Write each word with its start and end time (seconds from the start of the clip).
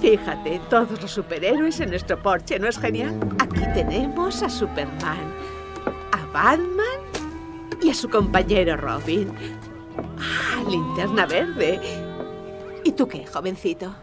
Fíjate, 0.00 0.60
todos 0.68 1.00
los 1.00 1.10
superhéroes 1.10 1.78
en 1.80 1.90
nuestro 1.90 2.20
porche, 2.20 2.58
¿no 2.58 2.66
es 2.66 2.78
genial? 2.78 3.18
Aquí 3.38 3.60
tenemos 3.72 4.42
a 4.42 4.50
Superman, 4.50 5.32
a 6.10 6.26
Batman 6.32 7.00
y 7.80 7.90
a 7.90 7.94
su 7.94 8.10
compañero 8.10 8.76
Robin. 8.76 9.32
Ah, 10.18 10.62
linterna 10.68 11.26
verde. 11.26 11.80
¿Y 12.84 12.92
tú 12.92 13.06
qué, 13.06 13.26
jovencito? 13.26 13.94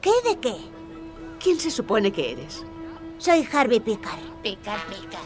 ¿Qué 0.00 0.12
de 0.24 0.38
qué? 0.38 0.54
¿Quién 1.42 1.58
se 1.58 1.72
supone 1.72 2.12
que 2.12 2.32
eres? 2.32 2.64
Soy 3.18 3.46
Harvey 3.52 3.80
Picar. 3.80 4.18
Picar, 4.42 4.78
picar, 4.86 5.20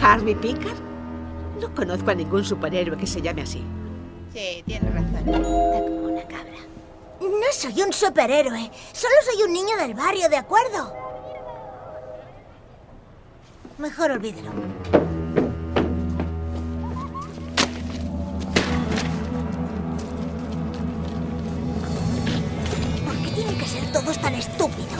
¿Harvey 0.00 0.36
Picar? 0.36 0.76
No 1.60 1.74
conozco 1.74 2.10
a 2.12 2.14
ningún 2.14 2.44
superhéroe 2.44 2.96
que 2.96 3.06
se 3.06 3.20
llame 3.20 3.42
así. 3.42 3.64
Sí, 4.32 4.62
tienes 4.64 4.94
razón. 4.94 6.09
No 7.20 7.28
soy 7.52 7.82
un 7.82 7.92
superhéroe. 7.92 8.70
Solo 8.92 9.14
soy 9.30 9.42
un 9.42 9.52
niño 9.52 9.76
del 9.76 9.92
barrio, 9.94 10.28
¿de 10.30 10.38
acuerdo? 10.38 10.94
Mejor 13.76 14.12
olvídelo. 14.12 14.50
¿Por 23.04 23.16
qué 23.22 23.30
tienen 23.34 23.58
que 23.58 23.66
ser 23.66 23.92
todos 23.92 24.18
tan 24.18 24.34
estúpidos? 24.34 24.99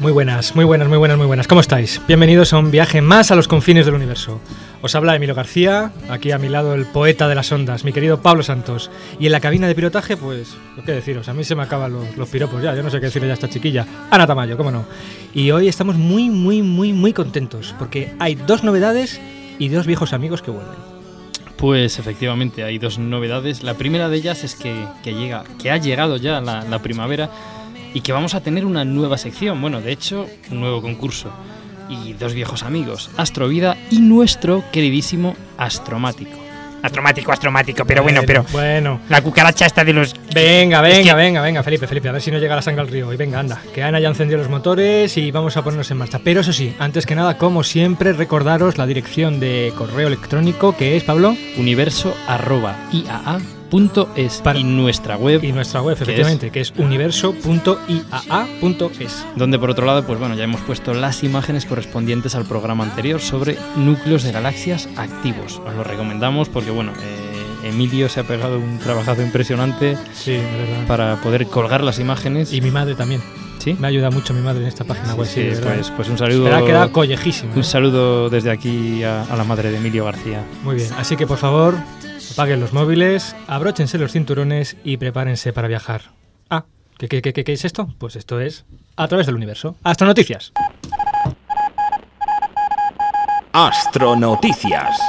Muy 0.00 0.12
buenas, 0.12 0.56
muy 0.56 0.64
buenas, 0.64 0.88
muy 0.88 0.96
buenas, 0.96 1.18
muy 1.18 1.26
buenas. 1.26 1.46
¿Cómo 1.46 1.60
estáis? 1.60 2.00
Bienvenidos 2.08 2.54
a 2.54 2.58
un 2.58 2.70
viaje 2.70 3.02
más 3.02 3.30
a 3.30 3.36
los 3.36 3.48
confines 3.48 3.84
del 3.84 3.94
universo. 3.94 4.40
Os 4.80 4.94
habla 4.94 5.14
Emilio 5.14 5.34
García, 5.34 5.92
aquí 6.08 6.30
a 6.30 6.38
mi 6.38 6.48
lado 6.48 6.72
el 6.72 6.86
poeta 6.86 7.28
de 7.28 7.34
las 7.34 7.52
ondas, 7.52 7.84
mi 7.84 7.92
querido 7.92 8.22
Pablo 8.22 8.42
Santos. 8.42 8.90
Y 9.18 9.26
en 9.26 9.32
la 9.32 9.40
cabina 9.40 9.68
de 9.68 9.74
pilotaje, 9.74 10.16
pues, 10.16 10.56
¿qué 10.86 10.92
deciros? 10.92 11.28
A 11.28 11.34
mí 11.34 11.44
se 11.44 11.54
me 11.54 11.64
acaban 11.64 11.92
los, 11.92 12.16
los 12.16 12.30
piropos 12.30 12.62
ya, 12.62 12.74
yo 12.74 12.82
no 12.82 12.88
sé 12.88 12.98
qué 12.98 13.06
decirle 13.06 13.28
ya 13.28 13.32
a 13.32 13.34
esta 13.34 13.50
chiquilla. 13.50 13.86
Ana 14.10 14.26
Tamayo, 14.26 14.56
cómo 14.56 14.70
no. 14.70 14.86
Y 15.34 15.50
hoy 15.50 15.68
estamos 15.68 15.96
muy, 15.96 16.30
muy, 16.30 16.62
muy, 16.62 16.94
muy 16.94 17.12
contentos, 17.12 17.74
porque 17.78 18.14
hay 18.18 18.36
dos 18.36 18.64
novedades 18.64 19.20
y 19.58 19.68
dos 19.68 19.86
viejos 19.86 20.14
amigos 20.14 20.40
que 20.40 20.50
vuelven. 20.50 20.78
Pues 21.58 21.98
efectivamente 21.98 22.64
hay 22.64 22.78
dos 22.78 22.98
novedades. 22.98 23.62
La 23.62 23.74
primera 23.74 24.08
de 24.08 24.16
ellas 24.16 24.44
es 24.44 24.54
que, 24.54 24.82
que 25.04 25.12
llega, 25.12 25.44
que 25.60 25.70
ha 25.70 25.76
llegado 25.76 26.16
ya 26.16 26.40
la, 26.40 26.64
la 26.64 26.78
primavera 26.78 27.28
y 27.94 28.00
que 28.00 28.12
vamos 28.12 28.34
a 28.34 28.40
tener 28.42 28.64
una 28.64 28.84
nueva 28.84 29.18
sección. 29.18 29.60
Bueno, 29.60 29.80
de 29.80 29.92
hecho, 29.92 30.26
un 30.50 30.60
nuevo 30.60 30.80
concurso. 30.82 31.30
Y 31.88 32.12
dos 32.12 32.34
viejos 32.34 32.62
amigos, 32.62 33.10
Astrovida 33.16 33.76
y 33.90 33.98
nuestro 33.98 34.62
queridísimo 34.70 35.34
Astromático. 35.58 36.38
Astromático, 36.82 37.30
astromático, 37.30 37.84
pero 37.84 38.02
bueno, 38.02 38.22
pero 38.26 38.42
Bueno. 38.52 39.00
la 39.10 39.20
cucaracha 39.20 39.66
está 39.66 39.84
de 39.84 39.92
los... 39.92 40.14
Venga, 40.34 40.78
Es 40.88 40.96
venga, 40.96 41.10
que- 41.12 41.16
venga, 41.16 41.42
venga, 41.42 41.62
Felipe, 41.62 41.86
Felipe, 41.86 42.08
a 42.08 42.12
ver 42.12 42.22
si 42.22 42.30
no 42.30 42.38
llega 42.38 42.56
la 42.56 42.62
sangre 42.62 42.80
al 42.80 42.88
río. 42.88 43.12
Y 43.12 43.16
venga, 43.18 43.38
anda, 43.38 43.60
que 43.74 43.82
Ana 43.82 44.00
ya 44.00 44.08
encendió 44.08 44.38
los 44.38 44.48
motores 44.48 45.14
y 45.18 45.30
vamos 45.30 45.58
a 45.58 45.62
ponernos 45.64 45.90
en 45.90 45.98
marcha. 45.98 46.20
Pero 46.24 46.40
eso 46.40 46.54
sí, 46.54 46.74
antes 46.78 47.04
que 47.04 47.14
nada, 47.14 47.36
como 47.36 47.64
siempre, 47.64 48.14
recordaros 48.14 48.78
la 48.78 48.86
dirección 48.86 49.40
de 49.40 49.74
correo 49.76 50.06
electrónico 50.06 50.74
que 50.74 50.96
es, 50.96 51.04
Pablo, 51.04 51.36
Universo 51.58 52.16
arroba 52.26 52.76
Para- 54.42 54.58
y 54.58 54.64
nuestra 54.64 55.16
web 55.16 55.44
y 55.44 55.52
nuestra 55.52 55.82
web, 55.82 55.96
¿Qué 55.96 56.02
efectivamente, 56.04 56.50
que 56.50 56.60
es 56.60 56.72
universo.iaa.es. 56.76 59.26
donde 59.36 59.58
por 59.58 59.70
otro 59.70 59.86
lado, 59.86 60.04
pues 60.04 60.18
bueno, 60.18 60.34
ya 60.34 60.44
hemos 60.44 60.60
puesto 60.62 60.92
las 60.94 61.22
imágenes 61.22 61.66
correspondientes 61.66 62.34
al 62.34 62.44
programa 62.44 62.84
anterior 62.84 63.20
sobre 63.20 63.56
núcleos 63.76 64.22
de 64.22 64.32
galaxias 64.32 64.88
activos. 64.96 65.60
Os 65.66 65.74
lo 65.74 65.84
recomendamos 65.84 66.48
porque 66.48 66.70
bueno, 66.70 66.92
eh, 67.00 67.68
Emilio 67.68 68.08
se 68.08 68.20
ha 68.20 68.24
pegado 68.24 68.58
un 68.58 68.78
trabajazo 68.78 69.22
impresionante 69.22 69.96
Sí, 70.14 70.38
para 70.86 71.16
poder 71.20 71.46
colgar 71.46 71.82
las 71.84 71.98
imágenes. 71.98 72.52
Y 72.52 72.60
mi 72.60 72.70
madre 72.70 72.94
también. 72.94 73.20
¿Sí? 73.58 73.76
Me 73.78 73.88
ayuda 73.88 74.10
mucho 74.10 74.32
mi 74.32 74.40
madre 74.40 74.62
en 74.62 74.68
esta 74.68 74.84
página 74.84 75.14
web. 75.14 75.28
Sí, 75.28 75.42
verdad. 75.42 75.74
pues, 75.74 75.90
pues 75.94 76.08
un 76.08 76.16
saludo. 76.16 76.46
Espera, 76.48 76.64
queda 76.64 76.90
collejísimo. 76.90 77.52
Un 77.52 77.60
¿eh? 77.60 77.64
saludo 77.64 78.30
desde 78.30 78.50
aquí 78.50 79.02
a, 79.04 79.24
a 79.24 79.36
la 79.36 79.44
madre 79.44 79.70
de 79.70 79.76
Emilio 79.76 80.06
García. 80.06 80.42
Muy 80.64 80.76
bien, 80.76 80.88
así 80.96 81.14
que 81.14 81.26
por 81.26 81.36
favor, 81.36 81.74
apaguen 82.32 82.60
los 82.60 82.72
móviles, 82.72 83.34
abróchense 83.46 83.98
los 83.98 84.12
cinturones 84.12 84.76
y 84.84 84.96
prepárense 84.96 85.52
para 85.52 85.68
viajar. 85.68 86.02
Ah, 86.48 86.64
¿qué, 86.98 87.08
qué, 87.08 87.44
es 87.46 87.64
esto? 87.64 87.88
Pues 87.98 88.16
esto 88.16 88.40
es 88.40 88.64
A 88.96 89.08
través 89.08 89.26
del 89.26 89.36
universo. 89.36 89.76
Astronoticias. 89.82 90.52
Astronoticias. 93.52 95.00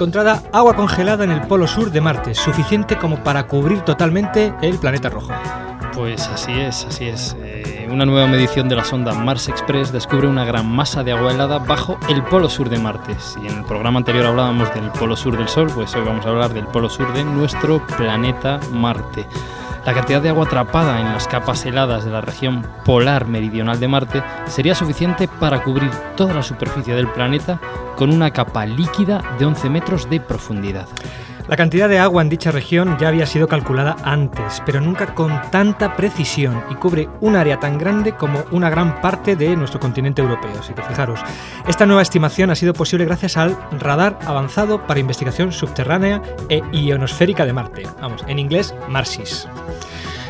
Encontrada 0.00 0.42
agua 0.54 0.76
congelada 0.76 1.24
en 1.24 1.30
el 1.30 1.42
polo 1.42 1.66
sur 1.66 1.90
de 1.90 2.00
Marte, 2.00 2.34
suficiente 2.34 2.96
como 2.96 3.22
para 3.22 3.46
cubrir 3.46 3.82
totalmente 3.82 4.54
el 4.62 4.78
planeta 4.78 5.10
rojo. 5.10 5.30
Pues 5.92 6.26
así 6.28 6.52
es, 6.52 6.86
así 6.86 7.04
es. 7.04 7.36
Eh, 7.42 7.86
una 7.92 8.06
nueva 8.06 8.26
medición 8.26 8.66
de 8.66 8.76
la 8.76 8.84
sonda 8.84 9.12
Mars 9.12 9.50
Express 9.50 9.92
descubre 9.92 10.26
una 10.26 10.46
gran 10.46 10.66
masa 10.66 11.04
de 11.04 11.12
agua 11.12 11.32
helada 11.32 11.58
bajo 11.58 11.98
el 12.08 12.22
polo 12.22 12.48
sur 12.48 12.70
de 12.70 12.78
Marte. 12.78 13.14
Si 13.18 13.40
en 13.40 13.58
el 13.58 13.64
programa 13.66 13.98
anterior 13.98 14.24
hablábamos 14.24 14.72
del 14.72 14.90
polo 14.92 15.16
sur 15.16 15.36
del 15.36 15.48
Sol, 15.48 15.70
pues 15.74 15.94
hoy 15.94 16.02
vamos 16.02 16.24
a 16.24 16.30
hablar 16.30 16.54
del 16.54 16.64
polo 16.64 16.88
sur 16.88 17.12
de 17.12 17.22
nuestro 17.22 17.86
planeta 17.86 18.58
Marte. 18.72 19.26
La 19.84 19.92
cantidad 19.92 20.22
de 20.22 20.30
agua 20.30 20.46
atrapada 20.46 20.98
en 20.98 21.12
las 21.12 21.28
capas 21.28 21.66
heladas 21.66 22.06
de 22.06 22.10
la 22.10 22.22
región 22.22 22.66
polar 22.86 23.26
meridional 23.26 23.78
de 23.78 23.88
Marte 23.88 24.22
sería 24.46 24.74
suficiente 24.74 25.28
para 25.28 25.62
cubrir 25.62 25.90
toda 26.16 26.32
la 26.32 26.42
superficie 26.42 26.94
del 26.94 27.08
planeta 27.08 27.59
con 28.00 28.14
una 28.14 28.30
capa 28.30 28.64
líquida 28.64 29.22
de 29.38 29.44
11 29.44 29.68
metros 29.68 30.08
de 30.08 30.20
profundidad. 30.20 30.88
La 31.48 31.56
cantidad 31.58 31.86
de 31.86 31.98
agua 31.98 32.22
en 32.22 32.30
dicha 32.30 32.50
región 32.50 32.96
ya 32.98 33.08
había 33.08 33.26
sido 33.26 33.46
calculada 33.46 33.94
antes, 34.04 34.62
pero 34.64 34.80
nunca 34.80 35.14
con 35.14 35.38
tanta 35.50 35.96
precisión 35.96 36.64
y 36.70 36.76
cubre 36.76 37.10
un 37.20 37.36
área 37.36 37.60
tan 37.60 37.76
grande 37.76 38.12
como 38.12 38.42
una 38.52 38.70
gran 38.70 39.02
parte 39.02 39.36
de 39.36 39.54
nuestro 39.54 39.80
continente 39.80 40.22
europeo. 40.22 40.60
Así 40.60 40.72
que 40.72 40.80
fijaros, 40.80 41.20
esta 41.68 41.84
nueva 41.84 42.00
estimación 42.00 42.48
ha 42.48 42.54
sido 42.54 42.72
posible 42.72 43.04
gracias 43.04 43.36
al 43.36 43.54
radar 43.78 44.18
avanzado 44.24 44.86
para 44.86 45.00
investigación 45.00 45.52
subterránea 45.52 46.22
e 46.48 46.62
ionosférica 46.72 47.44
de 47.44 47.52
Marte, 47.52 47.82
vamos, 48.00 48.24
en 48.26 48.38
inglés 48.38 48.74
MARSIS. 48.88 49.46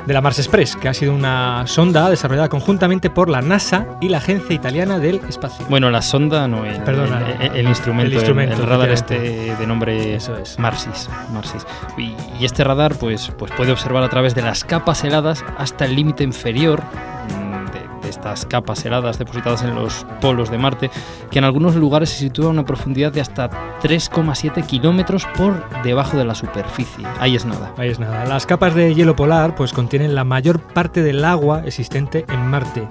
De 0.07 0.15
la 0.15 0.21
Mars 0.21 0.39
Express, 0.39 0.77
que 0.77 0.89
ha 0.89 0.95
sido 0.95 1.15
una 1.15 1.67
sonda 1.67 2.09
desarrollada 2.11 2.49
conjuntamente 2.49 3.11
por 3.11 3.29
la 3.29 3.43
NASA 3.43 3.87
y 4.01 4.09
la 4.09 4.19
Agencia 4.19 4.55
Italiana 4.55 4.99
del 4.99 5.21
Espacio. 5.29 5.65
Bueno, 5.69 5.91
la 5.91 6.03
sonda 6.03 6.49
no, 6.49 6.65
el, 6.65 6.83
Perdona, 6.83 7.21
el, 7.39 7.43
el- 7.53 7.57
el 7.59 7.69
instrumento, 7.69 8.07
el 8.09 8.15
instrumento, 8.15 8.57
el, 8.57 8.63
radar 8.67 8.91
este 8.91 9.55
de 9.55 9.67
nombre 9.67 10.15
Eso 10.15 10.37
es. 10.37 10.59
Marsis, 10.59 11.09
Marsis. 11.33 11.67
Y, 11.99 12.15
y 12.41 12.45
este 12.45 12.65
radar 12.65 12.95
pues, 12.97 13.31
pues 13.39 13.53
puede 13.53 13.73
observar 13.73 14.03
a 14.03 14.09
través 14.09 14.35
de 14.35 14.43
las 14.43 14.65
capas 14.65 15.05
heladas 15.05 15.45
hasta 15.59 15.85
el 15.85 15.95
límite 15.95 16.25
inferior 16.25 16.83
estas 18.11 18.45
capas 18.45 18.85
heladas 18.85 19.19
depositadas 19.19 19.63
en 19.63 19.75
los 19.75 20.05
polos 20.21 20.51
de 20.51 20.59
Marte, 20.59 20.91
que 21.31 21.39
en 21.39 21.45
algunos 21.45 21.75
lugares 21.77 22.11
se 22.11 22.19
sitúa 22.19 22.47
a 22.47 22.51
una 22.51 22.65
profundidad 22.65 23.13
de 23.13 23.21
hasta 23.21 23.49
3,7 23.83 24.67
kilómetros 24.67 25.27
por 25.37 25.65
debajo 25.83 26.17
de 26.17 26.25
la 26.25 26.35
superficie. 26.35 27.07
Ahí 27.19 27.37
es 27.37 27.47
nada. 27.47 27.73
Ahí 27.77 27.89
es 27.89 27.99
nada. 27.99 28.27
Las 28.27 28.47
capas 28.47 28.75
de 28.75 28.95
hielo 28.95 29.17
polar 29.17 29.55
pues 29.55 29.73
contienen 29.73 30.15
la 30.15 30.25
mayor 30.25 30.61
parte 30.61 31.03
del 31.03 31.25
agua 31.25 31.63
existente 31.65 32.25
en 32.29 32.47
Marte, 32.47 32.87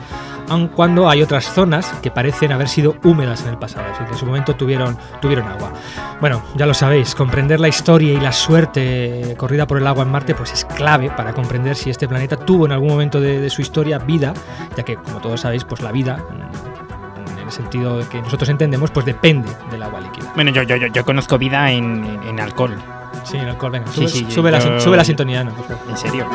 aun 0.50 0.68
cuando 0.69 1.10
hay 1.10 1.22
otras 1.22 1.45
zonas 1.45 1.92
que 2.01 2.12
parecen 2.12 2.51
haber 2.51 2.68
sido 2.68 2.95
húmedas 3.04 3.42
en 3.44 3.50
el 3.50 3.57
pasado, 3.57 3.86
así 3.92 4.04
que 4.06 4.12
en 4.12 4.18
su 4.18 4.25
momento 4.25 4.56
tuvieron, 4.56 4.98
tuvieron 5.22 5.48
agua. 5.48 5.74
Bueno, 6.19 6.42
ya 6.56 6.65
lo 6.65 6.74
sabéis, 6.74 7.15
comprender 7.15 7.60
la 7.60 7.68
historia 7.68 8.13
y 8.13 8.19
la 8.19 8.31
suerte 8.31 9.36
corrida 9.38 9.68
por 9.68 9.77
el 9.77 9.88
agua 9.88 10.04
en 10.04 10.12
Marte 10.12 10.36
pues 10.36 10.51
es 10.54 10.65
clave 10.65 11.10
para 11.10 11.33
comprender 11.33 11.75
si 11.75 11.89
este 11.89 12.07
planeta 12.07 12.36
tuvo 12.38 12.65
en 12.65 12.72
algún 12.72 12.89
momento 12.89 13.22
de, 13.22 13.39
de 13.39 13.50
su 13.50 13.62
historia 13.62 14.00
vida, 14.00 14.33
ya 14.75 14.83
que 14.83 14.98
como 15.10 15.22
todos 15.22 15.42
sabéis, 15.42 15.66
pues 15.66 15.82
la 15.82 15.92
vida 15.92 16.18
mm, 16.30 17.32
en 17.40 17.46
el 17.46 17.52
sentido 17.52 18.08
que 18.10 18.22
nosotros 18.22 18.48
entendemos, 18.50 18.92
pues 18.92 19.06
depende 19.06 19.50
del 19.72 19.84
agua 19.84 20.00
líquida. 20.02 20.32
Bueno, 20.36 20.52
yo, 20.52 20.64
yo, 20.64 20.76
yo, 20.78 20.88
yo 20.88 21.04
conozco 21.06 21.38
vida 21.38 21.72
en, 21.72 22.06
en- 22.06 22.24
en 22.24 22.40
alcohol. 22.40 22.78
Sí, 23.24 23.38
el 23.38 23.50
alcohol, 23.50 23.72
venga, 23.72 23.88
Sí, 23.88 23.96
sube, 23.96 24.08
sí, 24.10 24.26
sube 24.30 24.52
la, 24.52 24.80
sube 24.80 24.96
la 24.98 25.04
sintonía, 25.04 25.44
¿no? 25.44 25.52
En 25.90 25.98
serio. 25.98 26.28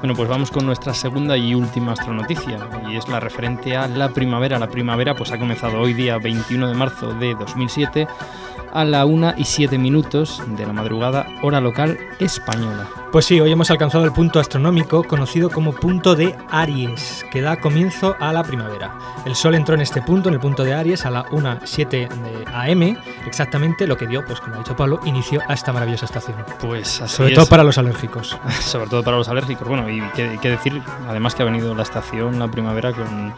Bueno, 0.00 0.14
pues 0.14 0.28
vamos 0.28 0.50
con 0.50 0.64
nuestra 0.64 0.94
segunda 0.94 1.36
y 1.36 1.54
última 1.54 1.92
astronoticia, 1.92 2.58
y 2.88 2.96
es 2.96 3.08
la 3.08 3.18
referente 3.18 3.76
a 3.76 3.88
la 3.88 4.08
primavera. 4.10 4.58
La 4.58 4.68
primavera 4.68 5.14
pues 5.14 5.32
ha 5.32 5.38
comenzado 5.38 5.80
hoy 5.80 5.92
día 5.92 6.18
21 6.18 6.68
de 6.68 6.74
marzo 6.74 7.12
de 7.14 7.34
2007 7.34 8.06
a 8.72 8.84
la 8.84 9.04
1 9.06 9.34
y 9.36 9.44
7 9.44 9.78
minutos 9.78 10.42
de 10.56 10.66
la 10.66 10.72
madrugada, 10.72 11.26
hora 11.42 11.60
local 11.60 11.98
española. 12.18 12.86
Pues 13.12 13.24
sí, 13.24 13.40
hoy 13.40 13.50
hemos 13.50 13.70
alcanzado 13.70 14.04
el 14.04 14.12
punto 14.12 14.38
astronómico 14.38 15.02
conocido 15.02 15.48
como 15.48 15.72
punto 15.72 16.14
de 16.14 16.34
Aries, 16.50 17.24
que 17.30 17.40
da 17.40 17.56
comienzo 17.58 18.14
a 18.20 18.32
la 18.34 18.42
primavera. 18.42 18.92
El 19.24 19.34
Sol 19.34 19.54
entró 19.54 19.74
en 19.74 19.80
este 19.80 20.02
punto, 20.02 20.28
en 20.28 20.34
el 20.34 20.40
punto 20.40 20.62
de 20.62 20.74
Aries, 20.74 21.06
a 21.06 21.10
la 21.10 21.24
1.07 21.26 21.88
de 22.08 22.44
AM, 22.52 22.98
exactamente 23.26 23.86
lo 23.86 23.96
que 23.96 24.06
dio, 24.06 24.24
pues 24.26 24.40
como 24.40 24.56
ha 24.56 24.58
dicho 24.58 24.76
Pablo, 24.76 25.00
inicio 25.06 25.40
a 25.48 25.54
esta 25.54 25.72
maravillosa 25.72 26.04
estación. 26.04 26.36
Pues 26.60 27.00
así 27.00 27.16
Sobre 27.16 27.30
es. 27.30 27.34
todo 27.36 27.46
para 27.46 27.64
los 27.64 27.78
alérgicos. 27.78 28.36
sobre 28.60 28.88
todo 28.88 29.02
para 29.02 29.16
los 29.16 29.28
alérgicos. 29.28 29.66
Bueno, 29.66 29.88
y 29.88 30.02
qué, 30.14 30.38
qué 30.42 30.50
decir, 30.50 30.82
además 31.08 31.34
que 31.34 31.42
ha 31.42 31.46
venido 31.46 31.74
la 31.74 31.82
estación, 31.84 32.38
la 32.38 32.48
primavera, 32.48 32.92
con. 32.92 33.32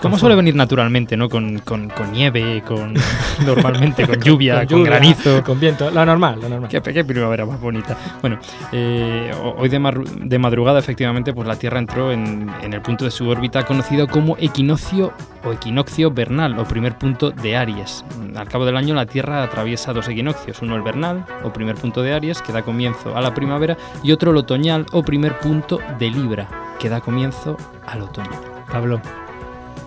Con 0.00 0.18
suele 0.18 0.34
venir 0.34 0.56
naturalmente, 0.56 1.16
¿no? 1.16 1.28
Con, 1.28 1.60
con- 1.60 1.88
con 1.88 2.10
nieve, 2.10 2.64
con. 2.66 2.94
normalmente, 3.46 4.04
con 4.04 4.20
lluvia, 4.20 4.61
con, 4.66 4.78
lluvia, 4.78 4.90
granizo. 4.92 5.42
Con 5.44 5.60
viento, 5.60 5.90
lo 5.90 6.04
normal, 6.04 6.40
lo 6.40 6.48
normal. 6.48 6.68
Qué, 6.70 6.80
qué 6.80 7.04
primavera 7.04 7.44
más 7.46 7.60
bonita. 7.60 7.96
Bueno, 8.20 8.38
eh, 8.72 9.30
ho- 9.42 9.54
hoy 9.58 9.68
de, 9.68 10.38
madrugada, 10.38 10.78
efectivamente, 10.78 11.32
pues 11.32 11.46
la 11.48 11.56
Tierra 11.56 11.78
entró 11.78 12.12
en, 12.12 12.50
en 12.62 12.72
el 12.72 12.80
punto 12.82 13.04
de 13.04 13.10
su 13.10 13.28
órbita 13.28 13.64
conocido 13.64 14.06
como 14.08 14.36
equinoccio 14.38 15.12
o 15.44 15.52
equinoccio 15.52 16.10
vernal, 16.10 16.58
o 16.58 16.64
primer 16.64 16.96
punto 16.96 17.30
de 17.30 17.56
Aries. 17.56 18.04
Al 18.36 18.48
cabo 18.48 18.64
del 18.64 18.76
año, 18.76 18.94
la 18.94 19.06
Tierra 19.06 19.42
atraviesa 19.42 19.92
dos 19.92 20.08
equinoccios, 20.08 20.62
uno 20.62 20.76
el 20.76 20.82
vernal, 20.82 21.24
o 21.42 21.52
primer 21.52 21.74
punto 21.76 22.02
de 22.02 22.12
Aries, 22.14 22.40
que 22.42 22.52
da 22.52 22.62
comienzo 22.62 23.16
a 23.16 23.20
la 23.20 23.34
primavera, 23.34 23.76
y 24.02 24.12
otro 24.12 24.30
el 24.30 24.36
otoñal, 24.36 24.86
o 24.92 25.02
primer 25.02 25.38
punto 25.40 25.80
de 25.98 26.10
Libra, 26.10 26.48
que 26.78 26.88
da 26.88 27.00
comienzo 27.00 27.56
al 27.86 28.02
otoño. 28.02 28.30
Pablo, 28.70 29.00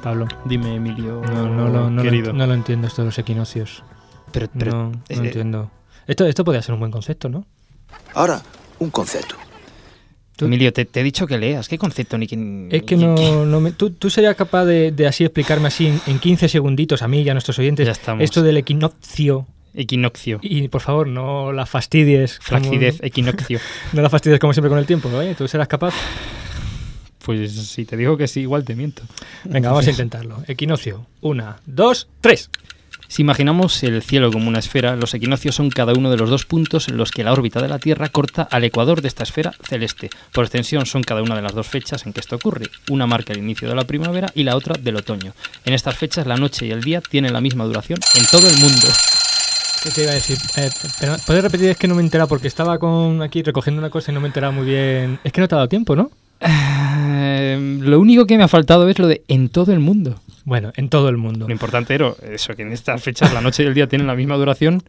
Pablo, 0.03 0.27
Dime, 0.43 0.75
Emilio, 0.75 1.21
no, 1.33 1.47
no, 1.47 1.69
no, 1.69 1.89
lo, 1.89 2.03
querido. 2.03 2.33
no 2.33 2.45
lo 2.45 2.53
entiendo 2.53 2.85
esto 2.87 3.01
de 3.01 3.07
los 3.07 3.17
equinoccios. 3.17 3.83
Pero, 4.35 4.49
pero, 4.57 4.71
no, 4.71 4.83
no 4.91 5.01
eh, 5.09 5.15
entiendo. 5.27 5.71
Esto, 6.07 6.25
esto 6.27 6.43
podría 6.45 6.61
ser 6.61 6.73
un 6.73 6.79
buen 6.79 6.91
concepto, 6.91 7.29
¿no? 7.29 7.45
Ahora, 8.13 8.41
un 8.79 8.89
concepto. 8.91 9.35
tú- 10.35 10.45
Emilio, 10.45 10.71
te, 10.73 10.85
te 10.85 10.99
he 10.99 11.03
dicho 11.03 11.25
que 11.25 11.37
leas. 11.37 11.67
¿Qué 11.67 11.77
concepto 11.77 12.17
ni 12.17 12.25
Es 12.71 12.83
que 12.83 12.95
no, 12.97 13.15
no 13.45 13.59
me- 13.61 13.71
¿tú, 13.71 13.89
tú 13.91 14.09
serías 14.09 14.35
capaz 14.35 14.65
de, 14.65 14.91
de 14.91 15.07
así 15.07 15.23
explicarme 15.23 15.67
así 15.67 15.87
en, 15.87 16.01
en 16.07 16.19
15 16.19 16.47
segunditos 16.49 17.01
a 17.01 17.07
mí 17.07 17.21
y 17.21 17.29
a 17.29 17.33
nuestros 17.33 17.57
oyentes 17.59 17.85
Ya 17.87 17.93
estamos. 17.93 18.23
esto 18.23 18.43
del 18.43 18.57
equinoccio 18.57 19.47
Equinoccio. 19.73 20.39
y 20.41 20.67
por 20.69 20.79
favor 20.81 21.07
no 21.07 21.51
la 21.51 21.65
fastidies 21.65 22.39
como- 22.39 22.61
Flacidez, 22.61 22.99
equinoccio. 23.01 23.59
no 23.93 24.01
la 24.01 24.09
fastidies 24.09 24.39
como 24.39 24.53
siempre 24.53 24.69
con 24.69 24.77
el 24.79 24.85
tiempo 24.85 25.09
¿eh? 25.21 25.35
tú 25.37 25.47
serás 25.49 25.67
capaz 25.67 25.93
Pues 27.25 27.51
si 27.53 27.85
te 27.85 27.97
digo 27.97 28.15
que 28.17 28.27
sí, 28.27 28.41
igual 28.41 28.63
te 28.63 28.75
miento. 28.75 29.01
venga 29.43 29.69
vamos 29.69 29.87
a 29.87 29.89
intentarlo 29.91 30.43
equinoccio 30.47 31.05
una 31.21 31.57
dos 31.65 32.07
tres 32.21 32.49
Si 33.07 33.21
imaginamos 33.21 33.81
el 33.83 34.01
cielo 34.01 34.31
como 34.31 34.47
una 34.47 34.59
esfera, 34.59 34.95
los 34.95 35.13
equinoccios 35.13 35.55
son 35.55 35.69
cada 35.69 35.93
uno 35.93 36.09
de 36.11 36.17
los 36.17 36.29
dos 36.29 36.45
puntos 36.45 36.87
en 36.87 36.97
los 36.97 37.11
que 37.11 37.23
la 37.23 37.33
órbita 37.33 37.61
de 37.61 37.67
la 37.67 37.79
Tierra 37.79 38.09
corta 38.09 38.43
al 38.43 38.63
ecuador 38.63 39.01
de 39.01 39.07
esta 39.07 39.23
esfera 39.23 39.53
celeste. 39.61 40.09
Por 40.31 40.45
extensión 40.45 40.85
son 40.85 41.03
cada 41.03 41.21
una 41.21 41.35
de 41.35 41.41
las 41.41 41.53
dos 41.53 41.67
fechas 41.67 42.05
en 42.05 42.13
que 42.13 42.19
esto 42.19 42.35
ocurre. 42.35 42.65
Una 42.89 43.07
marca 43.07 43.33
el 43.33 43.39
inicio 43.39 43.69
de 43.69 43.75
la 43.75 43.85
primavera 43.85 44.31
y 44.35 44.43
la 44.43 44.55
otra 44.55 44.75
del 44.79 44.95
otoño. 44.97 45.33
En 45.65 45.73
estas 45.73 45.95
fechas 45.95 46.27
la 46.27 46.37
noche 46.37 46.65
y 46.65 46.71
el 46.71 46.81
día 46.81 47.01
tienen 47.01 47.33
la 47.33 47.41
misma 47.41 47.65
duración 47.65 47.99
en 48.15 48.25
todo 48.25 48.47
el 48.49 48.57
mundo. 48.57 48.87
¿Qué 49.83 49.91
te 49.91 50.01
iba 50.01 50.11
a 50.11 50.15
decir? 50.15 50.37
Eh, 50.57 50.69
pero, 50.99 51.15
¿Puedes 51.27 51.43
repetir? 51.43 51.69
Es 51.69 51.77
que 51.77 51.87
no 51.87 51.93
me 51.93 52.01
he 52.01 52.05
enterado 52.05 52.27
porque 52.27 52.47
estaba 52.47 52.79
con 52.79 53.21
aquí 53.21 53.43
recogiendo 53.43 53.79
una 53.79 53.91
cosa 53.91 54.11
y 54.11 54.15
no 54.15 54.19
me 54.19 54.25
he 54.25 54.29
enterado 54.29 54.51
muy 54.51 54.65
bien. 54.65 55.19
Es 55.23 55.31
que 55.31 55.41
no 55.41 55.47
te 55.47 55.53
ha 55.53 55.57
dado 55.57 55.69
tiempo, 55.69 55.95
¿no? 55.95 56.09
Eh, 56.39 57.79
lo 57.81 57.99
único 57.99 58.25
que 58.25 58.35
me 58.37 58.43
ha 58.43 58.47
faltado 58.47 58.89
es 58.89 58.97
lo 58.97 59.07
de 59.07 59.23
en 59.27 59.49
todo 59.49 59.71
el 59.71 59.79
mundo. 59.79 60.19
Bueno, 60.45 60.71
en 60.75 60.89
todo 60.89 61.09
el 61.09 61.17
mundo. 61.17 61.47
Lo 61.47 61.51
importante 61.53 61.93
era 61.95 62.13
eso, 62.31 62.55
que 62.55 62.61
en 62.61 62.71
estas 62.71 63.01
fechas 63.03 63.33
la 63.33 63.41
noche 63.41 63.63
y 63.63 63.65
el 63.65 63.73
día 63.73 63.87
tienen 63.87 64.07
la 64.07 64.15
misma 64.15 64.35
duración 64.35 64.81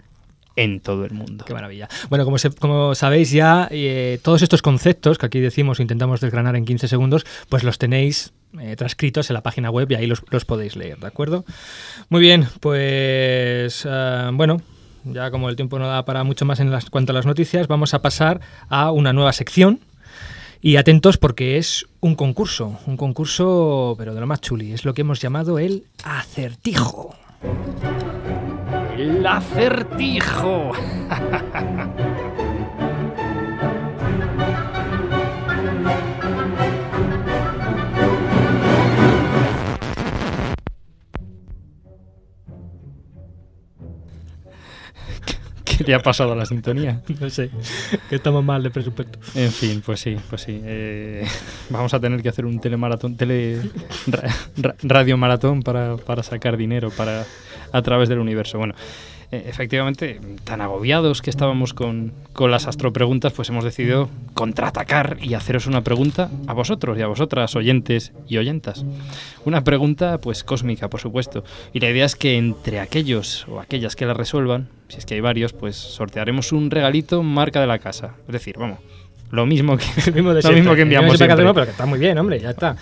en 0.55 0.81
todo 0.81 1.05
el 1.05 1.13
mundo. 1.13 1.45
Qué 1.45 1.53
maravilla. 1.53 1.89
Bueno, 2.09 2.25
como, 2.25 2.39
se- 2.39 2.51
como 2.51 2.95
sabéis 2.95 3.31
ya, 3.31 3.69
eh, 3.71 4.19
todos 4.23 4.41
estos 4.43 4.63
conceptos 4.63 5.19
que 5.19 5.27
aquí 5.27 5.41
decimos, 5.41 5.81
intentamos 5.81 6.21
desgranar 6.21 6.57
en 6.57 6.65
15 6.65 6.89
segundos, 6.89 7.27
pues 7.49 7.63
los 7.65 7.77
tenéis 7.79 8.33
eh, 8.61 8.75
transcritos 8.77 9.29
en 9.31 9.35
la 9.35 9.43
página 9.43 9.71
web 9.71 9.91
y 9.91 9.95
ahí 9.97 10.07
los, 10.07 10.23
los 10.31 10.45
podéis 10.47 10.77
leer, 10.77 10.99
¿de 10.99 11.07
acuerdo? 11.07 11.45
Muy 12.09 12.21
bien, 12.23 12.47
pues 12.61 13.87
eh, 13.89 14.31
bueno, 14.33 14.63
ya 15.05 15.31
como 15.31 15.49
el 15.51 15.57
tiempo 15.57 15.79
no 15.79 15.89
da 15.89 16.05
para 16.05 16.25
mucho 16.25 16.45
más 16.47 16.61
en 16.61 16.71
las, 16.71 16.89
cuanto 16.91 17.13
a 17.13 17.15
las 17.15 17.27
noticias, 17.27 17.67
vamos 17.69 17.93
a 17.95 18.01
pasar 18.03 18.41
a 18.69 18.91
una 18.93 19.13
nueva 19.13 19.33
sección. 19.33 19.81
Y 20.61 20.77
atentos 20.77 21.19
porque 21.19 21.59
es 21.59 21.87
un 22.01 22.15
concurso, 22.15 22.79
un 22.87 22.97
concurso, 22.97 23.95
pero 23.99 24.15
de 24.15 24.21
lo 24.21 24.27
más 24.27 24.41
chuli, 24.41 24.73
es 24.73 24.85
lo 24.85 24.95
que 24.95 25.03
hemos 25.03 25.21
llamado 25.21 25.59
el 25.59 25.85
acertijo. 26.03 27.15
El 28.97 29.27
acertijo. 29.27 30.73
¿Qué 45.77 45.85
le 45.85 45.95
ha 45.95 46.01
pasado 46.01 46.33
a 46.33 46.37
la 46.37 46.47
sintonía? 46.47 47.01
No 47.21 47.29
sé, 47.31 47.51
que 48.09 48.17
estamos 48.17 48.45
mal 48.45 48.63
de 48.63 48.71
presupuesto. 48.71 49.19
En 49.35 49.51
fin, 49.53 49.83
pues 49.85 50.01
sí, 50.01 50.17
pues 50.29 50.43
sí. 50.43 50.61
eh, 50.65 51.27
vamos 51.71 51.93
a 51.95 52.01
tener 52.01 52.23
que 52.23 52.29
hacer 52.29 52.45
un 52.47 52.61
telemaratón, 52.61 53.17
tele 53.17 53.61
ra- 54.07 54.29
ra- 54.57 54.75
radio 54.83 55.17
maratón 55.17 55.63
para, 55.63 55.97
para 55.97 56.23
sacar 56.23 56.57
dinero 56.57 56.91
para 56.91 57.25
a 57.73 57.83
través 57.83 58.09
del 58.09 58.19
universo. 58.21 58.59
Bueno, 58.59 58.75
eh, 59.33 59.45
efectivamente, 59.49 60.21
tan 60.45 60.61
agobiados 60.61 61.23
que 61.23 61.31
estábamos 61.31 61.75
con, 61.75 62.13
con 62.33 62.51
las 62.51 62.67
astropreguntas, 62.67 63.33
pues 63.33 63.49
hemos 63.49 63.65
decidido 63.65 64.09
contraatacar 64.35 65.19
y 65.21 65.35
haceros 65.35 65.67
una 65.67 65.83
pregunta 65.83 66.31
a 66.47 66.53
vosotros 66.53 66.99
y 66.99 67.03
a 67.03 67.07
vosotras, 67.07 67.57
oyentes 67.57 68.13
y 68.29 68.39
oyentas. 68.39 68.85
Una 69.45 69.65
pregunta, 69.65 70.19
pues 70.19 70.45
cósmica, 70.45 70.89
por 70.89 71.01
supuesto. 71.01 71.45
Y 71.73 71.81
la 71.81 71.91
idea 71.91 72.05
es 72.05 72.17
que 72.17 72.37
entre 72.37 72.81
aquellos 72.81 73.47
o 73.49 73.61
aquellas 73.61 73.97
que 73.97 74.07
la 74.07 74.15
resuelvan, 74.15 74.69
si 74.89 74.99
es 74.99 75.07
que 75.07 75.15
hay 75.15 75.21
varios, 75.21 75.53
pues 75.53 75.77
sortearemos 75.77 76.53
un 76.53 76.71
regalito 76.71 77.23
marca 77.23 77.61
de 77.61 77.67
la 77.67 77.79
casa. 77.79 78.15
Es 78.27 78.33
decir, 78.33 78.57
vamos, 78.59 78.79
lo 79.31 79.47
mismo 79.47 79.77
que, 79.77 79.85
Lo 80.07 80.13
mismo, 80.13 80.35
de 80.35 80.43
lo 80.43 80.53
mismo 80.53 80.75
que 80.75 80.83
enviamos 80.83 81.17
siempre 81.17 81.27
que 81.29 81.35
siempre. 81.35 81.35
hacemos, 81.35 81.55
pero 81.55 81.67
que 81.67 81.71
está 81.73 81.87
muy 81.87 81.99
bien, 81.99 82.19
hombre, 82.19 82.41
ya 82.41 82.51
está. 82.51 82.77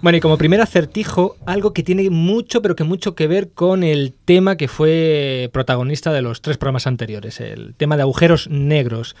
Bueno, 0.00 0.18
y 0.18 0.20
como 0.20 0.38
primer 0.38 0.60
acertijo, 0.60 1.36
algo 1.44 1.72
que 1.72 1.82
tiene 1.82 2.08
mucho, 2.10 2.62
pero 2.62 2.76
que 2.76 2.84
mucho 2.84 3.14
que 3.14 3.26
ver 3.26 3.50
con 3.50 3.82
el 3.82 4.14
tema 4.24 4.56
que 4.56 4.68
fue 4.68 5.50
protagonista 5.52 6.12
de 6.12 6.22
los 6.22 6.40
tres 6.40 6.56
programas 6.56 6.86
anteriores, 6.86 7.40
el 7.40 7.74
tema 7.74 7.96
de 7.96 8.02
agujeros 8.02 8.48
negros. 8.48 9.16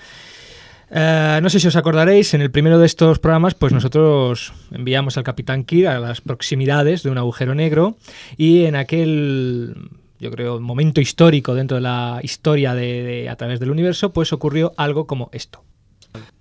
Eh, 0.90 1.40
no 1.42 1.50
sé 1.50 1.60
si 1.60 1.68
os 1.68 1.76
acordaréis, 1.76 2.32
en 2.34 2.40
el 2.40 2.50
primero 2.50 2.78
de 2.78 2.86
estos 2.86 3.18
programas, 3.18 3.54
pues 3.54 3.72
nosotros 3.72 4.52
enviamos 4.70 5.18
al 5.18 5.24
Capitán 5.24 5.64
Kirk 5.64 5.88
a 5.88 5.98
las 5.98 6.20
proximidades 6.20 7.02
de 7.02 7.10
un 7.10 7.18
agujero 7.18 7.54
negro 7.54 7.96
y 8.36 8.64
en 8.64 8.76
aquel, 8.76 9.74
yo 10.18 10.30
creo, 10.30 10.60
momento 10.60 11.00
histórico 11.00 11.54
dentro 11.54 11.76
de 11.76 11.82
la 11.82 12.20
historia 12.22 12.74
de, 12.74 13.02
de 13.02 13.28
a 13.28 13.36
través 13.36 13.60
del 13.60 13.70
universo, 13.70 14.12
pues 14.12 14.32
ocurrió 14.32 14.72
algo 14.76 15.06
como 15.06 15.28
esto. 15.32 15.62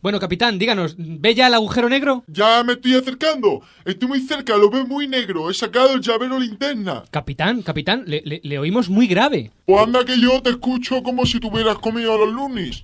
Bueno, 0.07 0.21
capitán, 0.21 0.57
díganos, 0.57 0.95
¿ve 0.97 1.35
ya 1.35 1.47
el 1.47 1.53
agujero 1.53 1.89
negro? 1.89 2.23
Ya 2.27 2.63
me 2.63 2.71
estoy 2.73 2.95
acercando. 2.95 3.59
Estoy 3.83 4.07
muy 4.07 4.21
cerca, 4.21 4.55
lo 4.55 4.69
veo 4.69 4.87
muy 4.87 5.05
negro. 5.05 5.49
He 5.49 5.53
sacado 5.53 5.95
el 5.95 5.99
llavero 5.99 6.39
linterna. 6.39 7.03
Capitán, 7.11 7.61
capitán, 7.61 8.05
le, 8.07 8.21
le- 8.23 8.39
le 8.41 8.57
oímos 8.57 8.87
muy 8.87 9.05
grave. 9.07 9.51
Pues 9.65 9.83
anda 9.83 10.05
que 10.05 10.17
yo 10.17 10.41
te 10.41 10.51
escucho 10.51 11.03
como 11.03 11.25
si 11.25 11.41
tuvieras 11.41 11.79
comido 11.79 12.13
a 12.13 12.17
los 12.19 12.29
lunis. 12.33 12.83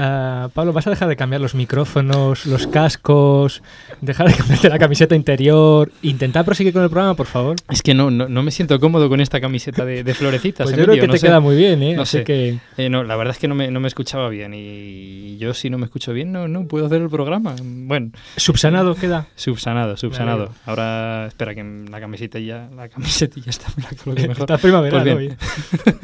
Ah, 0.00 0.48
Pablo, 0.54 0.72
¿vas 0.72 0.86
a 0.86 0.90
dejar 0.90 1.08
de 1.08 1.16
cambiar 1.16 1.40
los 1.40 1.56
micrófonos, 1.56 2.46
los 2.46 2.68
cascos, 2.68 3.62
dejar 4.00 4.28
de 4.28 4.34
cambiarte 4.34 4.68
la 4.68 4.78
camiseta 4.78 5.16
interior? 5.16 5.90
Intentar 6.02 6.44
proseguir 6.44 6.72
con 6.72 6.84
el 6.84 6.88
programa, 6.88 7.14
por 7.14 7.26
favor. 7.26 7.56
Es 7.68 7.82
que 7.82 7.94
no, 7.94 8.08
no, 8.08 8.28
no 8.28 8.42
me 8.44 8.52
siento 8.52 8.78
cómodo 8.78 9.08
con 9.08 9.20
esta 9.20 9.40
camiseta 9.40 9.84
de, 9.84 10.04
de 10.04 10.14
florecitas. 10.14 10.66
Pues 10.66 10.76
yo 10.76 10.84
creo 10.84 10.94
que 11.00 11.06
no 11.08 11.12
te 11.14 11.18
sé. 11.18 11.26
queda 11.26 11.40
muy 11.40 11.56
bien, 11.56 11.82
¿eh? 11.82 11.94
No 11.96 12.02
Así 12.02 12.18
sé. 12.18 12.24
que... 12.24 12.58
Eh, 12.76 12.88
no, 12.88 13.02
la 13.02 13.16
verdad 13.16 13.32
es 13.34 13.38
que 13.40 13.48
no 13.48 13.56
me, 13.56 13.72
no 13.72 13.80
me 13.80 13.88
escuchaba 13.88 14.28
bien 14.28 14.54
y 14.54 15.36
yo 15.38 15.52
si 15.52 15.68
no 15.68 15.78
me 15.78 15.86
escucho 15.86 16.12
bien 16.12 16.30
no, 16.30 16.46
no 16.46 16.66
puedo 16.68 16.86
hacer 16.86 17.02
el 17.02 17.10
programa. 17.10 17.56
Bueno, 17.60 18.12
¿Subsanado 18.36 18.94
queda? 19.00 19.26
subsanado, 19.34 19.96
subsanado. 19.96 20.52
Ahora 20.64 21.26
espera 21.26 21.56
que 21.56 21.64
la 21.90 21.98
camiseta 22.00 22.38
ya, 22.38 22.68
la 22.76 22.88
camiseta 22.88 23.40
ya 23.44 23.50
está, 23.50 23.66
la 23.76 23.88
mejor. 24.28 24.38
Está 24.42 24.58
primaveral 24.58 25.02
Pues 25.02 25.18
bien. 25.18 25.36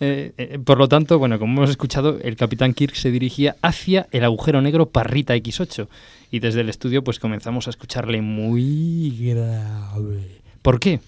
Eh, 0.00 0.32
eh, 0.36 0.58
por 0.62 0.78
lo 0.78 0.88
tanto, 0.88 1.18
bueno, 1.18 1.38
como 1.38 1.58
hemos 1.58 1.70
escuchado, 1.70 2.18
el 2.22 2.36
capitán 2.36 2.74
Kirk 2.74 2.94
se 2.94 3.10
dirigía 3.10 3.56
hacia 3.62 4.06
el 4.10 4.24
agujero 4.24 4.60
negro 4.60 4.90
Parrita 4.90 5.34
X8 5.36 5.88
y 6.30 6.40
desde 6.40 6.60
el 6.60 6.68
estudio 6.68 7.02
pues 7.02 7.18
comenzamos 7.18 7.66
a 7.66 7.70
escucharle 7.70 8.20
muy 8.20 9.10
grave. 9.18 10.40
¿Por 10.62 10.80
qué? 10.80 11.00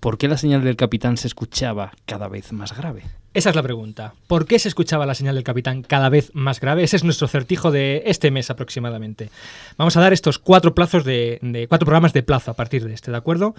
¿Por 0.00 0.16
qué 0.18 0.28
la 0.28 0.36
señal 0.36 0.62
del 0.62 0.76
capitán 0.76 1.16
se 1.16 1.26
escuchaba 1.26 1.92
cada 2.06 2.28
vez 2.28 2.52
más 2.52 2.76
grave? 2.76 3.02
Esa 3.34 3.50
es 3.50 3.56
la 3.56 3.62
pregunta. 3.62 4.14
¿Por 4.28 4.46
qué 4.46 4.58
se 4.58 4.68
escuchaba 4.68 5.06
la 5.06 5.14
señal 5.14 5.34
del 5.34 5.44
capitán 5.44 5.82
cada 5.82 6.08
vez 6.08 6.30
más 6.34 6.60
grave? 6.60 6.84
Ese 6.84 6.96
es 6.96 7.04
nuestro 7.04 7.26
certijo 7.28 7.70
de 7.72 8.02
este 8.06 8.30
mes 8.30 8.50
aproximadamente. 8.50 9.30
Vamos 9.76 9.96
a 9.96 10.00
dar 10.00 10.12
estos 10.12 10.38
cuatro 10.38 10.74
plazos 10.74 11.04
de, 11.04 11.38
de- 11.42 11.66
cuatro 11.66 11.86
programas 11.86 12.12
de 12.12 12.22
plazo 12.22 12.52
a 12.52 12.54
partir 12.54 12.84
de 12.84 12.94
este, 12.94 13.10
¿de 13.10 13.16
acuerdo? 13.16 13.54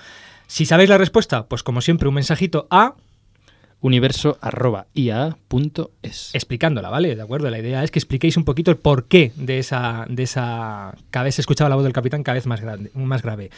Si 0.48 0.66
sabéis 0.66 0.90
la 0.90 0.98
respuesta, 0.98 1.46
pues 1.48 1.64
como 1.64 1.82
siempre 1.82 2.08
un 2.08 2.16
mensajito 2.16 2.68
a 2.70 2.96
universo.ia.es. 3.82 6.30
explicándola, 6.34 6.90
¿vale? 6.90 7.16
De 7.16 7.22
acuerdo. 7.22 7.50
La 7.50 7.60
idea 7.60 7.84
es 7.84 7.92
que 7.92 8.00
expliquéis 8.00 8.38
un 8.38 8.44
poquito 8.46 8.72
el 8.72 8.78
porqué 8.78 9.32
de 9.36 9.60
esa, 9.60 10.06
de 10.10 10.24
esa. 10.24 10.94
Cada 11.12 11.26
vez 11.26 11.36
se 11.36 11.42
escuchaba 11.42 11.70
la 11.70 11.76
voz 11.76 11.84
del 11.84 11.94
capitán 11.94 12.24
cada 12.24 12.36
vez 12.36 12.46
más 12.46 12.62
grande, 12.62 12.92
más 12.94 13.22
grave. 13.22 13.50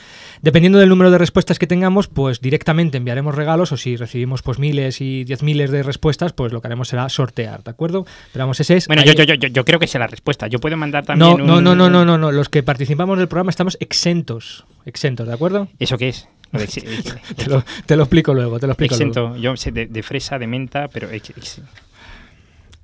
Dependiendo 0.42 0.80
del 0.80 0.90
número 0.90 1.12
de 1.12 1.18
respuestas 1.18 1.60
que 1.60 1.68
tengamos, 1.68 2.08
pues 2.08 2.42
directamente 2.42 2.98
enviaremos 2.98 3.36
regalos, 3.36 3.72
o 3.72 3.78
si 3.78 3.96
recibimos 3.98 4.42
pues 4.42 4.60
miles 4.60 5.02
y 5.02 5.24
diez 5.24 5.44
miles 5.44 5.72
de 5.72 5.84
respuestas, 5.84 6.34
pues 6.34 6.52
lo 6.54 6.62
que 6.62 6.68
haremos 6.68 6.88
será 6.90 7.08
sortear, 7.10 7.64
¿de 7.64 7.72
acuerdo? 7.72 8.06
Pero 8.34 8.44
vamos, 8.44 8.60
ese 8.60 8.78
es. 8.78 8.88
Bueno, 8.88 9.04
yo, 9.04 9.14
yo, 9.14 9.24
yo, 9.24 9.36
yo- 9.36 9.66
creo 9.66 9.80
que 9.80 9.88
sé 9.88 10.00
la 10.00 10.08
respuesta. 10.08 10.48
Yo 10.48 10.60
puedo 10.60 10.78
mandar 10.78 11.06
también 11.06 11.38
no, 11.38 11.38
no, 11.38 11.62
no, 11.62 11.76
no, 11.76 11.90
no, 11.90 12.06
no, 12.06 12.18
no. 12.18 12.32
Los 12.32 12.50
que 12.50 12.64
participamos 12.64 13.18
del 13.18 13.28
programa 13.28 13.50
estamos 13.50 13.78
exentos. 13.80 14.66
Exentos, 14.86 15.28
¿de 15.28 15.34
acuerdo? 15.34 15.68
¿Eso 15.80 15.98
qué 15.98 16.10
es? 16.10 16.28
De 16.52 16.68
Te 17.36 17.46
lo, 17.50 17.64
te 17.86 17.96
lo 17.96 18.04
explico 18.04 18.34
luego, 18.34 18.60
te 18.60 18.68
lo 18.68 18.74
explico 18.74 18.96
luego. 18.96 19.12
exento. 19.12 19.38
Yo 19.38 19.56
sé 19.58 19.72
de, 19.72 19.86
de 19.88 20.04
fresa, 20.04 20.38
de 20.38 20.48
menta, 20.48 20.88
pero... 20.90 21.10
ex- 21.10 21.30
ex- 21.32 21.62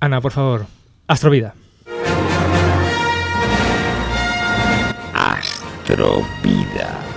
Ana, 0.00 0.20
por 0.20 0.32
favor. 0.32 0.66
Astrovida. 1.06 1.54
Astrovida. 5.14 7.07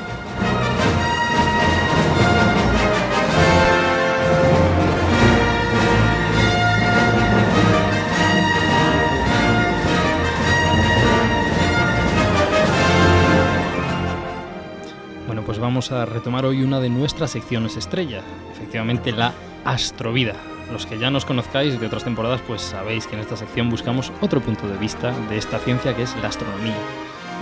Vamos 15.61 15.91
a 15.91 16.05
retomar 16.05 16.45
hoy 16.45 16.63
una 16.63 16.79
de 16.79 16.89
nuestras 16.89 17.31
secciones 17.31 17.77
estrella, 17.77 18.21
efectivamente 18.51 19.11
la 19.11 19.33
Astrovida. 19.63 20.33
Los 20.71 20.85
que 20.85 20.97
ya 20.97 21.11
nos 21.11 21.25
conozcáis 21.25 21.79
de 21.79 21.85
otras 21.85 22.03
temporadas, 22.03 22.41
pues 22.47 22.61
sabéis 22.61 23.05
que 23.05 23.15
en 23.15 23.21
esta 23.21 23.37
sección 23.37 23.69
buscamos 23.69 24.11
otro 24.21 24.41
punto 24.41 24.67
de 24.67 24.77
vista 24.77 25.11
de 25.29 25.37
esta 25.37 25.59
ciencia 25.59 25.95
que 25.95 26.03
es 26.03 26.15
la 26.21 26.29
astronomía. 26.29 26.75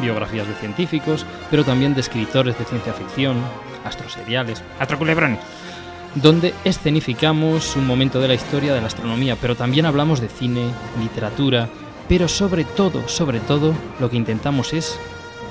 Biografías 0.02 0.48
de 0.48 0.54
científicos, 0.56 1.26
pero 1.50 1.64
también 1.64 1.94
de 1.94 2.02
escritores 2.02 2.58
de 2.60 2.66
ciencia 2.66 2.94
ficción, 2.94 3.38
astroseriales, 3.86 4.62
Astroculebrones. 4.80 5.40
donde 6.16 6.54
escenificamos 6.64 7.76
un 7.76 7.88
momento 7.88 8.20
de 8.20 8.28
la 8.28 8.34
historia 8.34 8.74
de 8.74 8.82
la 8.82 8.88
astronomía, 8.88 9.38
pero 9.40 9.56
también 9.56 9.86
hablamos 9.86 10.20
de 10.20 10.28
cine, 10.28 10.72
literatura, 11.00 11.70
pero 12.10 12.28
sobre 12.28 12.66
todo, 12.66 13.08
sobre 13.08 13.40
todo, 13.40 13.74
lo 14.00 14.10
que 14.10 14.18
intentamos 14.18 14.74
es 14.74 15.00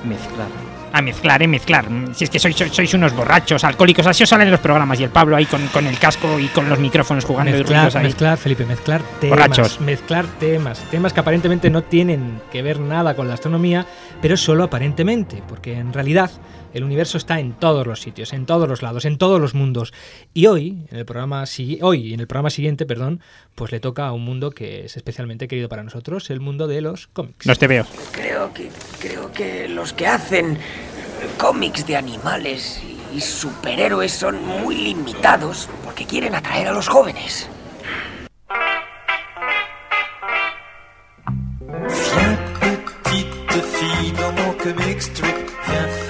mezclar. 0.04 0.67
A 0.92 1.02
mezclar, 1.02 1.42
eh, 1.42 1.48
mezclar. 1.48 1.86
Si 2.14 2.24
es 2.24 2.30
que 2.30 2.38
sois, 2.38 2.56
sois, 2.56 2.94
unos 2.94 3.14
borrachos, 3.14 3.62
alcohólicos, 3.64 4.06
así 4.06 4.22
os 4.22 4.28
salen 4.28 4.50
los 4.50 4.60
programas. 4.60 4.98
Y 5.00 5.04
el 5.04 5.10
Pablo 5.10 5.36
ahí 5.36 5.46
con, 5.46 5.66
con 5.68 5.86
el 5.86 5.98
casco 5.98 6.38
y 6.38 6.46
con 6.48 6.68
los 6.68 6.78
micrófonos 6.78 7.24
jugando 7.24 7.52
Mezclar, 7.52 7.96
ahí. 7.96 8.04
mezclar, 8.04 8.38
Felipe, 8.38 8.64
mezclar 8.64 9.02
temas. 9.20 9.38
Borrachos. 9.38 9.80
Mezclar 9.80 10.26
temas. 10.38 10.80
Temas 10.90 11.12
que 11.12 11.20
aparentemente 11.20 11.70
no 11.70 11.82
tienen 11.82 12.40
que 12.50 12.62
ver 12.62 12.80
nada 12.80 13.14
con 13.14 13.28
la 13.28 13.34
astronomía, 13.34 13.86
pero 14.22 14.36
solo 14.36 14.64
aparentemente, 14.64 15.42
porque 15.48 15.74
en 15.78 15.92
realidad 15.92 16.30
el 16.72 16.84
universo 16.84 17.18
está 17.18 17.40
en 17.40 17.52
todos 17.52 17.86
los 17.86 18.00
sitios, 18.00 18.32
en 18.32 18.46
todos 18.46 18.68
los 18.68 18.82
lados, 18.82 19.04
en 19.04 19.18
todos 19.18 19.40
los 19.40 19.54
mundos. 19.54 19.92
Y 20.34 20.46
hoy, 20.46 20.86
en 20.90 20.98
el 20.98 21.04
programa 21.04 21.44
hoy, 21.80 22.14
en 22.14 22.20
el 22.20 22.26
programa 22.26 22.50
siguiente, 22.50 22.86
perdón, 22.86 23.20
pues 23.54 23.72
le 23.72 23.80
toca 23.80 24.06
a 24.06 24.12
un 24.12 24.24
mundo 24.24 24.50
que 24.50 24.84
es 24.84 24.96
especialmente 24.96 25.48
querido 25.48 25.68
para 25.68 25.82
nosotros, 25.82 26.30
el 26.30 26.40
mundo 26.40 26.66
de 26.66 26.80
los 26.80 27.08
cómics. 27.08 27.46
Los 27.46 27.58
te 27.58 27.66
veo. 27.66 27.86
Creo 28.12 28.52
que, 28.52 28.70
creo 28.98 29.32
que 29.32 29.68
los 29.68 29.92
que 29.92 30.06
hacen 30.06 30.58
cómics 31.38 31.86
de 31.86 31.96
animales 31.96 32.82
y 33.14 33.20
superhéroes 33.20 34.12
son 34.12 34.44
muy 34.44 34.76
limitados 34.76 35.68
porque 35.84 36.04
quieren 36.04 36.34
atraer 36.34 36.68
a 36.68 36.72
los 36.72 36.88
jóvenes. 36.88 37.48
Petite 43.08 43.64
fille 43.64 44.12
dans 44.12 44.32
mon 44.32 44.52
comic 44.54 45.00
strip, 45.00 45.50
viens 45.66 46.07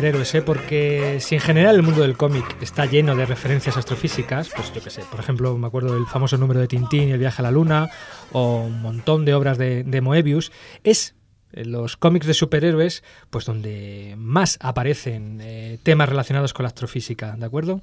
superhéroes, 0.00 0.34
¿eh? 0.34 0.40
porque 0.40 1.18
si 1.20 1.34
en 1.34 1.42
general 1.42 1.76
el 1.76 1.82
mundo 1.82 2.00
del 2.00 2.16
cómic 2.16 2.56
está 2.62 2.86
lleno 2.86 3.14
de 3.14 3.26
referencias 3.26 3.76
astrofísicas, 3.76 4.48
pues 4.56 4.72
yo 4.72 4.82
qué 4.82 4.88
sé, 4.88 5.02
por 5.10 5.20
ejemplo, 5.20 5.58
me 5.58 5.66
acuerdo 5.66 5.92
del 5.92 6.06
famoso 6.06 6.38
número 6.38 6.58
de 6.58 6.68
Tintín 6.68 7.10
y 7.10 7.12
el 7.12 7.18
viaje 7.18 7.42
a 7.42 7.44
la 7.44 7.50
luna, 7.50 7.90
o 8.32 8.62
un 8.62 8.80
montón 8.80 9.26
de 9.26 9.34
obras 9.34 9.58
de, 9.58 9.84
de 9.84 10.00
Moebius, 10.00 10.52
es 10.84 11.16
los 11.52 11.98
cómics 11.98 12.26
de 12.26 12.32
superhéroes, 12.32 13.04
pues 13.28 13.44
donde 13.44 14.14
más 14.16 14.56
aparecen 14.62 15.38
eh, 15.42 15.78
temas 15.82 16.08
relacionados 16.08 16.54
con 16.54 16.62
la 16.62 16.68
astrofísica, 16.68 17.36
¿de 17.36 17.44
acuerdo? 17.44 17.82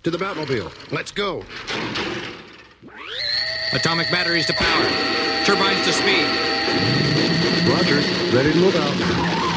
To 0.00 0.10
the 0.10 0.16
Batmobile. 0.16 0.70
Let's 0.90 1.12
go. 1.14 1.42
Atomic 3.74 4.10
batteries 4.10 4.46
to 4.46 4.54
power. 4.54 4.86
Turbines 5.44 5.84
to 5.84 5.92
speed. 5.92 6.26
Roger. 7.68 8.00
Ready 8.34 8.52
to 8.52 8.58
move 8.58 8.74
out. 8.74 9.51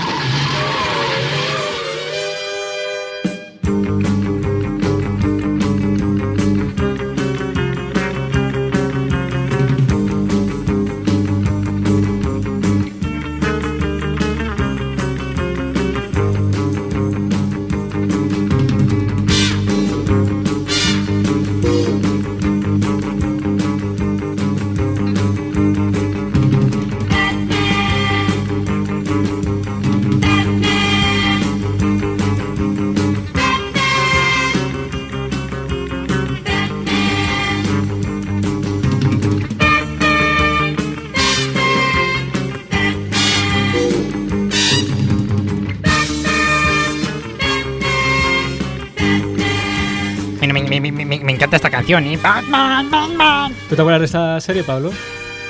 Canción, 51.87 52.05
¿eh? 52.07 52.17
Batman, 52.21 52.89
Batman. 52.89 53.53
¿Tú 53.69 53.75
te 53.75 53.81
acuerdas 53.81 53.99
de 54.01 54.05
esta 54.05 54.39
serie, 54.41 54.63
Pablo? 54.63 54.91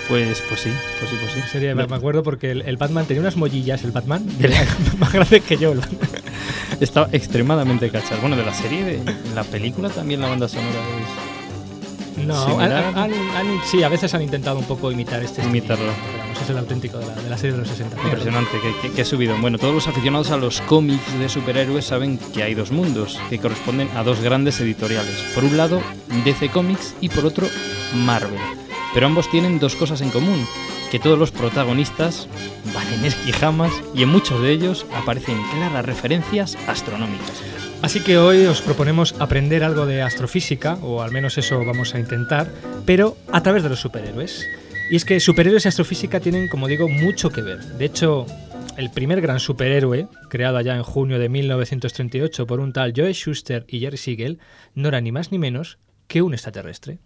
Pues, 0.07 0.43
pues 0.47 0.61
sí, 0.61 0.69
pues 0.99 1.09
sí, 1.09 1.17
pues 1.19 1.31
sí. 1.33 1.39
Serie, 1.51 1.73
me 1.73 1.87
me 1.87 1.95
acuerdo 1.95 2.21
porque 2.21 2.51
el, 2.51 2.61
el 2.61 2.77
Batman 2.77 3.05
tenía 3.05 3.21
unas 3.21 3.35
mollillas, 3.37 3.83
el 3.83 3.91
Batman, 3.91 4.23
más 4.99 5.11
grandes 5.13 5.41
que 5.43 5.57
yo. 5.57 5.73
Estaba 6.79 7.07
extremadamente 7.11 7.89
cachar. 7.89 8.19
Bueno, 8.21 8.35
de 8.35 8.45
la 8.45 8.53
serie, 8.53 8.83
de 8.83 8.99
la 9.33 9.43
película 9.43 9.89
también 9.89 10.21
la 10.21 10.27
banda 10.29 10.47
sonora 10.47 10.69
es... 12.17 12.25
No, 12.25 12.39
han- 12.39 12.47
similar. 12.49 12.83
han- 12.95 12.97
han- 13.11 13.61
sí, 13.65 13.83
a 13.83 13.89
veces 13.89 14.13
han 14.13 14.21
intentado 14.21 14.59
un 14.59 14.65
poco 14.65 14.91
imitar 14.91 15.23
este 15.23 15.41
estilo, 15.41 15.49
Imitarlo. 15.49 15.85
pero 16.11 16.25
vamos, 16.35 16.41
es 16.41 16.49
el 16.49 16.57
auténtico 16.57 16.97
de 16.99 17.05
la, 17.05 17.15
de 17.15 17.29
la 17.29 17.37
serie 17.37 17.53
de 17.53 17.59
los 17.59 17.69
60. 17.69 18.01
Impresionante, 18.03 18.51
que, 18.61 18.87
que, 18.89 18.93
que 18.93 19.05
subido. 19.05 19.35
Bueno, 19.39 19.57
todos 19.57 19.73
los 19.73 19.87
aficionados 19.87 20.31
a 20.31 20.37
los 20.37 20.61
cómics 20.61 21.17
de 21.19 21.29
superhéroes 21.29 21.85
saben 21.85 22.17
que 22.33 22.43
hay 22.43 22.53
dos 22.53 22.71
mundos, 22.71 23.19
que 23.29 23.39
corresponden 23.39 23.89
a 23.95 24.03
dos 24.03 24.21
grandes 24.21 24.59
editoriales. 24.59 25.15
Por 25.33 25.43
un 25.43 25.57
lado, 25.57 25.81
DC 26.23 26.49
Comics 26.49 26.95
y 27.01 27.09
por 27.09 27.25
otro, 27.25 27.47
Marvel. 27.93 28.39
Pero 28.93 29.07
ambos 29.07 29.29
tienen 29.29 29.59
dos 29.59 29.75
cosas 29.75 30.01
en 30.01 30.09
común, 30.09 30.45
que 30.89 30.99
todos 30.99 31.19
los 31.19 31.31
protagonistas 31.31 32.27
van 32.73 32.87
en 32.93 33.05
esquijamas 33.05 33.71
y 33.93 34.03
en 34.03 34.09
muchos 34.09 34.41
de 34.41 34.51
ellos 34.51 34.85
aparecen 34.95 35.37
claras 35.51 35.85
referencias 35.85 36.57
astronómicas. 36.67 37.41
Así 37.81 37.99
que 37.99 38.17
hoy 38.17 38.45
os 38.45 38.61
proponemos 38.61 39.13
aprender 39.19 39.63
algo 39.63 39.85
de 39.85 40.01
astrofísica, 40.01 40.75
o 40.81 41.01
al 41.01 41.11
menos 41.11 41.37
eso 41.37 41.63
vamos 41.65 41.93
a 41.93 41.99
intentar, 41.99 42.49
pero 42.85 43.17
a 43.31 43.43
través 43.43 43.63
de 43.63 43.69
los 43.69 43.79
superhéroes. 43.79 44.45
Y 44.89 44.95
es 44.95 45.05
que 45.05 45.19
superhéroes 45.19 45.65
y 45.65 45.67
astrofísica 45.67 46.19
tienen, 46.19 46.47
como 46.47 46.67
digo, 46.67 46.87
mucho 46.87 47.31
que 47.31 47.41
ver. 47.41 47.59
De 47.59 47.85
hecho, 47.85 48.27
el 48.77 48.91
primer 48.91 49.19
gran 49.19 49.39
superhéroe, 49.39 50.07
creado 50.29 50.57
allá 50.57 50.75
en 50.75 50.83
junio 50.83 51.17
de 51.17 51.27
1938 51.27 52.45
por 52.45 52.59
un 52.59 52.71
tal 52.71 52.93
Joe 52.95 53.11
Schuster 53.11 53.65
y 53.67 53.79
Jerry 53.79 53.97
Siegel, 53.97 54.39
no 54.75 54.89
era 54.89 55.01
ni 55.01 55.11
más 55.11 55.31
ni 55.31 55.39
menos 55.39 55.79
que 56.07 56.21
un 56.21 56.33
extraterrestre. 56.33 56.99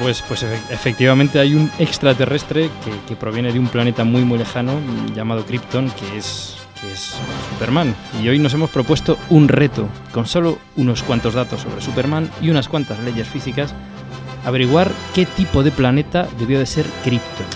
Pues, 0.00 0.22
pues 0.26 0.42
efe- 0.44 0.60
efectivamente 0.70 1.38
hay 1.40 1.54
un 1.54 1.70
extraterrestre 1.78 2.70
que, 2.84 2.90
que 3.08 3.16
proviene 3.16 3.52
de 3.52 3.58
un 3.58 3.68
planeta 3.68 4.04
muy 4.04 4.22
muy 4.24 4.38
lejano 4.38 4.74
llamado 5.14 5.44
Krypton, 5.46 5.90
que 5.90 6.18
es, 6.18 6.56
que 6.80 6.92
es 6.92 7.14
Superman. 7.52 7.94
Y 8.22 8.28
hoy 8.28 8.38
nos 8.38 8.52
hemos 8.54 8.70
propuesto 8.70 9.16
un 9.30 9.48
reto, 9.48 9.88
con 10.12 10.26
solo 10.26 10.58
unos 10.76 11.02
cuantos 11.02 11.34
datos 11.34 11.62
sobre 11.62 11.80
Superman 11.80 12.30
y 12.42 12.50
unas 12.50 12.68
cuantas 12.68 12.98
leyes 13.00 13.26
físicas, 13.26 13.74
averiguar 14.44 14.90
qué 15.14 15.24
tipo 15.26 15.62
de 15.62 15.70
planeta 15.72 16.28
debió 16.38 16.58
de 16.58 16.66
ser 16.66 16.86
Krypton. 17.02 17.46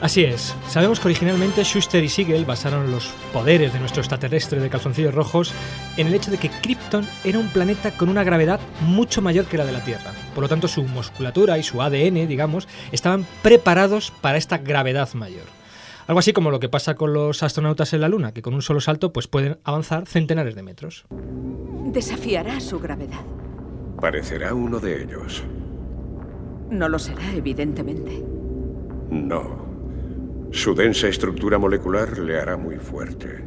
Así 0.00 0.24
es. 0.24 0.54
Sabemos 0.68 1.00
que 1.00 1.08
originalmente 1.08 1.64
Schuster 1.64 2.04
y 2.04 2.10
Siegel 2.10 2.44
basaron 2.44 2.90
los 2.90 3.08
poderes 3.32 3.72
de 3.72 3.80
nuestro 3.80 4.02
extraterrestre 4.02 4.60
de 4.60 4.68
calzoncillos 4.68 5.14
rojos 5.14 5.54
en 5.96 6.06
el 6.06 6.14
hecho 6.14 6.30
de 6.30 6.36
que 6.36 6.50
Krypton 6.50 7.06
era 7.24 7.38
un 7.38 7.48
planeta 7.48 7.92
con 7.92 8.10
una 8.10 8.22
gravedad 8.22 8.60
mucho 8.82 9.22
mayor 9.22 9.46
que 9.46 9.56
la 9.56 9.64
de 9.64 9.72
la 9.72 9.82
Tierra. 9.84 10.12
Por 10.34 10.42
lo 10.42 10.48
tanto, 10.48 10.68
su 10.68 10.82
musculatura 10.82 11.56
y 11.56 11.62
su 11.62 11.80
ADN, 11.80 12.28
digamos, 12.28 12.68
estaban 12.92 13.26
preparados 13.42 14.12
para 14.20 14.36
esta 14.36 14.58
gravedad 14.58 15.12
mayor. 15.14 15.44
Algo 16.06 16.18
así 16.18 16.34
como 16.34 16.50
lo 16.50 16.60
que 16.60 16.68
pasa 16.68 16.94
con 16.94 17.14
los 17.14 17.42
astronautas 17.42 17.92
en 17.94 18.02
la 18.02 18.08
Luna, 18.08 18.32
que 18.32 18.42
con 18.42 18.54
un 18.54 18.62
solo 18.62 18.80
salto 18.80 19.12
pues 19.12 19.26
pueden 19.28 19.58
avanzar 19.64 20.06
centenares 20.06 20.54
de 20.54 20.62
metros. 20.62 21.06
Desafiará 21.86 22.60
su 22.60 22.78
gravedad. 22.78 23.24
Parecerá 24.00 24.52
uno 24.52 24.78
de 24.78 25.02
ellos. 25.02 25.42
No 26.70 26.88
lo 26.88 26.98
será, 26.98 27.32
evidentemente. 27.32 28.22
No. 29.10 29.65
Su 30.50 30.74
densa 30.74 31.08
estructura 31.08 31.58
molecular 31.58 32.18
le 32.18 32.38
hará 32.40 32.56
muy 32.56 32.76
fuerte. 32.76 33.44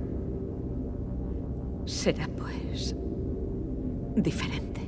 Será, 1.86 2.28
pues, 2.38 2.96
diferente. 4.16 4.82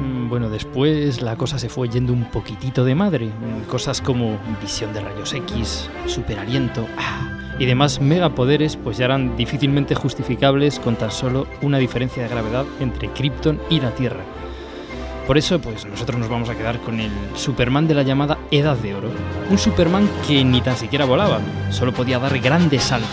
Mm, 0.00 0.28
Bueno, 0.28 0.50
después 0.50 1.22
la 1.22 1.36
cosa 1.36 1.58
se 1.58 1.68
fue 1.68 1.88
yendo 1.88 2.12
un 2.12 2.24
poquitito 2.30 2.84
de 2.84 2.94
madre. 2.94 3.26
Mm, 3.26 3.68
Cosas 3.68 4.00
como 4.00 4.38
visión 4.60 4.92
de 4.92 5.00
rayos 5.00 5.32
X, 5.32 5.88
superaliento 6.06 6.86
ah, 6.98 7.54
y 7.58 7.66
demás 7.66 8.00
megapoderes 8.00 8.76
pues 8.76 8.98
ya 8.98 9.06
eran 9.06 9.36
difícilmente 9.36 9.94
justificables 9.94 10.78
con 10.78 10.96
tan 10.96 11.10
solo 11.10 11.46
una 11.62 11.78
diferencia 11.78 12.22
de 12.22 12.28
gravedad 12.28 12.64
entre 12.80 13.08
Krypton 13.10 13.58
y 13.70 13.80
la 13.80 13.90
Tierra. 13.92 14.20
Por 15.26 15.36
eso, 15.36 15.60
pues 15.60 15.84
nosotros 15.84 16.20
nos 16.20 16.28
vamos 16.28 16.48
a 16.48 16.54
quedar 16.54 16.80
con 16.80 17.00
el 17.00 17.10
Superman 17.34 17.88
de 17.88 17.94
la 17.94 18.04
llamada 18.04 18.38
Edad 18.52 18.76
de 18.76 18.94
Oro. 18.94 19.10
Un 19.50 19.58
Superman 19.58 20.08
que 20.26 20.44
ni 20.44 20.60
tan 20.60 20.76
siquiera 20.76 21.04
volaba, 21.04 21.40
solo 21.70 21.92
podía 21.92 22.20
dar 22.20 22.38
grandes 22.38 22.84
saltos. 22.84 23.10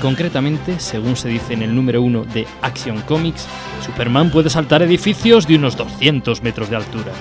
Concretamente, 0.00 0.80
según 0.80 1.16
se 1.16 1.28
dice 1.28 1.52
en 1.52 1.62
el 1.62 1.74
número 1.74 2.00
1 2.00 2.24
de 2.24 2.46
Action 2.62 3.00
Comics, 3.02 3.46
Superman 3.84 4.30
puede 4.30 4.48
saltar 4.48 4.82
edificios 4.82 5.46
de 5.46 5.56
unos 5.56 5.76
200 5.76 6.42
metros 6.42 6.70
de 6.70 6.76
altura. 6.76 7.12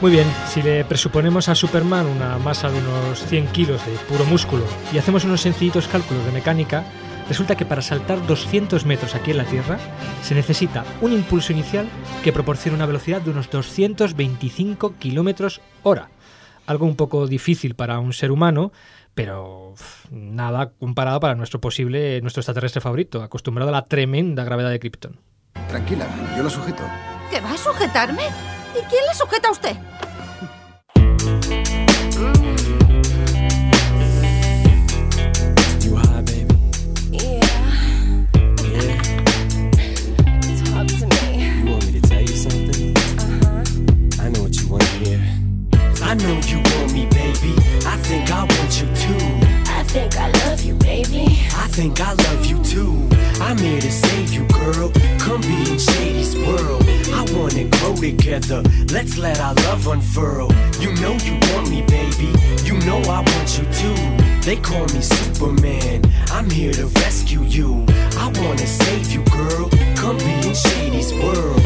Muy 0.00 0.10
bien, 0.10 0.26
si 0.48 0.62
le 0.62 0.84
presuponemos 0.84 1.48
a 1.48 1.54
Superman 1.54 2.06
una 2.06 2.38
masa 2.38 2.70
de 2.70 2.78
unos 2.78 3.24
100 3.26 3.48
kilos 3.48 3.84
de 3.86 3.92
puro 4.08 4.24
músculo 4.24 4.64
y 4.92 4.98
hacemos 4.98 5.24
unos 5.24 5.42
sencillitos 5.42 5.86
cálculos 5.86 6.24
de 6.24 6.32
mecánica, 6.32 6.84
resulta 7.30 7.54
que 7.54 7.64
para 7.64 7.80
saltar 7.80 8.26
200 8.26 8.84
metros 8.86 9.14
aquí 9.14 9.30
en 9.30 9.36
la 9.36 9.44
Tierra 9.44 9.78
se 10.20 10.34
necesita 10.34 10.84
un 11.00 11.12
impulso 11.12 11.52
inicial 11.52 11.88
que 12.24 12.32
proporciona 12.32 12.74
una 12.74 12.86
velocidad 12.86 13.22
de 13.22 13.30
unos 13.30 13.48
225 13.50 14.94
kilómetros 14.98 15.60
hora. 15.84 16.10
Algo 16.66 16.86
un 16.86 16.96
poco 16.96 17.28
difícil 17.28 17.76
para 17.76 18.00
un 18.00 18.12
ser 18.12 18.32
humano, 18.32 18.72
pero 19.14 19.74
nada 20.10 20.72
comparado 20.72 21.20
para 21.20 21.36
nuestro 21.36 21.60
posible, 21.60 22.20
nuestro 22.20 22.40
extraterrestre 22.40 22.80
favorito, 22.80 23.22
acostumbrado 23.22 23.68
a 23.68 23.74
la 23.74 23.84
tremenda 23.84 24.42
gravedad 24.42 24.70
de 24.70 24.80
Krypton. 24.80 25.20
Tranquila, 25.68 26.08
yo 26.36 26.42
lo 26.42 26.50
sujeto. 26.50 26.82
¿Que 27.30 27.40
va 27.40 27.52
a 27.52 27.56
sujetarme? 27.56 28.24
¿Y 28.72 28.82
quién 28.90 29.04
le 29.06 29.14
sujeta 29.14 29.50
a 29.50 29.52
usted? 29.52 29.76
Think 48.10 48.32
I 48.32 48.40
want 48.42 48.80
you 48.80 48.88
too. 48.96 49.24
I 49.78 49.84
think 49.84 50.16
I 50.16 50.28
love 50.44 50.62
you, 50.62 50.74
baby. 50.74 51.26
I 51.64 51.68
think 51.68 52.00
I 52.00 52.12
love 52.12 52.44
you 52.44 52.58
too. 52.64 53.08
I'm 53.40 53.56
here 53.56 53.80
to 53.80 53.92
save 53.92 54.32
you, 54.32 54.44
girl. 54.48 54.90
Come 55.20 55.40
be 55.42 55.58
in 55.70 55.78
Shady's 55.78 56.34
world. 56.34 56.82
I 57.14 57.22
wanna 57.36 57.66
grow 57.76 57.94
together. 57.94 58.62
Let's 58.92 59.16
let 59.16 59.38
our 59.38 59.54
love 59.66 59.86
unfurl. 59.86 60.48
You 60.80 60.92
know 61.00 61.14
you 61.28 61.34
want 61.50 61.70
me, 61.70 61.82
baby. 61.82 62.30
You 62.64 62.74
know 62.86 62.98
I 63.16 63.20
want 63.30 63.50
you 63.56 63.64
too. 63.80 64.00
They 64.46 64.56
call 64.56 64.86
me 64.94 65.02
Superman. 65.02 66.02
I'm 66.32 66.50
here 66.50 66.72
to 66.72 66.86
rescue 67.02 67.44
you. 67.44 67.84
I 68.24 68.26
wanna 68.40 68.66
save 68.66 69.12
you, 69.12 69.22
girl. 69.38 69.68
Come 69.94 70.18
be 70.18 70.48
in 70.48 70.54
Shady's 70.54 71.14
world. 71.14 71.59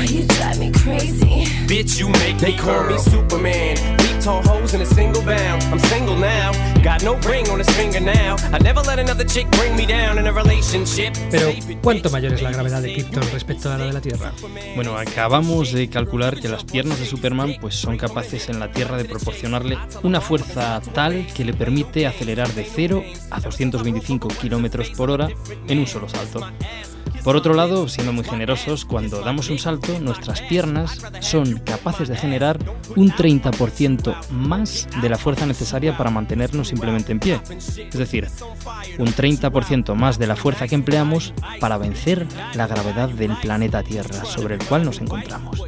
Boy, 0.00 0.06
you 0.06 0.24
drive 0.24 0.58
me 0.58 0.70
crazy. 0.72 1.44
Bitch, 1.66 1.98
you 2.00 2.08
make 2.08 2.38
They 2.38 2.52
me 2.52 2.58
call 2.58 2.84
me 2.84 2.94
girl. 2.94 2.98
Superman. 2.98 3.76
Beat 3.98 4.22
tall 4.22 4.42
hoes 4.42 4.72
in 4.72 4.80
a 4.80 4.86
single 4.86 5.22
bound. 5.22 5.62
I'm 5.64 5.78
single 5.78 6.16
now. 6.16 6.52
Got 6.82 7.02
no 7.02 7.16
ring 7.28 7.46
on 7.50 7.58
his 7.58 7.68
finger 7.76 8.00
now. 8.00 8.36
I 8.50 8.58
never 8.60 8.80
let 8.80 8.98
another 8.98 9.24
chick 9.24 9.46
bring 9.58 9.76
me 9.76 9.84
down 9.84 10.16
in 10.18 10.26
a 10.26 10.32
relationship. 10.32 11.12
Pero, 11.30 11.52
¿cuánto 11.82 12.08
mayor 12.08 12.32
es 12.32 12.40
la 12.40 12.50
gravedad 12.50 12.80
de 12.80 12.94
Krypton 12.94 13.24
respecto 13.32 13.70
a 13.70 13.76
la 13.76 13.84
de 13.84 13.92
la 13.92 14.00
Tierra? 14.00 14.32
Bueno, 14.74 14.96
acabamos 14.96 15.72
de 15.72 15.90
calcular 15.90 16.40
que 16.40 16.48
las 16.48 16.64
piernas 16.64 16.98
de 16.98 17.04
Superman 17.04 17.56
pues 17.60 17.74
son 17.74 17.98
capaces 17.98 18.48
en 18.48 18.58
la 18.58 18.72
Tierra 18.72 18.96
de 18.96 19.04
proporcionarle 19.04 19.76
una 20.02 20.22
fuerza 20.22 20.80
tal 20.94 21.26
que 21.34 21.44
le 21.44 21.52
permite 21.52 22.06
acelerar 22.06 22.48
de 22.54 22.64
0 22.64 23.04
a 23.30 23.40
225 23.40 24.28
kilómetros 24.28 24.88
por 24.90 25.10
hora 25.10 25.28
en 25.68 25.78
un 25.78 25.86
solo 25.86 26.08
salto. 26.08 26.40
Por 27.24 27.36
otro 27.36 27.54
lado, 27.54 27.88
siendo 27.88 28.12
muy 28.12 28.24
generosos, 28.24 28.84
cuando 28.84 29.20
damos 29.20 29.50
un 29.50 29.58
salto, 29.58 29.98
nuestras 30.00 30.40
piernas 30.42 31.00
son 31.20 31.58
capaces 31.58 32.08
de 32.08 32.16
generar 32.16 32.58
un 32.96 33.10
30% 33.10 34.28
más 34.30 34.88
de 35.02 35.08
la 35.08 35.18
fuerza 35.18 35.46
necesaria 35.46 35.96
para 35.96 36.10
mantenernos 36.10 36.68
simplemente 36.68 37.12
en 37.12 37.20
pie. 37.20 37.40
Es 37.48 37.98
decir, 37.98 38.28
un 38.98 39.08
30% 39.08 39.94
más 39.94 40.18
de 40.18 40.26
la 40.26 40.36
fuerza 40.36 40.66
que 40.66 40.74
empleamos 40.74 41.34
para 41.60 41.78
vencer 41.78 42.26
la 42.54 42.66
gravedad 42.66 43.08
del 43.10 43.36
planeta 43.36 43.82
Tierra 43.82 44.24
sobre 44.24 44.54
el 44.54 44.64
cual 44.64 44.84
nos 44.84 45.00
encontramos. 45.00 45.62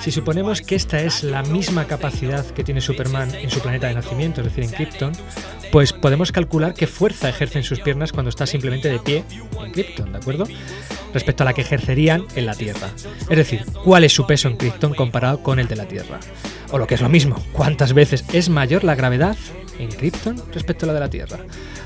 Si 0.00 0.12
suponemos 0.12 0.62
que 0.62 0.74
esta 0.74 1.00
es 1.00 1.22
la 1.22 1.42
misma 1.42 1.84
capacidad 1.84 2.44
que 2.46 2.64
tiene 2.64 2.80
Superman 2.80 3.34
en 3.34 3.50
su 3.50 3.60
planeta 3.60 3.88
de 3.88 3.94
nacimiento, 3.94 4.40
es 4.40 4.46
decir, 4.46 4.64
en 4.64 4.70
Krypton, 4.70 5.12
pues 5.70 5.92
podemos 5.92 6.32
calcular 6.32 6.74
qué 6.74 6.86
fuerza 6.86 7.28
ejercen 7.28 7.62
sus 7.62 7.80
piernas 7.80 8.12
cuando 8.12 8.30
está 8.30 8.46
simplemente 8.46 8.88
de 8.88 8.98
pie 8.98 9.24
en 9.64 9.72
Krypton, 9.72 10.12
¿de 10.12 10.18
acuerdo? 10.18 10.46
Respecto 11.12 11.42
a 11.42 11.46
la 11.46 11.54
que 11.54 11.62
ejercerían 11.62 12.24
en 12.36 12.46
la 12.46 12.54
Tierra. 12.54 12.90
Es 13.28 13.36
decir, 13.36 13.64
cuál 13.84 14.04
es 14.04 14.12
su 14.12 14.26
peso 14.26 14.48
en 14.48 14.56
Krypton 14.56 14.94
comparado 14.94 15.42
con 15.42 15.58
el 15.58 15.68
de 15.68 15.76
la 15.76 15.86
Tierra. 15.86 16.20
O 16.70 16.78
lo 16.78 16.86
que 16.86 16.94
es 16.94 17.00
lo 17.00 17.08
mismo, 17.08 17.42
cuántas 17.52 17.92
veces 17.92 18.24
es 18.32 18.48
mayor 18.48 18.84
la 18.84 18.94
gravedad 18.94 19.36
en 19.78 19.88
Krypton 19.88 20.36
respecto 20.52 20.84
a 20.84 20.88
la 20.88 20.94
de 20.94 21.00
la 21.00 21.10
Tierra. 21.10 21.38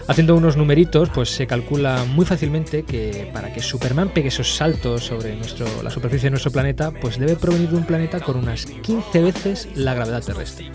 Haciendo 0.08 0.34
unos 0.34 0.56
numeritos, 0.56 1.10
pues 1.10 1.30
se 1.30 1.46
calcula 1.46 2.04
muy 2.04 2.26
fácilmente 2.26 2.82
que 2.82 3.30
para 3.32 3.52
que 3.52 3.60
Superman 3.60 4.08
pegue 4.08 4.28
esos 4.28 4.54
saltos 4.54 5.04
sobre 5.04 5.36
nuestro, 5.36 5.82
la 5.82 5.90
superficie 5.90 6.26
de 6.26 6.32
nuestro 6.32 6.50
planeta, 6.50 6.90
pues 6.90 7.18
debe 7.18 7.36
provenir 7.36 7.70
de 7.70 7.76
un 7.76 7.84
planeta 7.84 8.20
con 8.20 8.36
unas 8.36 8.66
15 8.66 9.20
veces 9.20 9.68
la 9.76 9.94
gravedad 9.94 10.22
terrestre. 10.22 10.70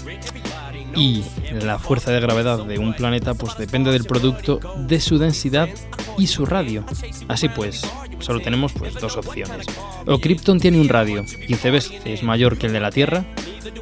Y 0.98 1.24
la 1.62 1.80
fuerza 1.80 2.12
de 2.12 2.20
gravedad 2.20 2.66
de 2.66 2.80
un 2.80 2.94
planeta 2.94 3.34
pues 3.34 3.58
depende 3.58 3.92
del 3.92 4.06
producto 4.06 4.60
de 4.78 5.00
su 5.00 5.18
densidad 5.18 5.70
y 6.18 6.28
su 6.28 6.46
radio. 6.46 6.84
Así 7.28 7.50
pues, 7.50 7.82
solo 8.20 8.40
tenemos 8.40 8.74
pues 8.74 8.96
dos 8.96 9.16
opciones. 9.16 9.68
O 10.06 10.20
Krypton 10.20 10.60
tiene 10.60 10.82
un 10.82 10.90
radio 10.90 11.24
15 11.24 11.72
veces 11.72 12.24
mayor 12.24 12.58
que 12.58 12.68
el 12.68 12.74
de 12.74 12.80
la 12.80 12.92
Tierra, 12.92 13.26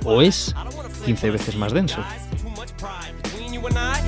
o 0.03 0.21
es 0.21 0.53
15 1.05 1.31
veces 1.31 1.55
más 1.55 1.73
denso. 1.73 2.03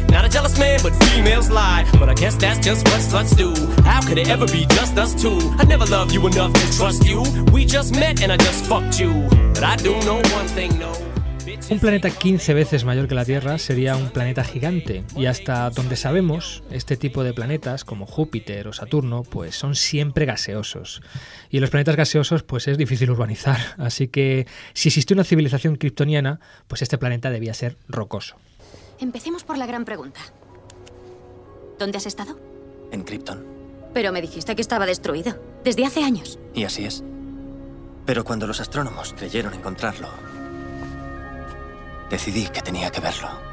Not 0.09 0.23
a 0.23 0.29
jealous 0.29 0.57
man, 0.59 0.79
but 0.83 0.93
females 1.05 1.49
lie. 1.49 1.85
But 1.99 2.09
I 2.09 2.13
guess 2.13 2.35
that's 2.35 2.59
just 2.59 2.87
what 2.87 3.01
sluts 3.01 3.35
do. 3.35 3.53
How 3.83 4.01
could 4.01 4.17
it 4.17 4.29
ever 4.29 4.45
be 4.45 4.65
just 4.69 4.97
us 4.97 5.19
two? 5.19 5.39
I 5.57 5.65
never 5.65 5.85
loved 5.85 6.13
you 6.13 6.25
enough 6.27 6.53
to 6.53 6.77
trust 6.77 7.05
you. 7.05 7.23
We 7.51 7.65
just 7.65 7.95
met 7.95 8.21
and 8.21 8.31
I 8.31 8.37
just 8.37 8.65
fucked 8.65 8.99
you. 8.99 9.27
But 9.53 9.63
I 9.63 9.75
do 9.75 9.99
know 10.01 10.21
one 10.33 10.47
thing, 10.47 10.77
no. 10.77 11.06
Un 11.69 11.79
planeta 11.79 12.09
15 12.09 12.53
veces 12.53 12.85
mayor 12.85 13.09
que 13.09 13.15
la 13.15 13.25
Tierra 13.25 13.57
sería 13.57 13.97
un 13.97 14.09
planeta 14.09 14.45
gigante 14.45 15.03
y 15.17 15.25
hasta 15.25 15.69
donde 15.69 15.97
sabemos, 15.97 16.63
este 16.71 16.95
tipo 16.95 17.25
de 17.25 17.33
planetas 17.33 17.83
como 17.83 18.05
Júpiter 18.05 18.69
o 18.69 18.73
Saturno 18.73 19.23
pues 19.23 19.55
son 19.55 19.75
siempre 19.75 20.25
gaseosos. 20.25 21.01
Y 21.49 21.59
los 21.59 21.69
planetas 21.69 21.97
gaseosos 21.97 22.43
pues 22.43 22.69
es 22.69 22.77
difícil 22.77 23.11
urbanizar, 23.11 23.57
así 23.77 24.07
que 24.07 24.47
si 24.73 24.87
existe 24.87 25.13
una 25.13 25.25
civilización 25.25 25.75
kryptoniana, 25.75 26.39
pues 26.69 26.81
este 26.81 26.97
planeta 26.97 27.29
debía 27.29 27.53
ser 27.53 27.75
rocoso. 27.89 28.37
Empecemos 28.99 29.43
por 29.43 29.57
la 29.57 29.65
gran 29.65 29.83
pregunta. 29.83 30.21
¿Dónde 31.77 31.97
has 31.97 32.05
estado? 32.05 32.39
En 32.93 33.03
Krypton. 33.03 33.45
Pero 33.93 34.13
me 34.13 34.21
dijiste 34.21 34.55
que 34.55 34.61
estaba 34.61 34.85
destruido. 34.85 35.37
Desde 35.65 35.85
hace 35.85 36.03
años. 36.03 36.39
Y 36.55 36.63
así 36.63 36.85
es. 36.85 37.03
Pero 38.05 38.23
cuando 38.23 38.47
los 38.47 38.61
astrónomos 38.61 39.13
creyeron 39.13 39.53
encontrarlo, 39.53 40.07
decidí 42.09 42.47
que 42.47 42.61
tenía 42.61 42.91
que 42.91 43.01
verlo. 43.01 43.46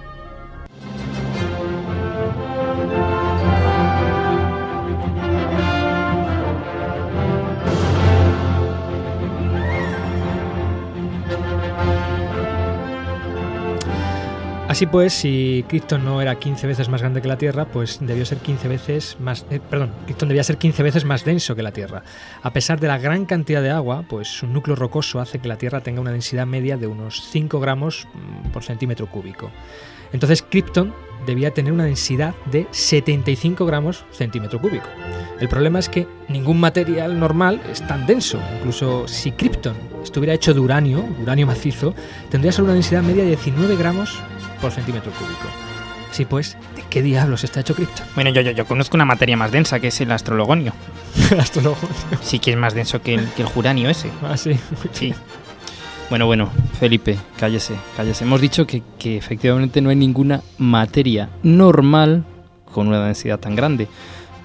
Así 14.74 14.87
pues, 14.87 15.12
si 15.12 15.64
Krypton 15.68 16.04
no 16.04 16.20
era 16.20 16.34
15 16.34 16.66
veces 16.66 16.88
más 16.88 17.00
grande 17.00 17.22
que 17.22 17.28
la 17.28 17.38
Tierra, 17.38 17.64
pues 17.64 18.00
debió 18.00 18.26
ser 18.26 18.38
15 18.38 18.66
veces 18.66 19.16
más, 19.20 19.46
eh, 19.48 19.60
perdón, 19.70 19.92
Krypton 20.06 20.28
debía 20.28 20.42
ser 20.42 20.58
15 20.58 20.82
veces 20.82 21.04
más 21.04 21.24
denso 21.24 21.54
que 21.54 21.62
la 21.62 21.70
Tierra. 21.70 22.02
A 22.42 22.52
pesar 22.52 22.80
de 22.80 22.88
la 22.88 22.98
gran 22.98 23.24
cantidad 23.24 23.62
de 23.62 23.70
agua, 23.70 24.04
pues 24.08 24.26
su 24.26 24.48
núcleo 24.48 24.74
rocoso 24.74 25.20
hace 25.20 25.38
que 25.38 25.46
la 25.46 25.58
Tierra 25.58 25.80
tenga 25.80 26.00
una 26.00 26.10
densidad 26.10 26.44
media 26.44 26.76
de 26.76 26.88
unos 26.88 27.22
5 27.30 27.60
gramos 27.60 28.08
mm, 28.14 28.50
por 28.50 28.64
centímetro 28.64 29.06
cúbico. 29.06 29.48
Entonces 30.12 30.42
Krypton 30.42 30.92
debía 31.24 31.52
tener 31.52 31.72
una 31.72 31.84
densidad 31.84 32.34
de 32.50 32.66
75 32.72 33.64
gramos 33.66 34.04
centímetro 34.10 34.60
cúbico. 34.60 34.88
El 35.38 35.48
problema 35.48 35.78
es 35.78 35.88
que 35.88 36.08
ningún 36.28 36.58
material 36.58 37.20
normal 37.20 37.60
es 37.70 37.87
tan 37.87 38.06
denso. 38.06 38.40
Incluso 38.58 39.06
si 39.06 39.30
Krypton 39.30 39.76
estuviera 40.02 40.34
hecho 40.34 40.52
de 40.52 40.58
uranio, 40.58 41.04
uranio 41.22 41.46
macizo, 41.46 41.94
tendría 42.28 42.50
solo 42.50 42.66
una 42.66 42.74
densidad 42.74 43.02
media 43.02 43.22
de 43.22 43.30
19 43.30 43.76
gramos 43.76 44.20
por 44.64 44.72
centímetro 44.72 45.12
cúbico. 45.12 45.46
Sí, 46.11 46.24
pues, 46.24 46.57
¿de 46.74 46.83
qué 46.88 47.03
diablos 47.03 47.44
está 47.44 47.61
hecho 47.61 47.74
Krypton? 47.74 48.07
Bueno, 48.14 48.31
yo, 48.31 48.40
yo, 48.40 48.53
yo 48.53 48.64
conozco 48.64 48.96
una 48.96 49.05
materia 49.05 49.37
más 49.37 49.53
densa 49.53 49.79
que 49.79 49.88
es 49.88 50.00
el 50.00 50.11
astrologonio. 50.11 50.72
¿El 51.31 51.38
astrologonio? 51.40 51.94
Sí, 52.22 52.38
que 52.38 52.53
es 52.53 52.57
más 52.57 52.72
denso 52.72 53.03
que 53.03 53.12
el, 53.12 53.29
que 53.33 53.42
el 53.42 53.48
juranio 53.48 53.90
ese. 53.90 54.11
Ah, 54.22 54.38
sí. 54.38 54.53
Sí. 54.92 55.12
Bueno, 56.09 56.24
bueno, 56.24 56.48
Felipe, 56.81 57.18
cállese, 57.38 57.74
cállese. 57.94 58.24
Hemos 58.24 58.40
dicho 58.40 58.66
que, 58.66 58.83
que 58.98 59.18
efectivamente 59.18 59.83
no 59.83 59.90
hay 59.90 59.96
ninguna 59.96 60.40
materia 60.57 61.29
normal 61.42 62.24
con 62.72 62.88
una 62.88 63.05
densidad 63.05 63.38
tan 63.38 63.57
grande, 63.57 63.87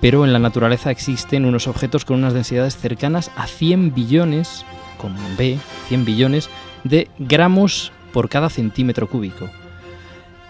pero 0.02 0.26
en 0.26 0.34
la 0.34 0.40
naturaleza 0.40 0.92
existen 0.92 1.46
unos 1.46 1.66
objetos 1.66 2.04
con 2.04 2.18
unas 2.18 2.34
densidades 2.34 2.76
cercanas 2.76 3.32
a 3.38 3.48
100 3.48 3.94
billones, 3.94 4.66
con 4.98 5.16
B, 5.38 5.58
100 5.88 6.04
billones, 6.04 6.50
de 6.84 7.08
gramos 7.20 7.94
por 8.12 8.28
cada 8.28 8.50
centímetro 8.50 9.08
cúbico. 9.08 9.50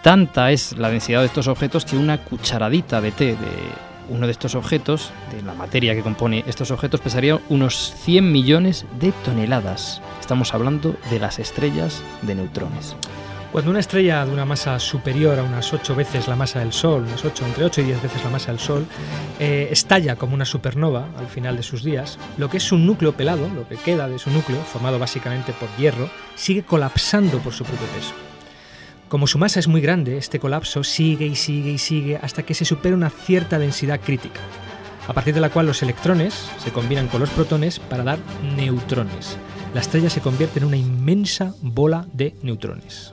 Tanta 0.02 0.50
es 0.50 0.78
la 0.78 0.88
densidad 0.88 1.20
de 1.20 1.26
estos 1.26 1.46
objetos 1.46 1.84
que 1.84 1.96
una 1.96 2.24
cucharadita 2.24 3.02
de 3.02 3.12
té 3.12 3.26
de 3.32 3.90
uno 4.08 4.26
de 4.26 4.32
estos 4.32 4.54
objetos, 4.54 5.12
de 5.30 5.42
la 5.42 5.54
materia 5.54 5.94
que 5.94 6.02
compone 6.02 6.42
estos 6.46 6.70
objetos, 6.70 7.00
pesaría 7.00 7.38
unos 7.48 7.94
100 8.04 8.32
millones 8.32 8.86
de 8.98 9.12
toneladas. 9.24 10.00
Estamos 10.18 10.54
hablando 10.54 10.96
de 11.10 11.20
las 11.20 11.38
estrellas 11.38 12.02
de 12.22 12.34
neutrones. 12.34 12.96
Cuando 13.52 13.70
una 13.70 13.80
estrella 13.80 14.24
de 14.24 14.32
una 14.32 14.44
masa 14.44 14.78
superior 14.78 15.38
a 15.38 15.42
unas 15.42 15.72
8 15.72 15.94
veces 15.94 16.28
la 16.28 16.36
masa 16.36 16.60
del 16.60 16.72
Sol, 16.72 17.02
unas 17.02 17.24
8, 17.24 17.46
entre 17.46 17.64
8 17.64 17.80
y 17.82 17.84
10 17.84 18.02
veces 18.02 18.24
la 18.24 18.30
masa 18.30 18.52
del 18.52 18.60
Sol, 18.60 18.86
eh, 19.38 19.68
estalla 19.70 20.16
como 20.16 20.34
una 20.34 20.44
supernova 20.44 21.08
al 21.18 21.26
final 21.26 21.56
de 21.56 21.62
sus 21.62 21.84
días, 21.84 22.18
lo 22.38 22.48
que 22.48 22.56
es 22.56 22.62
su 22.62 22.78
núcleo 22.78 23.12
pelado, 23.12 23.48
lo 23.54 23.68
que 23.68 23.76
queda 23.76 24.08
de 24.08 24.18
su 24.18 24.30
núcleo, 24.30 24.60
formado 24.62 24.98
básicamente 24.98 25.52
por 25.52 25.68
hierro, 25.76 26.08
sigue 26.36 26.62
colapsando 26.62 27.38
por 27.38 27.52
su 27.52 27.64
propio 27.64 27.86
peso. 27.88 28.29
Como 29.10 29.26
su 29.26 29.38
masa 29.38 29.58
es 29.58 29.66
muy 29.66 29.80
grande, 29.80 30.18
este 30.18 30.38
colapso 30.38 30.84
sigue 30.84 31.26
y 31.26 31.34
sigue 31.34 31.72
y 31.72 31.78
sigue 31.78 32.16
hasta 32.18 32.44
que 32.44 32.54
se 32.54 32.64
supera 32.64 32.94
una 32.94 33.10
cierta 33.10 33.58
densidad 33.58 34.00
crítica, 34.00 34.38
a 35.08 35.12
partir 35.12 35.34
de 35.34 35.40
la 35.40 35.50
cual 35.50 35.66
los 35.66 35.82
electrones 35.82 36.48
se 36.58 36.70
combinan 36.70 37.08
con 37.08 37.18
los 37.18 37.30
protones 37.30 37.80
para 37.80 38.04
dar 38.04 38.20
neutrones. 38.54 39.36
La 39.74 39.80
estrella 39.80 40.10
se 40.10 40.20
convierte 40.20 40.60
en 40.60 40.66
una 40.66 40.76
inmensa 40.76 41.56
bola 41.60 42.06
de 42.12 42.36
neutrones. 42.42 43.12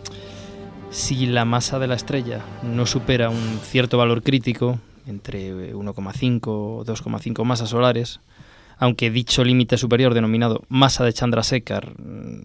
Si 0.92 1.26
la 1.26 1.46
masa 1.46 1.80
de 1.80 1.88
la 1.88 1.96
estrella 1.96 2.42
no 2.62 2.86
supera 2.86 3.32
un 3.32 3.60
cierto 3.64 3.98
valor 3.98 4.22
crítico, 4.22 4.78
entre 5.08 5.74
1,5 5.74 6.42
o 6.46 6.86
2,5 6.86 7.44
masas 7.44 7.70
solares, 7.70 8.20
aunque 8.78 9.12
dicho 9.12 9.44
límite 9.44 9.78
superior 9.78 10.13
denominado 10.13 10.63
masa 10.70 11.04
de 11.04 11.13
Chandrasekhar, 11.13 11.94
mm, 12.00 12.42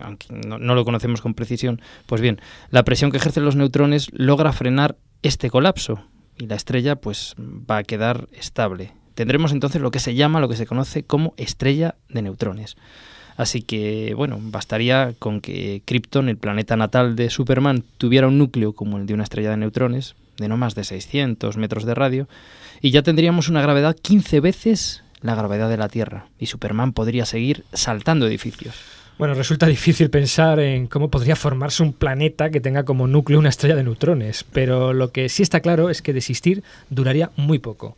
aunque 0.00 0.26
no, 0.30 0.58
no, 0.58 0.74
lo 0.74 0.84
conocemos 0.84 1.20
con 1.20 1.34
precisión, 1.34 1.80
pues 2.06 2.20
bien, 2.20 2.40
la 2.70 2.84
presión 2.84 3.10
que 3.10 3.16
ejercen 3.16 3.44
los 3.44 3.56
neutrones 3.56 4.08
logra 4.12 4.52
frenar 4.52 4.96
este 5.22 5.50
colapso 5.50 6.04
y 6.38 6.46
la 6.46 6.56
estrella 6.56 6.96
pues 6.96 7.34
va 7.38 7.78
a 7.78 7.84
quedar 7.84 8.28
estable. 8.32 8.92
Tendremos 9.14 9.52
entonces 9.52 9.80
lo 9.80 9.90
que 9.90 10.00
se 10.00 10.14
llama, 10.14 10.40
lo 10.40 10.48
que 10.48 10.56
se 10.56 10.66
conoce 10.66 11.04
como 11.04 11.34
estrella 11.36 11.94
de 12.08 12.22
neutrones. 12.22 12.76
Así 13.36 13.62
que, 13.62 14.14
bueno, 14.14 14.38
bastaría 14.40 15.14
con 15.18 15.40
que 15.40 15.82
Krypton, 15.84 16.28
el 16.28 16.36
planeta 16.36 16.76
natal 16.76 17.16
de 17.16 17.30
Superman, 17.30 17.84
tuviera 17.98 18.28
un 18.28 18.38
núcleo 18.38 18.72
como 18.74 18.96
el 18.96 19.06
de 19.06 19.14
una 19.14 19.24
estrella 19.24 19.50
de 19.50 19.56
neutrones, 19.56 20.14
de 20.36 20.48
no 20.48 20.56
más 20.56 20.74
de 20.74 20.84
600 20.84 21.56
metros 21.56 21.84
de 21.84 21.94
radio, 21.94 22.28
y 22.80 22.90
ya 22.90 23.02
tendríamos 23.02 23.48
una 23.48 23.62
gravedad 23.62 23.96
15 24.00 24.40
veces 24.40 25.03
la 25.24 25.34
gravedad 25.34 25.70
de 25.70 25.78
la 25.78 25.88
Tierra, 25.88 26.26
y 26.38 26.46
Superman 26.46 26.92
podría 26.92 27.24
seguir 27.24 27.64
saltando 27.72 28.26
edificios. 28.26 28.74
Bueno, 29.16 29.32
resulta 29.32 29.66
difícil 29.66 30.10
pensar 30.10 30.60
en 30.60 30.86
cómo 30.86 31.08
podría 31.08 31.34
formarse 31.34 31.82
un 31.82 31.94
planeta 31.94 32.50
que 32.50 32.60
tenga 32.60 32.84
como 32.84 33.06
núcleo 33.06 33.38
una 33.38 33.48
estrella 33.48 33.74
de 33.74 33.84
neutrones, 33.84 34.44
pero 34.52 34.92
lo 34.92 35.12
que 35.12 35.30
sí 35.30 35.42
está 35.42 35.60
claro 35.60 35.88
es 35.88 36.02
que 36.02 36.12
desistir 36.12 36.62
duraría 36.90 37.30
muy 37.36 37.58
poco. 37.58 37.96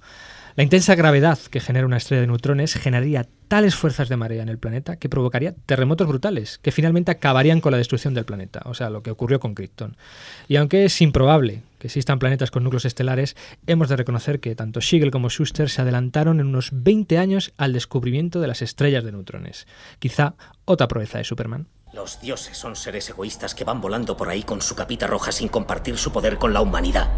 La 0.57 0.63
intensa 0.63 0.95
gravedad 0.95 1.39
que 1.51 1.61
genera 1.61 1.85
una 1.85 1.99
estrella 1.99 2.23
de 2.23 2.29
neutrones 2.29 2.73
generaría 2.73 3.29
tales 3.47 3.75
fuerzas 3.75 4.09
de 4.09 4.17
marea 4.17 4.43
en 4.43 4.49
el 4.49 4.57
planeta 4.57 4.97
que 4.97 5.11
provocaría 5.11 5.55
terremotos 5.67 6.09
brutales, 6.09 6.57
que 6.63 6.73
finalmente 6.73 7.11
acabarían 7.11 7.61
con 7.61 7.73
la 7.73 7.79
destrucción 7.79 8.15
del 8.15 8.25
planeta, 8.25 8.63
o 8.65 8.73
sea, 8.73 8.89
lo 8.89 9.03
que 9.03 9.11
ocurrió 9.11 9.39
con 9.39 9.55
Krypton. 9.55 9.99
Y 10.49 10.57
aunque 10.57 10.87
es 10.87 10.99
improbable 11.03 11.63
que 11.79 11.89
existan 11.89 12.19
planetas 12.19 12.51
con 12.51 12.65
núcleos 12.65 12.87
estelares, 12.87 13.37
hemos 13.67 13.91
de 13.91 13.97
reconocer 13.97 14.41
que 14.41 14.55
tanto 14.55 14.81
Siegel 14.81 15.11
como 15.11 15.29
Schuster 15.29 15.69
se 15.69 15.83
adelantaron 15.83 16.41
en 16.41 16.47
unos 16.47 16.71
20 16.73 17.19
años 17.19 17.53
al 17.59 17.75
descubrimiento 17.75 18.41
de 18.41 18.49
las 18.49 18.63
estrellas 18.63 19.05
de 19.05 19.13
neutrones. 19.13 19.67
Quizá 19.99 20.37
otra 20.65 20.89
proeza 20.89 21.19
de 21.19 21.25
Superman. 21.25 21.67
Los 21.93 22.23
dioses 22.23 22.57
son 22.57 22.77
seres 22.77 23.11
egoístas 23.11 23.55
que 23.55 23.65
van 23.65 23.83
volando 23.83 24.17
por 24.17 24.31
ahí 24.31 24.43
con 24.43 24.63
su 24.63 24.75
capita 24.75 25.07
roja 25.07 25.33
sin 25.33 25.49
compartir 25.49 25.99
su 25.99 26.13
poder 26.13 26.39
con 26.39 26.55
la 26.55 26.63
humanidad. 26.63 27.11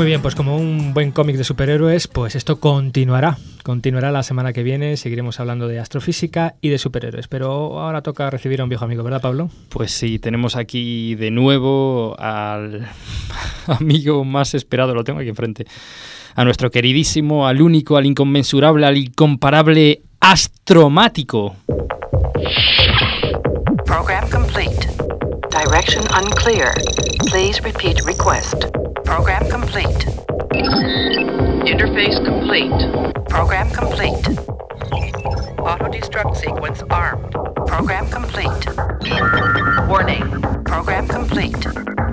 Muy 0.00 0.06
bien, 0.06 0.22
pues 0.22 0.34
como 0.34 0.56
un 0.56 0.94
buen 0.94 1.12
cómic 1.12 1.36
de 1.36 1.44
superhéroes, 1.44 2.08
pues 2.08 2.34
esto 2.34 2.58
continuará. 2.58 3.36
Continuará 3.62 4.10
la 4.10 4.22
semana 4.22 4.54
que 4.54 4.62
viene, 4.62 4.96
seguiremos 4.96 5.40
hablando 5.40 5.68
de 5.68 5.78
astrofísica 5.78 6.54
y 6.62 6.70
de 6.70 6.78
superhéroes. 6.78 7.28
Pero 7.28 7.78
ahora 7.78 8.00
toca 8.00 8.30
recibir 8.30 8.62
a 8.62 8.64
un 8.64 8.70
viejo 8.70 8.86
amigo, 8.86 9.02
¿verdad, 9.02 9.20
Pablo? 9.20 9.50
Pues 9.68 9.90
sí, 9.90 10.18
tenemos 10.18 10.56
aquí 10.56 11.16
de 11.16 11.30
nuevo 11.30 12.16
al 12.18 12.88
amigo 13.66 14.24
más 14.24 14.54
esperado, 14.54 14.94
lo 14.94 15.04
tengo 15.04 15.20
aquí 15.20 15.28
enfrente. 15.28 15.66
A 16.34 16.44
nuestro 16.46 16.70
queridísimo, 16.70 17.46
al 17.46 17.60
único, 17.60 17.98
al 17.98 18.06
inconmensurable, 18.06 18.86
al 18.86 18.96
incomparable 18.96 20.00
astromático. 20.18 21.56
Program 23.84 24.30
complete. 24.30 24.88
Direction 25.50 26.04
unclear. 26.24 26.72
Please 27.30 27.60
repeat 27.62 28.00
request. 28.06 28.64
Program 29.10 29.50
complete. 29.50 30.06
Interface 31.66 32.24
complete. 32.24 32.70
Program 33.28 33.68
complete. 33.70 34.38
Auto 35.58 35.88
destruct 35.90 36.36
sequence 36.36 36.84
armed. 36.90 37.32
Program 37.66 38.08
complete. 38.08 38.66
Warning. 39.88 40.40
Program 40.64 41.08
complete. 41.08 42.09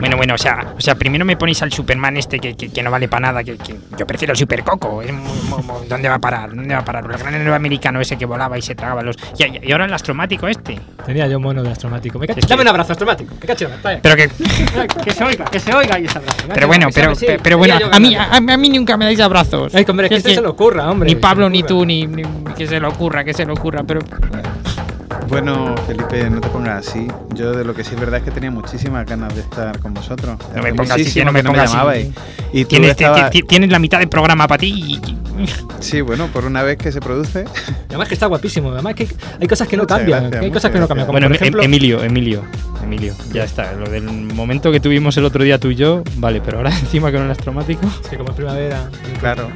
Bueno, 0.00 0.16
bueno, 0.16 0.34
o 0.34 0.38
sea, 0.38 0.74
o 0.76 0.80
sea, 0.80 0.94
primero 0.94 1.24
me 1.24 1.36
ponéis 1.36 1.62
al 1.62 1.72
Superman 1.72 2.16
este 2.16 2.38
que, 2.38 2.56
que- 2.56 2.70
que 2.70 2.82
no 2.82 2.90
vale 2.90 3.06
para 3.08 3.28
nada, 3.28 3.44
que, 3.44 3.56
que 3.58 3.74
yo 3.98 4.06
prefiero 4.06 4.32
el 4.32 4.38
Supercoco. 4.38 5.02
Es 5.02 5.12
muy- 5.12 5.22
muy- 5.48 5.62
muy- 5.62 5.86
¿Dónde 5.88 6.08
va 6.08 6.16
a 6.16 6.18
parar? 6.18 6.54
¿Dónde 6.54 6.74
va 6.74 6.80
a 6.80 6.84
parar? 6.84 7.04
El 7.10 7.16
gran 7.18 7.34
héroe 7.34 7.54
americano 7.54 8.00
ese 8.00 8.16
que 8.16 8.24
volaba 8.26 8.56
y 8.58 8.62
se 8.62 8.74
tragaba 8.74 9.02
los... 9.02 9.16
Y, 9.38 9.44
y- 9.44 9.60
y 9.68 9.72
ahora 9.72 9.84
el 9.84 9.92
astromático 9.94 10.48
este. 10.48 10.78
Tenía 11.04 11.26
yo 11.26 11.38
mono 11.38 11.62
de 11.62 11.70
astromático. 11.70 12.18
Me 12.18 12.26
cacho- 12.26 12.38
Es 12.40 12.46
que- 12.46 12.50
Dame 12.50 12.62
un 12.62 12.68
abrazo 12.68 12.92
astromático. 12.92 13.34
Me 13.40 13.46
cacho. 13.46 13.68
Pero 14.02 14.16
que... 14.16 14.28
que 15.04 15.10
se 15.12 15.24
oiga, 15.24 15.44
que 15.44 15.60
se 15.60 15.74
oiga 15.74 15.98
y 15.98 16.04
ese 16.06 16.18
abrazo. 16.18 16.36
Pero 16.52 16.66
bueno, 16.66 16.88
pero, 16.94 17.14
Sí, 17.14 17.26
pero 17.42 17.58
bueno, 17.58 17.74
a 17.92 18.00
mí, 18.00 18.14
a, 18.16 18.36
a 18.36 18.40
mí 18.40 18.68
nunca 18.70 18.96
me 18.96 19.04
dais 19.04 19.20
abrazos. 19.20 19.74
Ay, 19.74 19.84
hombre, 19.88 20.08
que 20.08 20.16
este 20.16 20.34
se 20.34 20.40
le 20.40 20.48
ocurra, 20.48 20.90
hombre. 20.90 21.08
Ni 21.10 21.16
Pablo, 21.16 21.48
ni 21.50 21.62
tú, 21.62 21.84
ni, 21.84 22.06
ni- 22.06 22.24
que 22.56 22.66
se 22.66 22.80
le 22.80 22.86
ocurra, 22.86 23.22
que 23.24 23.34
se 23.34 23.44
le 23.44 23.52
ocurra, 23.52 23.82
pero... 23.86 24.00
Bueno, 25.30 25.74
Felipe, 25.86 26.28
no 26.28 26.40
te 26.40 26.48
pongas 26.48 26.88
así. 26.88 27.06
Yo 27.34 27.52
de 27.52 27.64
lo 27.64 27.72
que 27.74 27.84
sí 27.84 27.94
es 27.94 28.00
verdad 28.00 28.18
es 28.18 28.24
que 28.24 28.30
tenía 28.32 28.50
muchísimas 28.50 29.06
ganas 29.06 29.32
de 29.34 29.40
estar 29.42 29.78
con 29.78 29.94
vosotros. 29.94 30.36
No 30.54 30.62
me 30.62 30.74
pongas 30.74 31.00
así, 31.00 31.12
que 31.12 31.24
no 31.24 31.32
me 31.32 31.40
que 31.42 31.46
pongas 31.48 31.72
así. 31.74 32.12
Y 32.52 32.62
tú 32.64 32.68
Tienes, 32.70 32.90
estabas- 32.90 33.30
la 33.70 33.78
mitad 33.78 33.98
del 34.00 34.08
programa 34.08 34.48
para 34.48 34.58
ti 34.58 35.00
y... 35.00 35.16
Sí, 35.78 36.00
bueno, 36.02 36.26
por 36.26 36.44
una 36.44 36.62
vez 36.62 36.76
que 36.76 36.90
se 36.92 37.00
produce. 37.00 37.44
Además 37.88 38.08
que 38.08 38.14
está 38.14 38.26
guapísimo. 38.26 38.70
Además 38.72 38.94
que 38.94 39.08
hay 39.40 39.46
cosas 39.48 39.68
que 39.68 39.76
no 39.76 39.84
Muchas 39.84 39.98
cambian. 39.98 40.20
gracias, 40.24 40.40
que 40.40 40.46
hay 40.46 40.52
cosas 40.52 40.70
que 40.72 40.78
no 40.80 40.88
cambian. 40.88 41.06
Como 41.06 41.14
Bueno, 41.14 41.28
por 41.28 41.36
Em- 41.36 41.42
ejemplo, 41.42 41.62
Emilio, 41.62 42.02
Emilio, 42.02 42.42
Emilio, 42.82 43.14
ya 43.32 43.44
está. 43.44 43.72
Lo 43.72 43.88
del 43.88 44.02
momento 44.02 44.70
que 44.72 44.80
tuvimos 44.80 45.16
el 45.16 45.24
otro 45.24 45.42
día 45.44 45.58
tú 45.58 45.68
y 45.70 45.76
yo, 45.76 46.02
vale, 46.16 46.40
pero 46.44 46.58
ahora 46.58 46.70
encima 46.80 47.10
con 47.12 47.22
el 47.22 47.30
astromático. 47.30 47.80
Sí, 48.10 48.16
como 48.16 48.34
primavera. 48.34 48.90
Claro. 49.20 49.48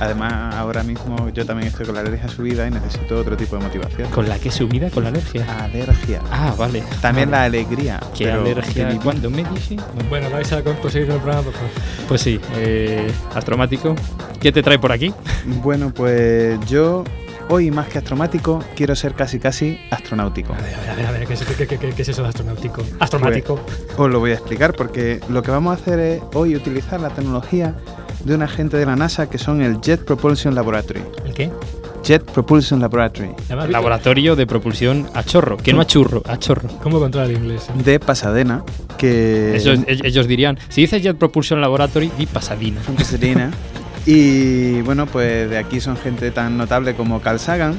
Además, 0.00 0.54
ahora 0.54 0.82
mismo 0.82 1.28
yo 1.30 1.44
también 1.44 1.68
estoy 1.68 1.86
con 1.86 1.94
la 1.96 2.02
alergia 2.02 2.28
subida 2.28 2.66
y 2.66 2.70
necesito 2.70 3.18
otro 3.18 3.36
tipo 3.36 3.56
de 3.56 3.62
motivación. 3.64 4.08
¿Con 4.10 4.28
la 4.28 4.38
que 4.38 4.50
subida? 4.50 4.90
¿Con 4.90 5.02
la 5.04 5.08
alergia? 5.10 5.44
Alergia. 5.64 6.20
Ah, 6.30 6.54
vale. 6.56 6.82
También 7.00 7.30
la 7.30 7.44
alegría. 7.44 7.98
¿Qué 8.16 8.24
pero 8.26 8.40
alergia? 8.42 8.86
Felipe, 8.86 9.04
¿Cuándo 9.04 9.30
me 9.30 9.44
dice? 9.44 9.76
Bueno, 10.08 10.30
vais 10.30 10.52
a 10.52 10.62
conseguir 10.62 11.10
el 11.10 11.16
programa, 11.16 11.42
por 11.42 11.52
favor. 11.52 11.70
Pues 12.06 12.20
sí, 12.20 12.40
eh, 12.56 13.10
astromático. 13.34 13.94
¿Qué 14.40 14.52
te 14.52 14.62
trae 14.62 14.78
por 14.78 14.92
aquí? 14.92 15.12
Bueno, 15.62 15.92
pues 15.92 16.58
yo 16.66 17.02
hoy 17.50 17.70
más 17.70 17.88
que 17.88 17.98
astromático, 17.98 18.62
quiero 18.76 18.94
ser 18.94 19.14
casi 19.14 19.38
casi 19.40 19.80
astronáutico. 19.90 20.52
A 20.52 20.58
ver, 20.58 20.74
a 20.90 20.94
ver, 20.94 21.06
a 21.06 21.10
ver, 21.12 21.26
¿qué 21.26 21.32
es, 21.34 21.42
qué- 21.44 21.66
qué- 21.66 21.78
qué- 21.78 21.90
qué 21.90 22.02
es 22.02 22.08
eso 22.08 22.22
de 22.22 22.28
astronáutico? 22.28 22.84
Astromático. 23.00 23.56
Pues, 23.56 23.98
os 23.98 24.10
lo 24.10 24.20
voy 24.20 24.30
a 24.30 24.34
explicar 24.34 24.74
porque 24.74 25.18
lo 25.28 25.42
que 25.42 25.50
vamos 25.50 25.76
a 25.76 25.80
hacer 25.80 25.98
es 25.98 26.22
hoy 26.34 26.54
utilizar 26.54 27.00
la 27.00 27.08
tecnología 27.08 27.74
de 28.24 28.34
un 28.34 28.42
agente 28.42 28.76
de 28.76 28.86
la 28.86 28.96
NASA 28.96 29.28
que 29.28 29.38
son 29.38 29.60
el 29.62 29.80
Jet 29.80 30.04
Propulsion 30.04 30.54
Laboratory. 30.54 31.02
¿El 31.24 31.34
qué? 31.34 31.50
Jet 32.04 32.24
Propulsion 32.24 32.80
Laboratory. 32.80 33.30
Laboratorio 33.68 34.36
de 34.36 34.46
propulsión 34.46 35.08
a 35.14 35.22
chorro, 35.22 35.56
que 35.56 35.72
no 35.72 35.80
a 35.80 35.86
churro, 35.86 36.22
a 36.26 36.38
chorro. 36.38 36.68
¿Cómo 36.82 36.98
controla 36.98 37.26
el 37.26 37.36
inglés? 37.36 37.66
De 37.84 38.00
Pasadena, 38.00 38.64
que... 38.96 39.56
Ellos, 39.56 39.80
ellos 39.86 40.26
dirían, 40.26 40.58
si 40.68 40.82
dices 40.82 41.02
Jet 41.02 41.16
Propulsion 41.16 41.60
Laboratory, 41.60 42.10
di 42.16 42.26
Pasadena. 42.26 42.80
Pasadena. 42.96 43.50
Y 44.06 44.80
bueno, 44.82 45.04
pues 45.04 45.50
de 45.50 45.58
aquí 45.58 45.80
son 45.80 45.98
gente 45.98 46.30
tan 46.30 46.56
notable 46.56 46.94
como 46.94 47.20
Carl 47.20 47.38
Sagan. 47.38 47.78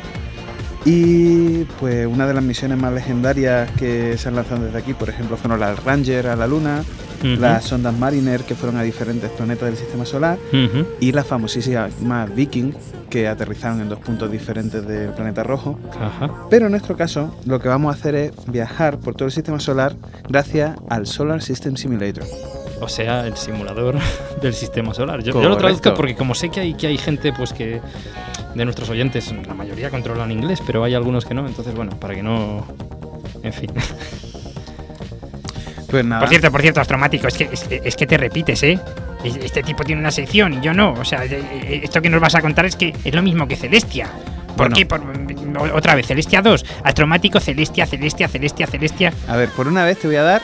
Y 0.85 1.63
pues 1.79 2.05
una 2.05 2.27
de 2.27 2.35
las 2.35 2.43
misiones 2.43 2.77
más 2.77 2.93
legendarias 2.93 3.71
que 3.71 4.15
se 4.15 4.29
han 4.29 4.35
lanzado 4.35 4.65
desde 4.65 4.77
aquí, 4.77 4.93
por 4.93 5.09
ejemplo, 5.09 5.37
fueron 5.37 5.59
las 5.59 5.83
Ranger 5.83 6.27
a 6.27 6.35
la 6.35 6.45
Luna, 6.45 6.83
Ujú. 7.19 7.41
las 7.41 7.65
sondas 7.65 7.97
Mariner 7.97 8.41
que 8.43 8.55
fueron 8.55 8.77
a 8.77 8.83
diferentes 8.83 9.29
planetas 9.31 9.65
del 9.69 9.77
sistema 9.77 10.05
solar 10.05 10.37
Ujú. 10.53 10.85
y 10.99 11.11
las 11.11 11.25
famosísimas 11.27 11.91
Viking 12.35 12.73
que 13.09 13.27
aterrizaron 13.27 13.81
en 13.81 13.89
dos 13.89 13.99
puntos 13.99 14.31
diferentes 14.31 14.87
del 14.87 15.09
planeta 15.11 15.43
rojo. 15.43 15.79
Ajá. 15.99 16.31
Pero 16.49 16.65
en 16.67 16.71
nuestro 16.71 16.95
caso, 16.95 17.35
lo 17.45 17.59
que 17.59 17.67
vamos 17.67 17.93
a 17.95 17.97
hacer 17.99 18.15
es 18.15 18.31
viajar 18.47 18.99
por 18.99 19.15
todo 19.15 19.25
el 19.25 19.31
sistema 19.31 19.59
solar 19.59 19.95
gracias 20.27 20.77
al 20.89 21.07
Solar 21.07 21.41
System 21.41 21.75
Simulator. 21.75 22.23
O 22.81 22.87
sea, 22.87 23.27
el 23.27 23.35
simulador 23.35 23.95
del 24.41 24.53
sistema 24.53 24.93
solar. 24.93 25.21
Yo, 25.23 25.33
yo 25.33 25.49
lo 25.49 25.57
traduzco 25.57 25.93
porque 25.95 26.15
como 26.15 26.35
sé 26.35 26.49
que 26.49 26.59
hay, 26.61 26.73
que 26.75 26.87
hay 26.87 26.97
gente 26.97 27.33
pues 27.33 27.51
que 27.51 27.81
de 28.55 28.63
nuestros 28.65 28.89
oyentes, 28.89 29.33
la 29.47 29.53
mayoría 29.53 29.89
controlan 29.89 30.31
inglés, 30.31 30.61
pero 30.65 30.83
hay 30.83 30.93
algunos 30.93 31.25
que 31.25 31.33
no, 31.33 31.45
entonces 31.47 31.73
bueno, 31.75 31.99
para 31.99 32.15
que 32.15 32.23
no... 32.23 32.65
En 33.43 33.53
fin. 33.53 33.71
Pues 35.89 36.05
nada. 36.05 36.19
Por 36.21 36.29
cierto, 36.29 36.51
por 36.51 36.61
cierto, 36.61 36.81
astromático, 36.81 37.27
es 37.27 37.33
que, 37.35 37.49
es, 37.51 37.65
es 37.69 37.95
que 37.95 38.05
te 38.07 38.17
repites, 38.17 38.61
¿eh? 38.63 38.79
Es- 39.23 39.35
Este 39.37 39.63
tipo 39.63 39.83
tiene 39.83 39.99
una 40.01 40.11
sección 40.11 40.53
y 40.53 40.61
yo 40.61 40.73
no. 40.73 40.93
O 40.93 41.05
sea, 41.05 41.21
de- 41.21 41.39
eh, 41.39 41.81
esto 41.83 42.01
que 42.01 42.09
nos 42.09 42.21
vas 42.21 42.35
a 42.35 42.41
contar 42.41 42.65
es 42.65 42.75
que 42.75 42.93
es 43.03 43.13
lo 43.15 43.21
mismo 43.21 43.47
que 43.47 43.55
Celestia. 43.55 44.07
¿Por 44.47 44.69
Bueno. 44.69 44.75
qué? 44.75 44.85
Por- 44.85 45.71
otra 45.73 45.95
vez, 45.95 46.05
Celestia 46.07 46.41
2. 46.41 46.65
Astromático, 46.83 47.39
Celestia, 47.39 47.85
Celestia, 47.85 48.27
Celestia, 48.27 48.67
Celestia. 48.67 49.13
A 49.27 49.35
ver, 49.35 49.49
por 49.49 49.67
una 49.67 49.83
vez 49.85 49.97
te 49.99 50.07
voy 50.07 50.17
a 50.17 50.23
dar 50.23 50.41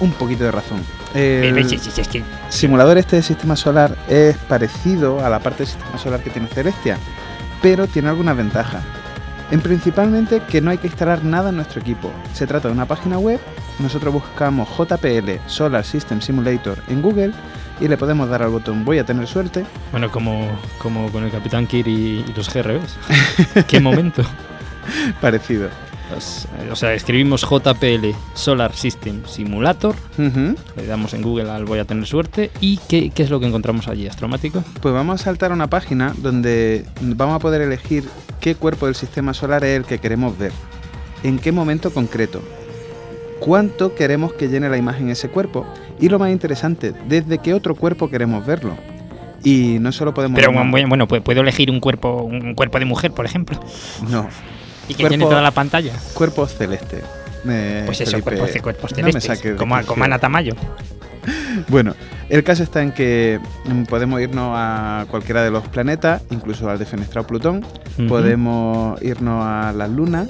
un 0.00 0.12
poquito 0.12 0.44
de 0.44 0.50
razón. 0.50 0.82
Eh, 1.14 1.52
El 1.54 1.68
sí, 1.68 1.76
sí, 1.78 2.00
es 2.00 2.08
que 2.08 2.22
simulador 2.48 2.96
este 2.96 3.16
de 3.16 3.22
sistema 3.22 3.56
solar 3.56 3.96
es 4.08 4.36
parecido 4.36 5.24
a 5.24 5.28
la 5.28 5.40
parte 5.40 5.58
del 5.64 5.66
sistema 5.66 5.98
solar 5.98 6.20
que 6.20 6.30
tiene 6.30 6.46
Celestia, 6.48 6.96
pero 7.60 7.86
tiene 7.86 8.08
algunas 8.08 8.36
ventajas. 8.36 8.82
En 9.50 9.60
principalmente 9.60 10.40
que 10.48 10.60
no 10.60 10.70
hay 10.70 10.78
que 10.78 10.86
instalar 10.86 11.24
nada 11.24 11.50
en 11.50 11.56
nuestro 11.56 11.80
equipo. 11.80 12.10
Se 12.32 12.46
trata 12.46 12.68
de 12.68 12.74
una 12.74 12.86
página 12.86 13.18
web, 13.18 13.40
nosotros 13.80 14.12
buscamos 14.12 14.68
JPL 14.76 15.30
Solar 15.46 15.84
System 15.84 16.20
Simulator 16.20 16.78
en 16.88 17.02
Google 17.02 17.32
y 17.80 17.88
le 17.88 17.96
podemos 17.96 18.28
dar 18.28 18.42
al 18.42 18.50
botón 18.50 18.84
voy 18.84 18.98
a 18.98 19.04
tener 19.04 19.26
suerte. 19.26 19.64
Bueno, 19.90 20.10
como, 20.10 20.48
como 20.78 21.10
con 21.10 21.24
el 21.24 21.30
Capitán 21.30 21.66
Kir 21.66 21.88
y, 21.88 22.24
y 22.26 22.34
los 22.36 22.52
GRBs. 22.52 22.98
¿Qué 23.66 23.80
momento? 23.80 24.22
Parecido. 25.20 25.68
Pues, 26.10 26.48
eh, 26.58 26.68
o 26.70 26.76
sea, 26.76 26.92
escribimos 26.92 27.42
JPL 27.42 28.08
Solar 28.34 28.74
System 28.74 29.22
Simulator, 29.26 29.94
le 30.18 30.86
damos 30.86 31.14
en 31.14 31.22
Google 31.22 31.48
al 31.50 31.64
voy 31.64 31.78
a 31.78 31.84
tener 31.84 32.04
suerte 32.04 32.50
y 32.60 32.78
¿qué, 32.88 33.10
qué 33.10 33.22
es 33.22 33.30
lo 33.30 33.38
que 33.38 33.46
encontramos 33.46 33.86
allí? 33.86 34.08
¿Astromático? 34.08 34.64
Pues 34.80 34.92
vamos 34.92 35.20
a 35.20 35.24
saltar 35.24 35.52
a 35.52 35.54
una 35.54 35.68
página 35.68 36.12
donde 36.18 36.84
vamos 37.00 37.36
a 37.36 37.38
poder 37.38 37.60
elegir 37.60 38.08
qué 38.40 38.56
cuerpo 38.56 38.86
del 38.86 38.96
sistema 38.96 39.34
solar 39.34 39.62
es 39.64 39.76
el 39.76 39.84
que 39.84 39.98
queremos 39.98 40.36
ver, 40.36 40.52
en 41.22 41.38
qué 41.38 41.52
momento 41.52 41.92
concreto, 41.92 42.42
cuánto 43.40 43.94
queremos 43.94 44.32
que 44.34 44.48
llene 44.48 44.68
la 44.68 44.76
imagen 44.76 45.08
ese 45.10 45.28
cuerpo 45.28 45.66
y 45.98 46.08
lo 46.08 46.18
más 46.18 46.30
interesante, 46.30 46.92
desde 47.08 47.38
qué 47.38 47.54
otro 47.54 47.74
cuerpo 47.74 48.08
queremos 48.10 48.46
verlo. 48.46 48.76
Y 49.42 49.78
no 49.80 49.90
solo 49.90 50.12
podemos... 50.14 50.38
Pero 50.38 50.52
bueno, 50.52 50.88
bueno, 50.88 51.08
pu- 51.08 51.22
puedo 51.22 51.40
elegir 51.40 51.70
un 51.70 51.80
cuerpo, 51.80 52.22
un 52.22 52.54
cuerpo 52.54 52.78
de 52.78 52.84
mujer, 52.84 53.10
por 53.12 53.24
ejemplo. 53.26 53.58
No. 54.08 54.28
Y 54.88 54.94
que 54.94 55.08
llene 55.08 55.24
toda 55.24 55.40
la 55.40 55.52
pantalla. 55.52 55.92
Cuerpo 56.14 56.46
celeste. 56.48 57.00
eh, 57.48 57.84
Pues 57.86 58.00
eso, 58.00 58.10
Felipe. 58.10 58.36
cuerpos, 58.36 58.60
cuerpos 58.60 58.90
No 58.90 58.96
celestes. 59.12 59.40
de 59.42 59.54
como, 59.54 59.80
como 59.86 60.02
Ana 60.04 60.18
Tamayo. 60.18 60.54
Bueno, 61.68 61.94
el 62.28 62.42
caso 62.42 62.62
está 62.62 62.82
en 62.82 62.92
que 62.92 63.38
mm, 63.66 63.82
podemos 63.84 64.20
irnos 64.20 64.52
a 64.56 65.04
cualquiera 65.10 65.42
de 65.44 65.50
los 65.50 65.66
planetas, 65.68 66.22
incluso 66.30 66.68
al 66.70 66.78
defenestrado 66.78 67.26
Plutón, 67.26 67.64
podemos 68.08 69.00
irnos 69.02 69.44
a 69.44 69.72
las 69.76 69.90
lunas 69.90 70.28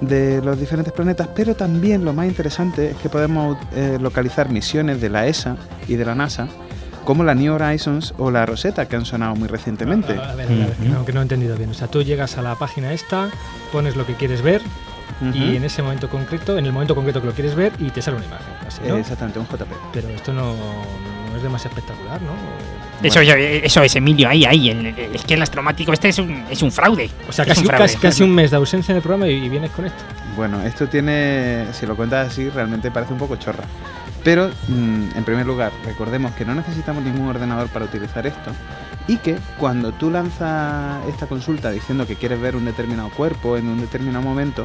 de 0.00 0.42
los 0.42 0.58
diferentes 0.58 0.92
planetas, 0.92 1.28
pero 1.34 1.54
también 1.54 2.04
lo 2.04 2.12
más 2.12 2.26
interesante 2.26 2.90
es 2.90 2.96
que 2.96 3.08
podemos 3.08 3.56
eh, 3.74 3.98
localizar 4.00 4.50
misiones 4.50 5.00
de 5.00 5.08
la 5.08 5.26
ESA 5.26 5.56
y 5.88 5.94
de 5.96 6.04
la 6.04 6.14
NASA, 6.14 6.48
como 7.04 7.22
la 7.22 7.34
New 7.34 7.54
Horizons 7.54 8.14
o 8.18 8.30
la 8.30 8.46
Rosetta, 8.46 8.86
que 8.86 8.96
han 8.96 9.04
sonado 9.04 9.34
muy 9.36 9.48
recientemente. 9.48 10.12
A 10.12 10.34
ver, 10.34 10.46
a 10.46 10.50
ver, 10.50 10.62
a 10.62 10.66
ver, 10.66 10.76
que 10.76 10.88
no, 10.88 11.04
que 11.04 11.12
no 11.12 11.20
he 11.20 11.22
entendido 11.22 11.56
bien. 11.56 11.70
O 11.70 11.74
sea, 11.74 11.88
tú 11.88 12.02
llegas 12.02 12.38
a 12.38 12.42
la 12.42 12.54
página 12.56 12.92
esta, 12.92 13.30
pones 13.72 13.96
lo 13.96 14.06
que 14.06 14.14
quieres 14.14 14.42
ver 14.42 14.62
y 15.32 15.56
en 15.56 15.64
ese 15.64 15.82
momento 15.82 16.08
concreto, 16.10 16.58
en 16.58 16.66
el 16.66 16.72
momento 16.72 16.94
concreto 16.94 17.20
que 17.20 17.26
lo 17.28 17.32
quieres 17.32 17.54
ver 17.54 17.72
y 17.78 17.90
te 17.90 18.02
sale 18.02 18.16
una 18.16 18.26
imagen. 18.26 18.46
Así, 18.66 18.80
¿no? 18.86 18.96
Exactamente, 18.96 19.38
un 19.38 19.46
JP. 19.46 19.70
Pero 19.92 20.08
esto 20.08 20.32
no, 20.32 20.54
no 21.30 21.36
es 21.36 21.42
demasiado 21.42 21.76
espectacular, 21.76 22.20
¿no? 22.22 22.32
Eso, 23.02 23.20
eso 23.20 23.82
es, 23.82 23.96
Emilio, 23.96 24.28
ahí, 24.28 24.44
ahí. 24.44 24.70
el- 24.70 24.86
el- 24.86 25.14
es 25.14 25.24
que 25.24 25.34
el 25.34 25.42
astromático 25.42 25.92
este 25.92 26.08
es 26.08 26.18
un, 26.18 26.44
es 26.50 26.62
un 26.62 26.72
fraude. 26.72 27.10
O 27.28 27.32
sea, 27.32 27.44
casi, 27.44 27.60
un 27.60 27.66
fraude. 27.66 27.84
casi, 27.86 27.98
casi 27.98 28.22
un 28.22 28.34
mes 28.34 28.50
de 28.50 28.56
ausencia 28.56 28.92
en 28.92 28.96
el 28.96 29.02
programa 29.02 29.28
y, 29.28 29.44
y 29.44 29.48
vienes 29.48 29.70
con 29.72 29.84
esto. 29.84 30.02
Bueno, 30.36 30.62
esto 30.62 30.86
tiene, 30.88 31.66
si 31.72 31.86
lo 31.86 31.96
cuentas 31.96 32.28
así, 32.32 32.48
realmente 32.48 32.90
parece 32.90 33.12
un 33.12 33.18
poco 33.18 33.36
chorra. 33.36 33.64
Pero, 34.22 34.48
mm, 34.68 35.16
en 35.16 35.24
primer 35.24 35.44
lugar, 35.44 35.70
recordemos 35.84 36.32
que 36.32 36.44
no 36.46 36.54
necesitamos 36.54 37.04
ningún 37.04 37.28
ordenador 37.28 37.68
para 37.68 37.84
utilizar 37.84 38.26
esto 38.26 38.50
y 39.06 39.18
que 39.18 39.36
cuando 39.58 39.92
tú 39.92 40.10
lanzas 40.10 41.06
esta 41.08 41.26
consulta 41.26 41.70
diciendo 41.70 42.06
que 42.06 42.16
quieres 42.16 42.40
ver 42.40 42.56
un 42.56 42.64
determinado 42.64 43.10
cuerpo 43.10 43.58
en 43.58 43.68
un 43.68 43.80
determinado 43.82 44.22
momento, 44.24 44.64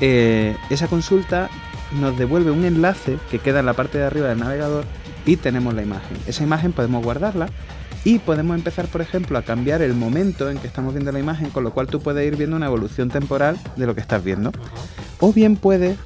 eh, 0.00 0.56
esa 0.68 0.88
consulta 0.88 1.48
nos 1.92 2.18
devuelve 2.18 2.50
un 2.50 2.64
enlace 2.64 3.18
que 3.30 3.38
queda 3.38 3.60
en 3.60 3.66
la 3.66 3.72
parte 3.74 3.98
de 3.98 4.04
arriba 4.04 4.28
del 4.28 4.38
navegador 4.40 4.84
y 5.26 5.36
tenemos 5.36 5.74
la 5.74 5.82
imagen. 5.82 6.16
Esa 6.26 6.44
imagen 6.44 6.72
podemos 6.72 7.04
guardarla 7.04 7.48
y 8.04 8.20
podemos 8.20 8.56
empezar, 8.56 8.86
por 8.86 9.00
ejemplo, 9.00 9.36
a 9.36 9.42
cambiar 9.42 9.82
el 9.82 9.92
momento 9.92 10.48
en 10.48 10.58
que 10.58 10.68
estamos 10.68 10.94
viendo 10.94 11.10
la 11.10 11.18
imagen, 11.18 11.50
con 11.50 11.64
lo 11.64 11.72
cual 11.72 11.88
tú 11.88 12.00
puedes 12.00 12.26
ir 12.26 12.36
viendo 12.36 12.56
una 12.56 12.66
evolución 12.66 13.10
temporal 13.10 13.58
de 13.74 13.86
lo 13.86 13.94
que 13.94 14.00
estás 14.00 14.22
viendo. 14.22 14.52
O 15.18 15.32
bien 15.32 15.56
puedes 15.56 15.98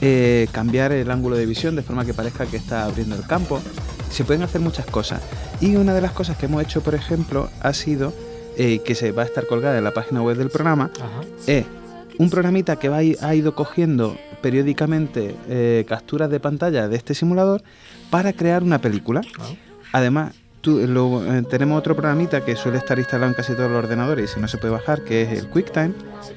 eh, 0.00 0.48
cambiar 0.52 0.90
el 0.92 1.10
ángulo 1.10 1.36
de 1.36 1.44
visión 1.44 1.76
de 1.76 1.82
forma 1.82 2.06
que 2.06 2.14
parezca 2.14 2.46
que 2.46 2.56
está 2.56 2.84
abriendo 2.84 3.14
el 3.14 3.26
campo. 3.26 3.60
Se 4.10 4.24
pueden 4.24 4.42
hacer 4.42 4.60
muchas 4.60 4.86
cosas. 4.86 5.20
Y 5.60 5.76
una 5.76 5.92
de 5.92 6.00
las 6.00 6.12
cosas 6.12 6.38
que 6.38 6.46
hemos 6.46 6.62
hecho, 6.62 6.80
por 6.82 6.94
ejemplo, 6.94 7.50
ha 7.60 7.74
sido 7.74 8.14
eh, 8.56 8.80
que 8.80 8.94
se 8.94 9.12
va 9.12 9.22
a 9.22 9.26
estar 9.26 9.46
colgada 9.46 9.76
en 9.76 9.84
la 9.84 9.92
página 9.92 10.22
web 10.22 10.38
del 10.38 10.48
programa. 10.48 10.90
Es 11.46 11.66
un 12.18 12.30
programita 12.30 12.76
que 12.76 12.88
va 12.88 12.98
ha 12.98 13.34
ido 13.34 13.54
cogiendo 13.54 14.16
periódicamente 14.42 15.34
eh, 15.48 15.84
capturas 15.88 16.28
de 16.30 16.40
pantalla 16.40 16.88
de 16.88 16.96
este 16.96 17.14
simulador 17.14 17.62
para 18.10 18.32
crear 18.32 18.62
una 18.62 18.80
película. 18.80 19.20
Además, 19.92 20.34
tú- 20.60 20.86
lo- 20.86 21.24
eh, 21.24 21.42
tenemos 21.48 21.78
otro 21.78 21.94
programita 21.96 22.44
que 22.44 22.56
suele 22.56 22.78
estar 22.78 22.98
instalado 22.98 23.30
en 23.30 23.34
casi 23.34 23.54
todos 23.54 23.70
los 23.70 23.78
ordenadores 23.84 24.30
y 24.30 24.34
si 24.34 24.40
no 24.40 24.48
se 24.48 24.58
puede 24.58 24.72
bajar, 24.72 25.02
que 25.04 25.22
es 25.22 25.38
el 25.38 25.48
QuickTime. 25.48 25.92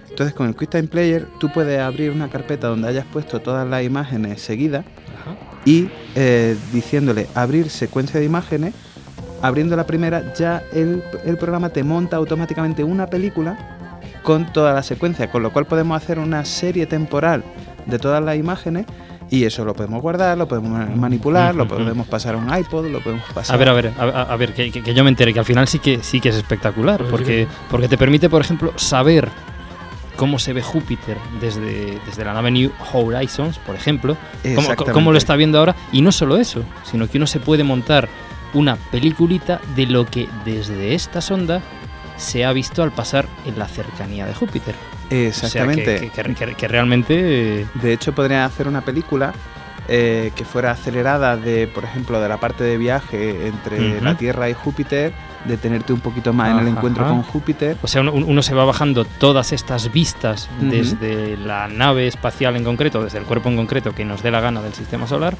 Entonces, 0.09 0.33
con 0.33 0.47
el 0.47 0.55
QuickTime 0.55 0.83
Player, 0.87 1.27
tú 1.39 1.51
puedes 1.51 1.79
abrir 1.79 2.11
una 2.11 2.29
carpeta 2.29 2.67
donde 2.67 2.87
hayas 2.87 3.05
puesto 3.05 3.39
todas 3.41 3.67
las 3.67 3.83
imágenes 3.83 4.41
seguidas 4.41 4.85
y 5.65 5.89
eh, 6.15 6.55
diciéndole 6.71 7.27
abrir 7.35 7.69
secuencia 7.69 8.19
de 8.19 8.25
imágenes. 8.25 8.73
Abriendo 9.41 9.75
la 9.75 9.85
primera, 9.85 10.33
ya 10.33 10.63
el, 10.73 11.03
el 11.25 11.37
programa 11.37 11.69
te 11.69 11.83
monta 11.83 12.15
automáticamente 12.17 12.83
una 12.83 13.07
película 13.07 13.77
con 14.25 14.51
toda 14.51 14.73
la 14.73 14.83
secuencia, 14.83 15.31
con 15.31 15.41
lo 15.43 15.53
cual 15.53 15.65
podemos 15.65 15.95
hacer 15.95 16.19
una 16.19 16.43
serie 16.43 16.85
temporal 16.85 17.43
de 17.85 17.97
todas 17.99 18.21
las 18.21 18.35
imágenes 18.35 18.85
y 19.29 19.45
eso 19.45 19.63
lo 19.63 19.73
podemos 19.73 20.01
guardar, 20.01 20.37
lo 20.37 20.47
podemos 20.47 20.71
ma- 20.71 20.85
manipular, 20.95 21.55
lo 21.55 21.67
podemos 21.67 22.05
pasar 22.07 22.35
a 22.35 22.37
un 22.37 22.53
iPod, 22.57 22.87
lo 22.87 22.99
podemos 23.01 23.25
pasar. 23.33 23.55
A 23.55 23.57
ver, 23.59 23.69
a 23.69 23.73
ver, 23.73 23.93
a, 23.97 24.03
a- 24.03 24.21
a 24.33 24.35
ver, 24.35 24.53
que, 24.53 24.71
que- 24.71 24.93
yo 24.93 25.03
me 25.03 25.09
entere, 25.09 25.31
que 25.33 25.39
al 25.39 25.45
final 25.45 25.67
sí 25.67 25.79
que 25.79 26.03
sí 26.03 26.19
que 26.19 26.29
es 26.29 26.35
espectacular, 26.35 26.97
Pues 26.99 27.09
porque, 27.11 27.47
porque 27.71 27.87
te 27.87 27.97
permite, 27.97 28.29
por 28.29 28.41
ejemplo, 28.41 28.73
saber 28.75 29.29
cómo 30.15 30.39
se 30.39 30.53
ve 30.53 30.61
Júpiter 30.61 31.17
desde, 31.41 31.99
desde 32.05 32.23
la 32.25 32.33
nave 32.33 32.49
New 32.51 32.71
Horizons, 32.93 33.57
por 33.59 33.75
ejemplo, 33.75 34.15
cómo, 34.55 34.67
cómo 34.93 35.11
lo 35.11 35.17
está 35.17 35.35
viendo 35.35 35.59
ahora, 35.59 35.75
y 35.91 36.01
no 36.01 36.11
solo 36.11 36.37
eso, 36.37 36.63
sino 36.83 37.07
que 37.09 37.17
uno 37.17 37.27
se 37.27 37.39
puede 37.39 37.63
montar 37.63 38.07
una 38.53 38.75
peliculita 38.91 39.59
de 39.75 39.85
lo 39.87 40.05
que 40.05 40.29
desde 40.45 40.93
esta 40.95 41.19
sonda 41.19 41.61
se 42.17 42.45
ha 42.45 42.53
visto 42.53 42.83
al 42.83 42.91
pasar 42.91 43.25
en 43.45 43.57
la 43.59 43.67
cercanía 43.67 44.25
de 44.25 44.33
Júpiter. 44.33 44.75
Exactamente. 45.09 45.81
O 45.81 45.99
sea, 45.99 46.09
que, 46.11 46.33
que- 46.33 46.33
que- 46.45 46.55
que 46.55 46.67
realmente... 46.67 47.61
eh, 47.61 47.65
De 47.75 47.93
hecho, 47.93 48.13
podría 48.13 48.45
hacer 48.45 48.67
una 48.67 48.81
película 48.81 49.33
eh, 49.87 50.31
que 50.35 50.45
fuera 50.45 50.71
acelerada 50.71 51.37
de, 51.37 51.67
por 51.67 51.83
ejemplo, 51.83 52.19
de 52.19 52.27
la 52.27 52.37
parte 52.39 52.63
de 52.63 52.77
viaje 52.77 53.47
entre 53.47 54.01
la 54.01 54.17
Tierra 54.17 54.49
y 54.49 54.53
Júpiter 54.53 55.13
detenerte 55.45 55.93
un 55.93 55.99
poquito 55.99 56.33
más 56.33 56.49
en 56.49 56.57
el 56.57 56.67
Ajá. 56.69 56.77
encuentro 56.77 57.07
con 57.07 57.21
Júpiter. 57.21 57.77
O 57.83 57.87
sea, 57.87 58.01
uno, 58.01 58.13
uno 58.13 58.41
se 58.41 58.55
va 58.55 58.65
bajando 58.65 59.05
todas 59.05 59.51
estas 59.51 59.91
vistas 59.91 60.49
desde 60.59 61.37
la 61.37 61.67
nave 61.67 62.07
espacial 62.07 62.55
en 62.55 62.63
concreto, 62.63 63.03
desde 63.03 63.19
el 63.19 63.25
cuerpo 63.25 63.49
en 63.49 63.57
concreto 63.57 63.93
que 63.93 64.05
nos 64.05 64.23
dé 64.23 64.31
la 64.31 64.39
gana 64.41 64.59
del 64.63 64.73
sistema 64.73 65.05
solar 65.05 65.37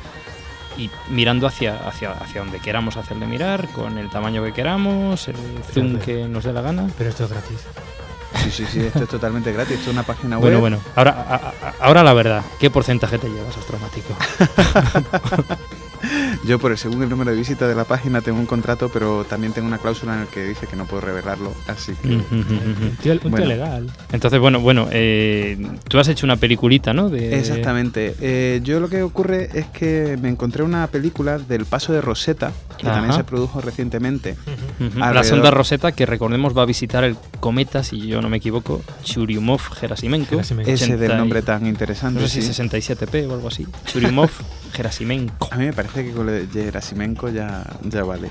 y 0.77 0.89
mirando 1.09 1.47
hacia, 1.47 1.87
hacia, 1.87 2.11
hacia 2.11 2.41
donde 2.41 2.59
queramos 2.59 2.97
hacerle 2.97 3.25
mirar, 3.27 3.67
con 3.69 3.97
el 3.97 4.09
tamaño 4.09 4.43
que 4.43 4.53
queramos, 4.53 5.27
el 5.27 5.35
zoom 5.73 5.93
Fíjate. 5.93 6.05
que 6.05 6.27
nos 6.27 6.43
dé 6.43 6.53
la 6.53 6.61
gana. 6.61 6.87
Pero 6.97 7.09
esto 7.09 7.25
es 7.25 7.29
gratis. 7.31 7.57
Sí, 8.43 8.51
sí, 8.51 8.65
sí, 8.69 8.79
esto 8.81 9.03
es 9.03 9.09
totalmente 9.09 9.51
gratis. 9.53 9.77
Esto 9.77 9.89
es 9.91 9.93
una 9.93 10.03
página 10.03 10.35
web. 10.37 10.41
Bueno, 10.41 10.59
bueno, 10.59 10.79
ahora, 10.95 11.25
a- 11.29 11.35
a- 11.69 11.73
ahora 11.79 12.03
la 12.03 12.13
verdad, 12.13 12.43
¿qué 12.59 12.69
porcentaje 12.69 13.17
te 13.17 13.29
llevas, 13.29 13.55
astromático? 13.57 14.13
Yo, 16.45 16.59
por 16.59 16.71
el, 16.71 16.77
según 16.77 17.01
el 17.03 17.09
número 17.09 17.31
de 17.31 17.37
visitas 17.37 17.67
de 17.67 17.75
la 17.75 17.83
página, 17.85 18.21
tengo 18.21 18.39
un 18.39 18.45
contrato, 18.45 18.89
pero 18.89 19.25
también 19.25 19.53
tengo 19.53 19.67
una 19.67 19.77
cláusula 19.77 20.13
en 20.13 20.19
la 20.21 20.25
que 20.27 20.45
dice 20.45 20.67
que 20.67 20.75
no 20.75 20.85
puedo 20.85 21.01
revelarlo. 21.01 21.53
Así 21.67 21.93
que. 22.01 22.07
Un 22.09 22.97
tío, 23.01 23.13
un 23.13 23.19
tío 23.19 23.29
Bueno. 23.29 23.45
legal. 23.45 23.89
Entonces, 24.11 24.39
bueno, 24.39 24.59
bueno, 24.59 24.87
eh, 24.91 25.57
tú 25.87 25.99
has 25.99 26.07
hecho 26.07 26.25
una 26.25 26.35
peliculita, 26.37 26.93
¿no? 26.93 27.09
De, 27.09 27.37
Exactamente. 27.39 28.15
Eh, 28.21 28.61
yo 28.63 28.79
lo 28.79 28.89
que 28.89 29.01
ocurre 29.03 29.49
es 29.53 29.65
que 29.67 30.17
me 30.21 30.29
encontré 30.29 30.63
una 30.63 30.87
película 30.87 31.37
del 31.37 31.65
paso 31.65 31.93
de 31.93 32.01
Rosetta, 32.01 32.51
que 32.77 32.87
Ajá. 32.87 32.95
también 32.97 33.15
se 33.15 33.23
produjo 33.23 33.61
recientemente. 33.61 34.35
La 34.95 35.07
Alrededor- 35.09 35.23
sonda 35.25 35.51
Rosetta, 35.51 35.91
que 35.93 36.05
recordemos 36.05 36.55
va 36.57 36.63
a 36.63 36.65
visitar 36.65 37.03
el 37.03 37.15
cometa, 37.39 37.83
si 37.83 38.07
yo 38.07 38.21
no 38.21 38.29
me 38.29 38.37
equivoco, 38.37 38.81
Churyumov-Gerasimenko. 39.03 40.29
Gerasimenko. 40.29 40.71
Ese 40.71 40.85
80 40.85 40.97
del 41.01 41.17
nombre 41.17 41.41
tan 41.41 41.65
interesante. 41.65 42.21
No 42.21 42.27
sé 42.27 42.41
si 42.41 42.53
sí. 42.53 42.61
67P 42.63 43.27
o 43.29 43.33
algo 43.33 43.47
así. 43.47 43.65
Churyumov-Gerasimenko. 44.75 45.47
A 45.51 45.57
mí 45.57 45.65
me 45.65 45.73
parece 45.73 46.03
que 46.05 46.11
con 46.11 46.27
Gerasimenko 46.51 47.29
ya, 47.29 47.63
ya 47.83 48.03
vale. 48.03 48.29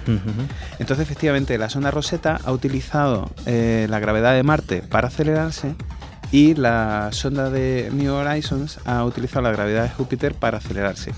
Entonces, 0.78 1.00
efectivamente, 1.06 1.56
la 1.58 1.68
sonda 1.68 1.90
Rosetta 1.90 2.38
ha 2.44 2.52
utilizado 2.52 3.30
eh, 3.46 3.86
la 3.88 3.98
gravedad 3.98 4.34
de 4.34 4.42
Marte 4.42 4.82
para 4.82 5.08
acelerarse 5.08 5.74
y 6.32 6.54
la 6.54 7.08
sonda 7.12 7.50
de 7.50 7.90
New 7.92 8.12
Horizons 8.12 8.78
ha 8.84 9.04
utilizado 9.04 9.42
la 9.42 9.52
gravedad 9.52 9.84
de 9.84 9.90
Júpiter 9.90 10.34
para 10.34 10.58
acelerarse. 10.58 11.12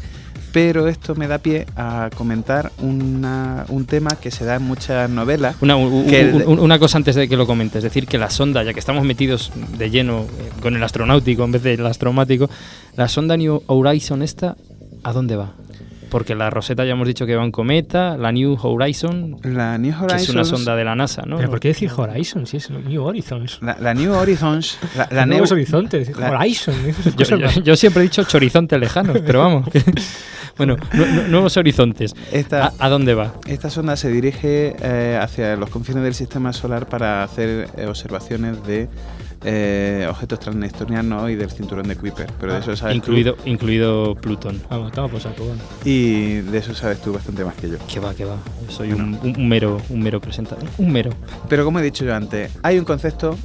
Pero 0.53 0.89
esto 0.89 1.15
me 1.15 1.29
da 1.29 1.37
pie 1.39 1.67
a 1.77 2.09
comentar 2.17 2.73
una- 2.79 3.67
un 3.69 3.85
tema 3.85 4.11
que 4.19 4.31
se 4.31 4.47
da 4.47 4.55
en 4.57 4.63
muchas 4.63 5.11
novelas. 5.11 5.57
Una, 5.61 5.77
un- 5.77 6.59
una 6.59 6.79
cosa 6.79 6.97
antes 6.97 7.15
de 7.15 7.29
que 7.29 7.37
lo 7.37 7.47
comentes, 7.47 7.79
es 7.79 7.83
decir, 7.83 8.07
que 8.07 8.17
la 8.17 8.31
sonda, 8.31 8.63
ya 8.63 8.73
que 8.73 8.81
estamos 8.81 9.05
metidos 9.05 9.53
de 9.77 9.91
lleno 9.91 10.21
eh, 10.23 10.51
con 10.63 10.75
el 10.75 10.83
astronáutico 10.83 11.45
en 11.45 11.53
vez 11.53 11.63
del 11.63 11.85
astromático, 11.85 12.49
la 12.97 13.07
sonda 13.09 13.37
New 13.37 13.65
Horizon 13.67 14.23
esta, 14.23 14.57
¿a 15.09 15.13
dónde 15.13 15.37
va? 15.37 15.53
Porque 16.11 16.37
la 16.37 16.51
Rosetta 16.51 16.85
ya 16.85 16.93
hemos 16.93 17.07
dicho 17.09 17.27
que 17.27 17.35
va 17.35 17.45
en 17.45 17.51
cometa, 17.51 18.17
la 18.17 18.31
New 18.31 18.57
Horizon, 18.63 19.39
la 19.43 19.77
New 19.77 19.93
que 20.07 20.15
es 20.15 20.29
una 20.29 20.45
sonda 20.45 20.77
de 20.77 20.85
la 20.85 20.95
NASA, 20.95 21.23
¿no? 21.27 21.37
¿Pero 21.37 21.51
por 21.51 21.59
qué 21.59 21.69
decir 21.69 21.91
Horizon? 21.95 22.47
Si 22.47 22.59
es 22.59 22.71
New 22.71 23.03
Horizons. 23.05 23.59
La, 23.61 23.77
la 23.81 23.93
New 23.93 24.13
Horizons. 24.15 24.79
La, 24.97 25.09
la 25.11 25.27
Nuevos 25.27 25.51
New- 25.51 25.57
horizontes. 25.57 26.17
la- 26.17 26.31
Horizon. 26.31 26.75
Yo, 27.65 27.75
siempre 27.77 28.03
he 28.03 28.05
dicho 28.05 28.25
horizontes 28.35 28.79
lejanos, 28.79 29.19
pero 29.27 29.41
vamos. 29.41 29.69
que- 29.69 29.83
bueno, 30.57 30.77
nu- 30.93 31.07
nu- 31.07 31.29
nuevos 31.29 31.57
horizontes. 31.57 32.15
Esta- 32.33 32.67
¿A, 32.79 32.87
a 32.87 32.89
dónde 32.89 33.15
va? 33.15 33.35
Esta 33.47 33.69
sonda 33.69 33.97
se 33.97 34.09
dirige 34.11 34.77
eh, 34.81 35.19
hacia 35.21 35.57
los 35.57 35.71
confines 35.71 36.05
del 36.05 36.15
sistema 36.15 36.53
solar 36.53 36.87
para 36.89 37.25
hacer 37.25 37.69
eh, 37.77 37.87
observaciones 37.87 38.65
de 38.65 38.89
eh, 39.47 40.07
objetos 40.11 40.41
transneptunianos 40.41 41.31
y 41.31 41.37
del 41.37 41.51
cinturón 41.51 41.87
de 41.89 41.97
Kuiper. 41.97 42.27
Pero 42.41 42.53
de 42.55 42.59
eso 42.61 42.75
sabes 42.77 42.95
tú. 42.95 42.99
Incluido, 43.13 43.37
incluido 43.45 44.15
Plutón. 44.17 44.61
Vamos, 44.69 44.89
estamos 44.89 45.11
por 45.13 45.21
saco. 45.21 45.45
bueno. 45.45 45.61
Y 45.85 46.41
de 46.41 46.59
eso 46.59 46.75
sabes 46.75 47.01
tú 47.01 47.13
bastante 47.13 47.45
más 47.45 47.55
que 47.55 47.71
yo. 47.71 47.77
Que 47.87 48.01
va, 48.01 48.13
que 48.15 48.25
va. 48.25 48.37
Yo 48.67 48.71
soy 48.73 48.93
un, 48.93 49.15
un- 49.23 49.35
un 49.39 49.49
mero, 49.49 49.81
un 49.89 50.01
mero 50.03 50.21
presentador. 50.21 50.65
Un 50.79 50.93
mero. 50.93 51.11
Pero 51.49 51.65
como 51.65 51.79
he 51.79 51.83
dicho 51.83 52.05
yo 52.05 52.15
antes, 52.15 52.51
hay 52.63 52.79
un 52.79 52.85
concepto. 52.85 53.37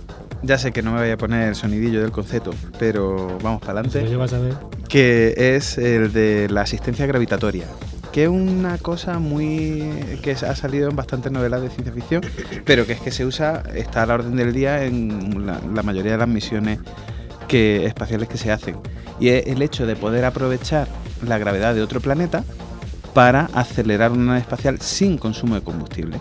Ya 0.44 0.58
sé 0.58 0.72
que 0.72 0.82
no 0.82 0.92
me 0.94 1.02
voy 1.02 1.12
a 1.12 1.18
poner 1.18 1.50
el 1.50 1.56
sonidillo 1.56 2.02
del 2.02 2.10
concepto, 2.12 2.50
pero 2.80 3.38
vamos 3.44 3.62
para 3.62 3.74
adelante. 3.82 4.04
llevas 4.10 4.34
a 4.34 4.40
ver. 4.40 4.56
Que 4.90 5.36
es 5.56 5.78
el 5.78 6.12
de 6.14 6.48
la 6.50 6.62
asistencia 6.62 7.06
gravitatoria. 7.06 7.66
Que 8.12 8.24
es 8.24 8.30
una 8.30 8.78
cosa 8.78 9.20
muy. 9.20 10.18
que 10.22 10.32
ha 10.32 10.56
salido 10.56 10.90
en 10.90 10.96
bastantes 10.96 11.32
novelas 11.32 11.62
de 11.62 11.70
ciencia 11.70 11.94
ficción, 11.94 12.22
pero 12.66 12.86
que 12.86 12.94
es 12.94 13.00
que 13.00 13.12
se 13.12 13.26
usa, 13.26 13.64
está 13.74 14.04
a 14.04 14.06
la 14.06 14.16
orden 14.16 14.36
del 14.36 14.52
día 14.54 14.84
en 14.84 15.46
la, 15.46 15.60
la 15.74 15.82
mayoría 15.84 16.12
de 16.14 16.18
las 16.18 16.28
misiones 16.28 16.80
que, 17.48 17.86
espaciales 17.86 18.28
que 18.28 18.38
se 18.38 18.52
hacen. 18.52 18.76
Y 19.20 19.30
es 19.30 19.48
el 19.48 19.62
hecho 19.62 19.86
de 19.86 19.96
poder 19.96 20.26
aprovechar 20.26 20.88
la 21.26 21.38
gravedad 21.38 21.74
de 21.74 21.82
otro 21.82 22.02
planeta 22.02 22.44
para 23.14 23.50
acelerar 23.54 24.12
una 24.12 24.24
nave 24.26 24.40
espacial 24.40 24.82
sin 24.82 25.18
consumo 25.18 25.56
de 25.56 25.62
combustible. 25.62 26.20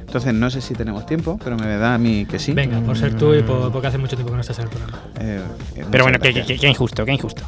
Entonces, 0.00 0.32
no 0.34 0.50
sé 0.50 0.60
si 0.60 0.74
tenemos 0.74 1.04
tiempo, 1.04 1.38
pero 1.42 1.56
me 1.56 1.66
da 1.76 1.94
a 1.94 1.98
mí 1.98 2.26
que 2.26 2.38
sí. 2.38 2.52
Venga, 2.52 2.80
por 2.80 2.96
ser 2.96 3.14
tú 3.16 3.34
y 3.34 3.42
por- 3.42 3.70
porque 3.72 3.88
hace 3.88 3.98
mucho 3.98 4.16
tiempo 4.16 4.30
que 4.30 4.36
no 4.36 4.40
estás 4.40 4.58
en 4.58 4.64
el 4.64 4.70
programa. 4.70 5.02
Eh, 5.20 5.40
eh, 5.76 5.84
Pero 5.90 6.04
bueno, 6.04 6.18
qué- 6.18 6.32
qué 6.58 6.68
injusto, 6.68 7.04
qué 7.04 7.12
injusto. 7.12 7.42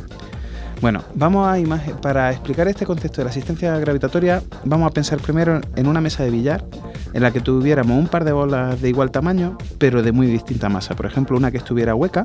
Bueno, 0.80 1.02
vamos 1.14 1.46
a 1.46 1.58
imagen 1.58 1.96
para 1.98 2.30
explicar 2.30 2.66
este 2.66 2.86
concepto 2.86 3.20
de 3.20 3.24
la 3.24 3.30
asistencia 3.30 3.78
gravitatoria, 3.78 4.42
vamos 4.64 4.90
a 4.90 4.94
pensar 4.94 5.18
primero 5.20 5.60
en 5.76 5.86
una 5.86 6.00
mesa 6.00 6.24
de 6.24 6.30
billar 6.30 6.64
en 7.12 7.22
la 7.22 7.32
que 7.32 7.40
tuviéramos 7.40 7.98
un 7.98 8.08
par 8.08 8.24
de 8.24 8.32
bolas 8.32 8.80
de 8.80 8.88
igual 8.88 9.10
tamaño, 9.10 9.58
pero 9.78 10.02
de 10.02 10.12
muy 10.12 10.26
distinta 10.26 10.68
masa. 10.68 10.94
Por 10.94 11.06
ejemplo, 11.06 11.36
una 11.36 11.50
que 11.50 11.58
estuviera 11.58 11.94
hueca 11.94 12.22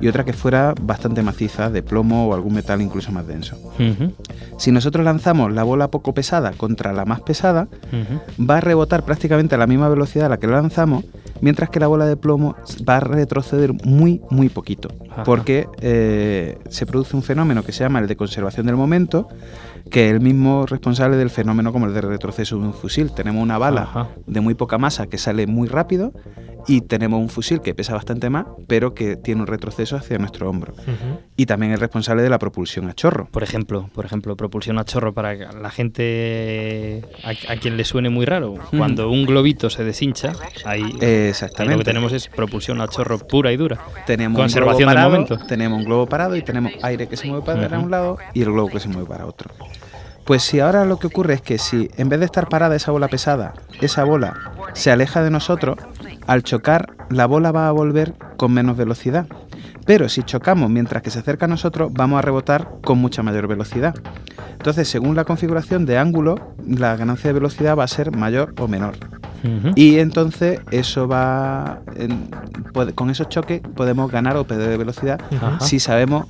y 0.00 0.08
otra 0.08 0.24
que 0.24 0.32
fuera 0.32 0.74
bastante 0.80 1.22
maciza, 1.22 1.70
de 1.70 1.82
plomo 1.82 2.28
o 2.28 2.34
algún 2.34 2.54
metal 2.54 2.80
incluso 2.80 3.12
más 3.12 3.26
denso. 3.26 3.56
Si 4.56 4.72
nosotros 4.72 5.04
lanzamos 5.04 5.52
la 5.52 5.62
bola 5.62 5.88
poco 5.88 6.14
pesada 6.14 6.52
contra 6.52 6.92
la 6.92 7.04
más 7.04 7.20
pesada, 7.20 7.68
va 8.38 8.58
a 8.58 8.60
rebotar 8.60 9.04
prácticamente 9.04 9.54
a 9.54 9.58
la 9.58 9.66
misma 9.66 9.88
velocidad 9.88 10.26
a 10.26 10.28
la 10.30 10.38
que 10.38 10.46
la 10.46 10.54
lanzamos, 10.54 11.04
mientras 11.40 11.70
que 11.70 11.80
la 11.80 11.86
bola 11.86 12.06
de 12.06 12.16
plomo 12.16 12.56
va 12.88 12.96
a 12.96 13.00
retroceder 13.00 13.72
muy, 13.84 14.22
muy 14.30 14.48
poquito. 14.48 14.88
Ajá. 15.10 15.24
Porque 15.24 15.66
eh, 15.80 16.58
se 16.68 16.86
produce 16.86 17.16
un 17.16 17.22
fenómeno 17.22 17.62
que 17.62 17.72
se 17.72 17.84
llama 17.84 17.98
el 17.98 18.06
de 18.06 18.16
conservación 18.16 18.66
del 18.66 18.76
momento, 18.76 19.28
que 19.90 20.08
es 20.08 20.12
el 20.14 20.20
mismo 20.20 20.66
responsable 20.66 21.16
del 21.16 21.30
fenómeno 21.30 21.72
como 21.72 21.86
el 21.86 21.94
de 21.94 22.00
retroceso 22.00 22.56
de 22.56 22.62
un 22.66 22.74
fusil. 22.74 23.12
Tenemos 23.12 23.42
una 23.42 23.58
bala 23.58 23.82
Ajá. 23.82 24.08
de 24.26 24.40
muy 24.40 24.54
poca 24.54 24.78
masa 24.78 25.06
que 25.06 25.18
sale 25.18 25.46
muy 25.46 25.68
rápido 25.68 26.12
y 26.66 26.82
tenemos 26.82 27.18
un 27.20 27.30
fusil 27.30 27.60
que 27.62 27.74
pesa 27.74 27.94
bastante 27.94 28.28
más, 28.28 28.44
pero 28.66 28.92
que 28.94 29.16
tiene 29.16 29.40
un 29.40 29.46
retroceso 29.46 29.96
hacia 29.96 30.18
nuestro 30.18 30.48
hombro. 30.50 30.74
Y 31.36 31.46
también 31.46 31.72
es 31.72 31.80
responsable 31.80 32.22
de 32.22 32.28
la 32.28 32.38
propulsión 32.38 32.88
a 32.88 32.92
chorro. 32.94 33.28
Por 33.30 33.42
ejemplo, 33.42 33.88
por 33.94 34.04
ejemplo, 34.04 34.36
propulsión 34.36 34.78
a 34.78 34.84
chorro 34.84 35.14
para 35.14 35.34
la 35.34 35.70
gente 35.70 37.02
a, 37.24 37.30
a 37.52 37.56
quien 37.56 37.76
le 37.76 37.84
suene 37.84 38.10
muy 38.10 38.26
raro. 38.26 38.54
Cuando 38.76 39.10
un 39.10 39.24
globito 39.24 39.70
se 39.70 39.84
deshincha, 39.84 40.32
ahí, 40.64 40.82
ahí 41.00 41.28
Exactamente. 41.28 41.74
lo 41.74 41.78
que 41.78 41.84
tenemos 41.84 42.12
es 42.12 42.28
propulsión 42.28 42.80
a 42.80 42.88
chorro 42.88 43.18
pura 43.18 43.52
y 43.52 43.56
dura. 43.56 43.78
Tenemos 44.06 44.38
Conservación 44.38 44.88
un 44.88 44.94
del 44.94 44.98
globo 45.02 45.10
momento. 45.10 45.34
parado, 45.34 45.48
tenemos 45.48 45.78
un 45.78 45.84
globo 45.84 46.06
parado 46.06 46.36
y 46.36 46.42
tenemos 46.42 46.72
aire 46.82 47.08
que 47.08 47.16
se 47.16 47.26
mueve 47.26 47.44
para 47.44 47.78
un 47.78 47.90
lado 47.90 48.18
y 48.34 48.42
el 48.42 48.52
globo 48.52 48.68
que 48.68 48.80
se 48.80 48.88
mueve 48.88 49.08
para 49.08 49.26
otro. 49.26 49.50
Pues 50.24 50.42
si 50.42 50.60
ahora 50.60 50.84
lo 50.84 50.98
que 50.98 51.08
ocurre 51.08 51.34
es 51.34 51.42
que 51.42 51.58
si 51.58 51.90
en 51.96 52.08
vez 52.08 52.20
de 52.20 52.26
estar 52.26 52.48
parada 52.48 52.76
esa 52.76 52.92
bola 52.92 53.08
pesada, 53.08 53.54
esa 53.80 54.04
bola 54.04 54.34
se 54.74 54.90
aleja 54.92 55.22
de 55.22 55.30
nosotros, 55.30 55.76
al 56.26 56.42
chocar 56.42 56.92
la 57.08 57.26
bola 57.26 57.50
va 57.52 57.68
a 57.68 57.72
volver 57.72 58.14
con 58.36 58.52
menos 58.52 58.76
velocidad. 58.76 59.26
Pero 59.86 60.08
si 60.08 60.22
chocamos 60.22 60.70
mientras 60.70 61.02
que 61.02 61.10
se 61.10 61.18
acerca 61.18 61.46
a 61.46 61.48
nosotros, 61.48 61.90
vamos 61.92 62.18
a 62.18 62.22
rebotar 62.22 62.68
con 62.84 62.98
mucha 62.98 63.22
mayor 63.22 63.48
velocidad. 63.48 63.94
Entonces, 64.52 64.88
según 64.88 65.16
la 65.16 65.24
configuración 65.24 65.86
de 65.86 65.98
ángulo, 65.98 66.52
la 66.64 66.94
ganancia 66.96 67.28
de 67.28 67.34
velocidad 67.34 67.76
va 67.76 67.84
a 67.84 67.88
ser 67.88 68.14
mayor 68.14 68.54
o 68.60 68.68
menor. 68.68 68.94
Y 69.74 69.98
entonces 70.00 70.60
eso 70.70 71.08
va, 71.08 71.80
en- 71.96 72.28
puede- 72.74 72.92
con 72.92 73.08
esos 73.08 73.30
choques 73.30 73.62
podemos 73.74 74.12
ganar 74.12 74.36
o 74.36 74.44
perder 74.44 74.76
velocidad 74.78 75.18
si 75.60 75.80
sabemos 75.80 76.26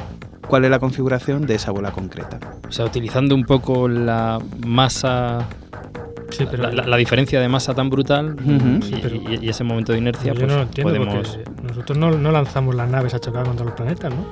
cuál 0.50 0.64
es 0.64 0.70
la 0.70 0.78
configuración 0.80 1.46
de 1.46 1.54
esa 1.54 1.70
bola 1.70 1.92
concreta. 1.92 2.38
O 2.68 2.72
sea, 2.72 2.84
utilizando 2.84 3.34
un 3.34 3.44
poco 3.44 3.88
la 3.88 4.38
masa, 4.66 5.46
Sí, 6.30 6.44
pero 6.50 6.64
la, 6.64 6.72
la- 6.72 6.86
la 6.86 6.96
diferencia 6.96 7.40
de 7.40 7.48
masa 7.48 7.74
tan 7.74 7.88
brutal 7.90 8.36
y, 8.44 8.82
Sí, 8.84 8.94
pero- 9.02 9.16
y- 9.16 9.38
y 9.42 9.48
ese 9.48 9.64
momento 9.64 9.92
de 9.92 9.98
inercia, 9.98 10.32
yo 10.32 10.40
pues 10.40 10.48
no 10.48 10.56
lo 10.56 10.62
entiendo 10.62 10.92
podemos... 10.92 11.38
nosotros 11.62 11.98
no, 11.98 12.10
no 12.12 12.30
lanzamos 12.32 12.74
las 12.74 12.88
naves 12.90 13.14
a 13.14 13.20
chocar 13.20 13.44
contra 13.46 13.64
los 13.64 13.74
planetas, 13.74 14.12
¿no? 14.12 14.26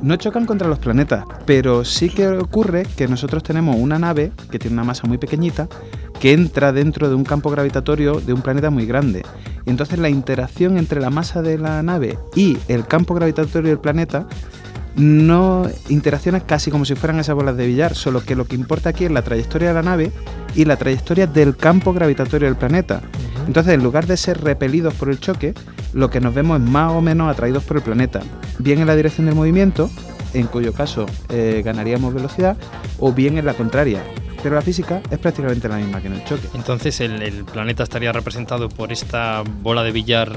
No 0.00 0.14
chocan 0.16 0.46
contra 0.46 0.68
los 0.68 0.78
planetas, 0.78 1.24
pero 1.44 1.84
sí 1.84 2.08
que 2.08 2.28
ocurre 2.28 2.86
que 2.96 3.08
nosotros 3.08 3.42
tenemos 3.42 3.74
una 3.76 3.98
nave 3.98 4.30
que 4.50 4.58
tiene 4.58 4.74
una 4.74 4.84
masa 4.84 5.08
muy 5.08 5.18
pequeñita 5.18 5.66
que 6.20 6.32
entra 6.32 6.72
dentro 6.72 7.08
de 7.08 7.14
un 7.16 7.24
campo 7.24 7.50
gravitatorio 7.50 8.20
de 8.20 8.32
un 8.32 8.40
planeta 8.40 8.70
muy 8.70 8.86
grande. 8.86 9.22
Y 9.66 9.70
entonces 9.70 9.98
la 9.98 10.08
interacción 10.08 10.78
entre 10.78 11.00
la 11.00 11.10
masa 11.10 11.42
de 11.42 11.58
la 11.58 11.82
nave 11.82 12.16
y 12.36 12.58
el 12.68 12.86
campo 12.86 13.14
gravitatorio 13.14 13.68
del 13.70 13.80
planeta 13.80 14.26
no 14.96 15.66
interacciona 15.88 16.40
casi 16.40 16.70
como 16.70 16.84
si 16.84 16.94
fueran 16.94 17.20
esas 17.20 17.34
bolas 17.34 17.56
de 17.56 17.66
billar, 17.66 17.94
solo 17.94 18.22
que 18.24 18.34
lo 18.34 18.46
que 18.46 18.56
importa 18.56 18.90
aquí 18.90 19.04
es 19.04 19.10
la 19.10 19.22
trayectoria 19.22 19.68
de 19.68 19.74
la 19.74 19.82
nave 19.82 20.12
y 20.54 20.64
la 20.64 20.76
trayectoria 20.76 21.26
del 21.26 21.56
campo 21.56 21.92
gravitatorio 21.92 22.48
del 22.48 22.56
planeta. 22.56 23.02
Entonces, 23.46 23.74
en 23.74 23.82
lugar 23.82 24.06
de 24.06 24.16
ser 24.16 24.42
repelidos 24.42 24.94
por 24.94 25.08
el 25.08 25.20
choque, 25.20 25.54
lo 25.92 26.10
que 26.10 26.20
nos 26.20 26.34
vemos 26.34 26.60
es 26.60 26.68
más 26.68 26.92
o 26.92 27.00
menos 27.00 27.30
atraídos 27.30 27.64
por 27.64 27.78
el 27.78 27.82
planeta, 27.82 28.20
bien 28.58 28.80
en 28.80 28.86
la 28.86 28.96
dirección 28.96 29.26
del 29.26 29.34
movimiento, 29.34 29.90
en 30.34 30.46
cuyo 30.46 30.72
caso 30.72 31.06
eh, 31.30 31.62
ganaríamos 31.64 32.12
velocidad, 32.12 32.56
o 32.98 33.12
bien 33.12 33.38
en 33.38 33.46
la 33.46 33.54
contraria, 33.54 34.02
pero 34.42 34.54
la 34.54 34.62
física 34.62 35.00
es 35.10 35.18
prácticamente 35.18 35.68
la 35.68 35.76
misma 35.76 36.00
que 36.00 36.08
en 36.08 36.14
el 36.14 36.24
choque. 36.24 36.48
Entonces 36.54 37.00
el, 37.00 37.22
el 37.22 37.44
planeta 37.44 37.82
estaría 37.82 38.12
representado 38.12 38.68
por 38.68 38.92
esta 38.92 39.42
bola 39.62 39.82
de 39.82 39.92
billar 39.92 40.32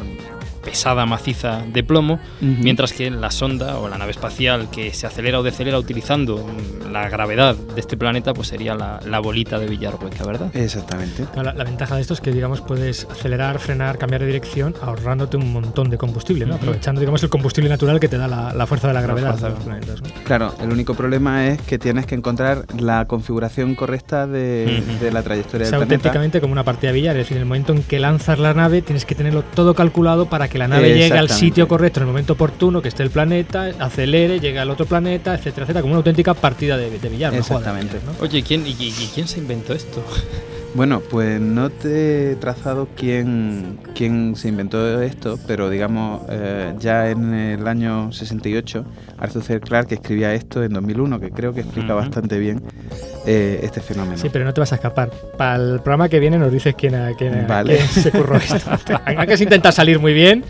pesada, 0.63 1.05
maciza 1.05 1.61
de 1.71 1.83
plomo, 1.83 2.19
mientras 2.39 2.93
que 2.93 3.09
la 3.09 3.31
sonda 3.31 3.77
o 3.79 3.87
la 3.89 3.97
nave 3.97 4.11
espacial 4.11 4.69
que 4.71 4.93
se 4.93 5.07
acelera 5.07 5.39
o 5.39 5.43
decelera 5.43 5.77
utilizando 5.79 6.45
la 6.91 7.09
gravedad 7.09 7.55
de 7.55 7.79
este 7.79 7.97
planeta, 7.97 8.33
pues 8.33 8.47
sería 8.49 8.75
la, 8.75 8.99
la 9.05 9.19
bolita 9.19 9.57
de 9.59 9.67
billar 9.67 9.95
hueca, 10.01 10.25
¿verdad? 10.25 10.55
Exactamente. 10.55 11.25
La, 11.35 11.53
la 11.53 11.63
ventaja 11.63 11.95
de 11.95 12.01
esto 12.01 12.13
es 12.13 12.21
que, 12.21 12.31
digamos, 12.31 12.61
puedes 12.61 13.05
acelerar, 13.09 13.59
frenar, 13.59 13.97
cambiar 13.97 14.21
de 14.21 14.27
dirección, 14.27 14.75
ahorrándote 14.81 15.37
un 15.37 15.51
montón 15.53 15.89
de 15.89 15.97
combustible. 15.97 16.51
Aprovechando, 16.53 16.99
digamos, 16.99 17.23
el 17.23 17.29
combustible 17.29 17.69
natural 17.69 17.99
que 17.99 18.07
te 18.07 18.17
da 18.17 18.27
la, 18.27 18.53
la 18.53 18.67
fuerza 18.67 18.87
de 18.87 18.93
la 18.93 19.01
gravedad 19.01 19.29
fuerza. 19.37 19.47
de 19.49 19.53
los 19.55 19.63
planetas. 19.63 20.01
¿no? 20.01 20.09
Claro, 20.25 20.53
el 20.61 20.71
único 20.71 20.93
problema 20.93 21.47
es 21.47 21.61
que 21.61 21.79
tienes 21.79 22.05
que 22.05 22.15
encontrar 22.15 22.65
la 22.77 23.05
configuración 23.07 23.75
correcta 23.75 24.27
de, 24.27 24.83
Ujú. 24.87 25.03
de 25.05 25.11
la 25.11 25.23
trayectoria 25.23 25.65
Es 25.65 25.71
del 25.71 25.79
planeta. 25.79 25.95
auténticamente 25.95 26.41
como 26.41 26.51
una 26.53 26.63
partida 26.63 26.91
de 26.91 26.95
billar, 26.99 27.15
es 27.15 27.23
decir, 27.25 27.37
en 27.37 27.43
el 27.43 27.47
momento 27.47 27.73
en 27.73 27.83
que 27.83 27.99
lanzas 27.99 28.37
la 28.39 28.53
nave 28.53 28.81
tienes 28.81 29.05
que 29.05 29.15
tenerlo 29.15 29.43
todo 29.55 29.73
calculado 29.75 30.25
para 30.27 30.47
que 30.51 30.57
la 30.57 30.67
nave 30.67 30.93
llegue 30.93 31.17
al 31.17 31.29
sitio 31.29 31.67
correcto 31.67 31.99
en 31.99 32.03
el 32.03 32.07
momento 32.07 32.33
oportuno, 32.33 32.81
que 32.81 32.89
esté 32.89 33.03
el 33.03 33.09
planeta, 33.09 33.71
acelere, 33.79 34.39
llegue 34.39 34.59
al 34.59 34.69
otro 34.69 34.85
planeta, 34.85 35.33
etcétera, 35.33 35.63
etcétera, 35.63 35.81
como 35.81 35.93
una 35.93 35.99
auténtica 35.99 36.33
partida 36.33 36.77
de, 36.77 36.89
de 36.99 37.09
billar. 37.09 37.31
de 37.31 37.39
Exactamente. 37.39 37.97
billar, 37.99 38.13
¿no? 38.19 38.23
Oye, 38.23 38.43
¿quién, 38.43 38.67
y, 38.67 38.71
y- 38.71 38.89
y 38.89 39.09
quién 39.15 39.27
se 39.27 39.39
inventó 39.39 39.73
esto? 39.73 40.03
Bueno, 40.73 41.01
pues 41.01 41.41
no 41.41 41.69
te 41.69 42.31
he 42.31 42.35
trazado 42.37 42.87
quién, 42.95 43.77
quién 43.93 44.37
se 44.37 44.47
inventó 44.47 45.01
esto, 45.01 45.37
pero 45.45 45.69
digamos, 45.69 46.21
eh, 46.29 46.73
ya 46.79 47.09
en 47.09 47.33
el 47.33 47.67
año 47.67 48.09
68, 48.13 48.85
Arthur 49.17 49.43
C. 49.43 49.59
Clarke 49.59 49.95
escribía 49.95 50.33
esto 50.33 50.63
en 50.63 50.71
2001, 50.71 51.19
que 51.19 51.29
creo 51.31 51.53
que 51.53 51.59
explica 51.59 51.93
bastante 51.93 52.39
bien 52.39 52.61
eh, 53.25 53.59
este 53.63 53.81
fenómeno. 53.81 54.17
Sí, 54.17 54.29
pero 54.31 54.45
no 54.45 54.53
te 54.53 54.61
vas 54.61 54.71
a 54.71 54.75
escapar. 54.75 55.09
Para 55.37 55.55
el 55.55 55.79
programa 55.79 56.09
que 56.09 56.19
viene 56.19 56.37
nos 56.37 56.51
dices 56.51 56.75
quién, 56.77 56.95
ha- 56.95 57.11
quién, 57.17 57.45
Vale. 57.47 57.77
quién 57.77 57.87
se 57.87 58.11
curró 58.11 58.37
esto. 58.37 58.57
Aunque 59.17 59.37
se 59.37 59.43
intenta 59.43 59.71
salir 59.71 59.99
muy 59.99 60.13
bien, 60.13 60.43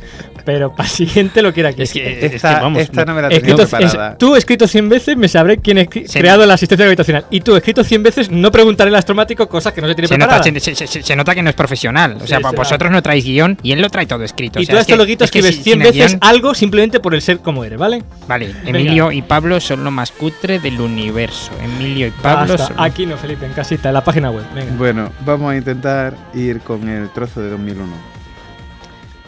pero 0.46 0.72
para 0.76 0.88
el 0.88 0.96
siguiente 0.96 1.42
lo 1.42 1.54
quiera 1.54 1.70
aquí. 1.70 1.82
Es 1.84 1.94
que- 1.94 2.26
es 2.26 2.34
Esta- 2.34 2.56
que, 2.56 2.62
vamos, 2.62 2.82
esta 2.82 3.06
no 3.06 3.14
me 3.14 3.22
la 3.22 3.28
Escrito- 3.30 3.66
tenía 3.66 3.80
preparada. 3.80 4.12
es- 4.14 4.18
tú 4.18 4.36
escrito 4.36 4.68
100 4.68 4.90
veces 4.90 5.18
me 5.18 5.28
sabré 5.28 5.58
quién 5.58 5.80
ha 5.80 5.86
creado 5.86 6.46
la 6.46 6.54
asistencia 6.54 6.86
gravitacional. 6.86 7.26
Y 7.30 7.42
tú 7.42 7.56
escrito 7.56 7.84
100 7.84 8.04
veces 8.04 8.32
no 8.32 8.52
preguntaré 8.52 8.90
al 8.90 8.96
astromático 8.96 9.48
cosas 9.50 9.74
que 9.74 9.82
no 9.82 9.88
se 9.88 9.96
tiene 9.96 10.08
Se 10.08 10.18
nota, 10.18 10.42
preparadas. 10.42 10.64
se, 10.64 10.76
se- 10.76 10.88
se- 10.88 11.04
se 11.04 11.16
nota 11.16 11.36
que 11.36 11.42
no 11.44 11.50
es 11.50 11.56
profesional. 11.56 12.18
O 12.22 12.28
sea, 12.28 12.38
Sí, 12.40 12.44
vosotros 12.56 12.92
no 12.92 13.02
traéis 13.02 13.26
guion 13.26 13.58
y 13.64 13.72
él 13.74 13.82
lo 13.82 13.90
trae 13.90 14.06
todo 14.06 14.24
escrito. 14.24 14.60
Y 14.60 14.64
o 14.64 14.66
sea, 14.66 14.74
tú 14.74 14.78
a 14.78 14.82
es 14.82 14.88
esto 14.88 14.94
que- 14.94 14.98
lo 14.98 15.06
quito 15.06 15.24
es 15.26 15.32
que 15.32 15.40
escribes 15.40 15.58
si- 15.58 15.64
100 15.64 15.74
sin 15.80 15.82
el 15.88 15.88
veces 15.94 16.12
guión- 16.14 16.20
algo 16.22 16.54
simplemente 16.54 17.00
por 17.00 17.14
el 17.16 17.22
ser 17.22 17.40
como 17.40 17.64
eres, 17.64 17.78
¿vale? 17.78 18.04
Vale, 18.28 18.48
Venga. 18.64 18.70
Emilio 18.80 19.12
y 19.12 19.22
Pablo 19.22 19.60
son 19.60 19.84
lo 19.84 19.92
más 19.92 20.12
cutre 20.12 20.60
del 20.60 20.80
universo. 20.80 21.52
Emilio 21.64 22.08
y 22.08 22.12
Pablo 22.12 22.58
Aquí 22.78 23.06
no, 23.06 23.18
Felipe, 23.18 23.46
en 23.46 23.54
casita, 23.54 23.90
en 23.90 23.94
la 23.94 24.04
página 24.04 24.32
web. 24.32 24.46
Venga. 24.54 24.76
Bueno, 24.76 25.12
vamos 25.26 25.52
a 25.52 25.58
intentar 25.58 26.16
ir 26.34 26.62
con 26.62 26.88
el 26.88 27.10
trozo 27.10 27.42
de 27.42 27.50
2001. 27.50 27.88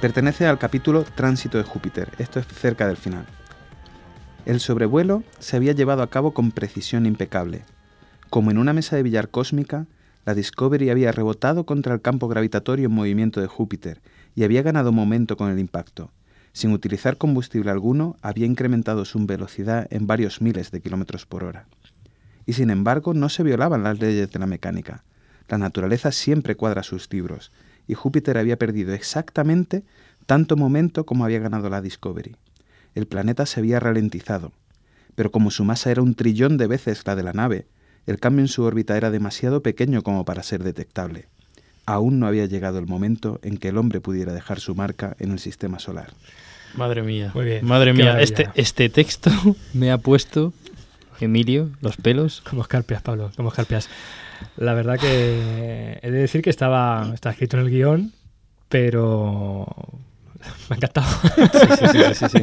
Pertenece 0.01 0.45
al 0.45 0.59
capítulo 0.59 1.03
Tránsito 1.03 1.57
de 1.57 1.63
Júpiter. 1.63 2.09
Esto 2.17 2.39
es 2.39 2.47
cerca 2.47 2.87
del 2.87 2.97
final. 2.97 3.25
El 4.45 4.59
sobrevuelo 4.59 5.23
se 5.39 5.55
había 5.55 5.71
llevado 5.71 6.03
a 6.03 6.09
cabo 6.09 6.33
con 6.33 6.51
precisión 6.51 7.05
impecable. 7.05 7.63
Como 8.29 8.51
en 8.51 8.57
una 8.57 8.73
mesa 8.73 8.95
de 8.95 9.03
billar 9.03 9.29
cósmica, 9.29 9.85
la 10.25 10.33
Discovery 10.33 10.89
había 10.89 11.11
rebotado 11.11 11.65
contra 11.65 11.93
el 11.93 12.01
campo 12.01 12.27
gravitatorio 12.27 12.87
en 12.87 12.93
movimiento 12.93 13.39
de 13.41 13.47
Júpiter 13.47 14.01
y 14.35 14.43
había 14.43 14.61
ganado 14.61 14.91
momento 14.91 15.37
con 15.37 15.49
el 15.49 15.59
impacto. 15.59 16.11
Sin 16.51 16.71
utilizar 16.71 17.17
combustible 17.17 17.71
alguno, 17.71 18.15
había 18.21 18.45
incrementado 18.45 19.05
su 19.05 19.25
velocidad 19.25 19.87
en 19.89 20.05
varios 20.07 20.41
miles 20.41 20.71
de 20.71 20.81
kilómetros 20.81 21.25
por 21.25 21.43
hora. 21.43 21.65
Y 22.45 22.53
sin 22.53 22.69
embargo, 22.69 23.13
no 23.13 23.29
se 23.29 23.43
violaban 23.43 23.83
las 23.83 23.99
leyes 23.99 24.31
de 24.31 24.39
la 24.39 24.45
mecánica. 24.45 25.03
La 25.47 25.57
naturaleza 25.57 26.11
siempre 26.11 26.55
cuadra 26.55 26.83
sus 26.83 27.11
libros, 27.11 27.51
y 27.87 27.93
Júpiter 27.93 28.37
había 28.37 28.57
perdido 28.57 28.93
exactamente 28.93 29.83
tanto 30.25 30.55
momento 30.55 31.05
como 31.05 31.25
había 31.25 31.39
ganado 31.39 31.69
la 31.69 31.81
Discovery. 31.81 32.35
El 32.95 33.07
planeta 33.07 33.45
se 33.45 33.59
había 33.59 33.79
ralentizado, 33.79 34.51
pero 35.15 35.31
como 35.31 35.51
su 35.51 35.63
masa 35.63 35.91
era 35.91 36.01
un 36.01 36.15
trillón 36.15 36.57
de 36.57 36.67
veces 36.67 37.05
la 37.05 37.15
de 37.15 37.23
la 37.23 37.33
nave, 37.33 37.65
el 38.05 38.19
cambio 38.19 38.43
en 38.43 38.49
su 38.49 38.63
órbita 38.63 38.97
era 38.97 39.11
demasiado 39.11 39.61
pequeño 39.63 40.01
como 40.01 40.25
para 40.25 40.43
ser 40.43 40.63
detectable. 40.63 41.27
Aún 41.85 42.19
no 42.19 42.27
había 42.27 42.45
llegado 42.45 42.79
el 42.79 42.87
momento 42.87 43.39
en 43.43 43.57
que 43.57 43.69
el 43.69 43.77
hombre 43.77 44.01
pudiera 44.01 44.33
dejar 44.33 44.59
su 44.59 44.75
marca 44.75 45.15
en 45.19 45.31
el 45.31 45.39
sistema 45.39 45.79
solar. 45.79 46.13
Madre 46.75 47.03
mía. 47.03 47.31
Muy 47.33 47.45
bien. 47.45 47.65
Madre 47.65 47.93
mía, 47.93 48.19
este, 48.19 48.49
este 48.55 48.89
texto 48.89 49.29
me 49.73 49.91
ha 49.91 49.97
puesto, 49.97 50.53
Emilio, 51.19 51.69
los 51.81 51.97
pelos. 51.97 52.41
Como 52.41 52.61
escarpias, 52.61 53.01
Pablo, 53.01 53.31
como 53.35 53.49
escarpias. 53.49 53.89
La 54.57 54.73
verdad 54.73 54.99
que 54.99 55.99
he 56.01 56.11
de 56.11 56.17
decir 56.17 56.41
que 56.41 56.49
estaba, 56.49 57.11
estaba 57.13 57.33
escrito 57.33 57.57
en 57.57 57.63
el 57.63 57.69
guion, 57.69 58.11
pero 58.69 59.67
me 60.69 60.73
ha 60.73 60.75
encantado. 60.77 61.07
Sí, 61.33 61.67
sí, 61.79 61.87
sí, 61.91 62.13
sí, 62.13 62.25
sí. 62.29 62.39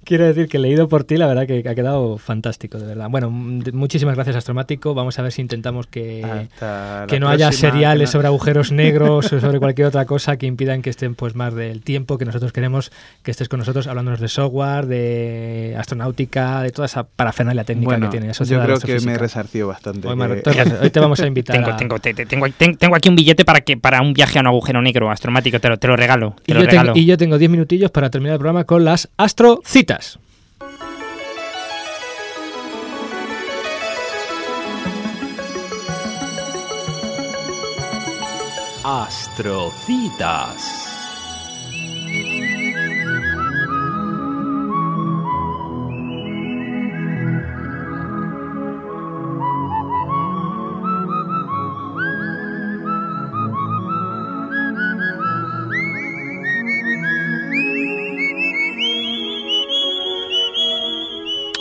Quiero 0.04 0.24
decir 0.26 0.48
que 0.48 0.58
leído 0.58 0.88
por 0.88 1.04
ti, 1.04 1.16
la 1.16 1.26
verdad 1.26 1.46
que 1.46 1.64
ha 1.68 1.74
quedado 1.74 2.18
fantástico, 2.18 2.78
de 2.78 2.86
verdad. 2.86 3.08
Bueno, 3.10 3.28
m- 3.28 3.62
de- 3.62 3.72
muchísimas 3.72 4.14
gracias, 4.14 4.36
Astromático. 4.36 4.94
Vamos 4.94 5.18
a 5.18 5.22
ver 5.22 5.32
si 5.32 5.42
intentamos 5.42 5.86
que, 5.86 6.46
que 7.08 7.20
no 7.20 7.28
haya 7.28 7.52
seriales 7.52 8.08
no- 8.08 8.12
sobre 8.12 8.26
agujeros 8.28 8.72
negros 8.72 9.32
o 9.32 9.40
sobre 9.40 9.58
cualquier 9.58 9.86
otra 9.88 10.04
cosa 10.04 10.36
que 10.36 10.46
impidan 10.46 10.82
que 10.82 10.90
estén 10.90 11.14
pues 11.14 11.34
más 11.34 11.54
del 11.54 11.82
tiempo 11.82 12.18
que 12.18 12.24
nosotros 12.24 12.52
queremos 12.52 12.90
que 13.22 13.30
estés 13.30 13.48
con 13.48 13.58
nosotros 13.58 13.86
hablándonos 13.86 14.20
de 14.20 14.28
software, 14.28 14.86
de 14.86 15.74
astronáutica, 15.78 16.62
de 16.62 16.70
toda 16.70 16.86
esa 16.86 17.04
parafernalia 17.04 17.64
técnica 17.64 17.86
Bueno, 17.90 18.10
que 18.10 18.18
tiene. 18.18 18.32
yo 18.32 18.62
creo 18.62 18.78
que 18.78 19.00
me 19.00 19.18
resarció 19.18 19.68
bastante. 19.68 20.06
Hoy, 20.08 20.16
que- 20.16 20.24
entonces, 20.34 20.72
hoy 20.82 20.90
te 20.90 21.00
vamos 21.00 21.20
a 21.20 21.26
invitar 21.30 21.56
Tengo, 21.56 21.70
a- 21.70 21.76
tengo, 21.76 21.98
te- 21.98 22.14
te- 22.14 22.26
tengo, 22.26 22.46
ten- 22.56 22.76
tengo 22.76 22.96
aquí 22.96 23.08
un 23.08 23.16
billete 23.16 23.44
para 23.44 23.60
que 23.60 23.76
para 23.76 24.00
un 24.02 24.12
viaje 24.12 24.38
a 24.38 24.42
un 24.42 24.46
agujero 24.48 24.80
negro 24.82 25.10
astromático. 25.10 25.58
Te 25.60 25.68
lo, 25.68 25.78
te 25.80 25.88
lo 25.88 25.96
regalo. 25.96 26.36
Te 26.44 26.52
Y 26.52 26.54
lo 26.54 26.60
yo, 26.60 26.68
tengo, 26.68 26.82
regalo. 26.82 26.92
y 27.00 27.04
yo 27.06 27.18
tengo 27.18 27.36
10 27.38 27.50
minutillos 27.50 27.90
para 27.90 28.10
terminar 28.10 28.34
el 28.34 28.38
programa 28.38 28.64
con 28.64 28.84
las 28.84 29.08
astrocitas. 29.16 30.18
Astrocitas. 39.50 40.79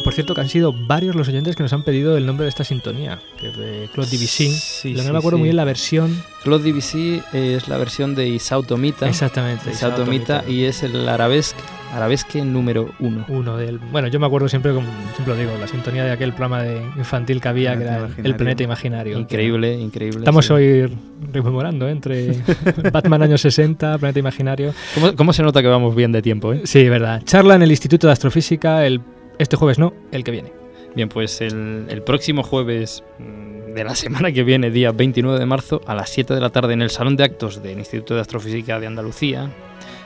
Por 0.10 0.14
cierto, 0.16 0.36
que 0.36 0.41
han 0.41 0.49
sido 0.49 0.74
varios 0.74 1.16
los 1.16 1.28
oyentes 1.28 1.55
que 1.55 1.64
nos 1.64 1.72
han 1.74 1.84
pedido 1.84 2.18
el 2.18 2.26
nombre 2.26 2.45
de 2.45 2.49
esta 2.49 2.64
sintonía, 2.64 3.20
que 3.39 3.49
es 3.49 3.57
de 3.57 3.89
Claude 3.93 4.10
Debussy. 4.12 4.49
Sí, 4.49 4.89
Lo 4.89 4.95
que 4.95 5.01
sí, 5.01 5.07
no 5.07 5.14
me 5.14 5.20
acuerdo 5.20 5.38
sí. 5.38 5.39
muy 5.41 5.47
bien 5.47 5.55
la 5.55 5.66
versión. 5.66 6.24
Claude 6.43 6.64
Debussy 6.64 7.22
es 7.34 7.68
la 7.68 7.78
versión 7.78 8.16
de 8.16 8.28
Isao 8.28 8.64
Tomita. 8.64 9.07
Exactamente, 9.07 9.72
Isao 9.72 9.89
Isao 9.89 10.05
Tomita 10.05 10.41
Tomita. 10.41 10.51
y 10.51 10.66
es 10.66 10.84
el 10.84 11.07
arabesque, 11.07 11.60
arabesque 11.93 12.43
número 12.43 12.91
uno. 12.99 13.26
Uno 13.28 13.57
del. 13.57 13.78
Bueno, 13.78 14.07
yo 14.07 14.20
me 14.20 14.26
acuerdo 14.28 14.47
siempre, 14.49 14.74
como 14.74 14.88
siempre 15.16 15.34
lo 15.34 15.39
digo, 15.39 15.51
la 15.60 15.68
sintonía 15.68 16.03
de 16.05 16.12
aquel 16.12 16.32
programa 16.32 16.64
de 16.64 16.82
infantil 16.97 17.41
que 17.41 17.47
había, 17.49 17.78
que 17.78 17.84
era 17.84 18.10
el- 18.24 18.36
planeta 18.36 18.64
imaginario. 18.64 19.20
Increíble, 19.20 19.74
increíble. 19.80 20.20
Estamos 20.20 20.45
sí. 20.45 20.53
hoy 20.53 20.89
rememorando 21.34 21.88
¿eh? 21.88 21.91
entre 21.91 22.32
Batman 22.91 23.24
años 23.24 23.41
60, 23.41 23.97
Planeta 23.97 24.20
Imaginario. 24.20 24.74
¿Cómo, 24.95 25.16
cómo 25.16 25.34
se 25.34 25.43
nota 25.43 25.62
que 25.62 25.68
vamos 25.68 25.93
bien 25.95 26.12
de 26.14 26.22
tiempo, 26.22 26.53
eh? 26.53 26.62
Sí, 26.64 26.88
verdad. 26.88 27.22
Charla 27.26 27.55
en 27.55 27.64
el 27.64 27.72
Instituto 27.72 28.07
de 28.07 28.14
Astrofísica 28.14 28.86
el, 28.86 29.01
este 29.40 29.56
jueves, 29.56 29.80
no, 29.80 29.94
el 30.12 30.24
que 30.24 30.32
viene. 30.32 30.54
Bien, 30.96 31.10
pues 31.10 31.42
el, 31.42 31.88
el 31.90 32.04
próximo 32.04 32.44
jueves 32.44 33.04
mm, 33.18 33.74
de 33.74 33.84
la 33.84 33.96
semana 33.96 34.32
que 34.32 34.44
viene, 34.44 34.70
día 34.70 34.92
29 34.92 35.40
de 35.40 35.46
marzo, 35.46 35.82
a 35.88 35.96
las 35.96 36.10
7 36.10 36.36
de 36.36 36.42
la 36.42 36.50
tarde 36.50 36.74
en 36.74 36.82
el 36.82 36.90
Salón 36.90 37.16
de 37.16 37.24
Actos 37.24 37.64
del 37.64 37.80
Instituto 37.80 38.16
de 38.16 38.22
Astrofísica 38.22 38.80
de 38.80 38.88
Andalucía, 38.88 39.50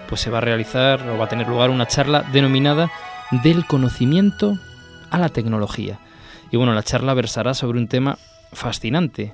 pues 0.07 0.21
se 0.21 0.29
va 0.29 0.37
a 0.37 0.41
realizar 0.41 1.09
o 1.09 1.17
va 1.17 1.25
a 1.25 1.29
tener 1.29 1.47
lugar 1.47 1.69
una 1.69 1.87
charla 1.87 2.23
denominada 2.31 2.91
Del 3.43 3.65
conocimiento 3.65 4.57
a 5.09 5.17
la 5.17 5.29
tecnología. 5.29 5.99
Y 6.51 6.57
bueno, 6.57 6.75
la 6.75 6.83
charla 6.83 7.15
versará 7.15 7.55
sobre 7.55 7.79
un 7.79 7.87
tema 7.87 8.19
fascinante, 8.51 9.33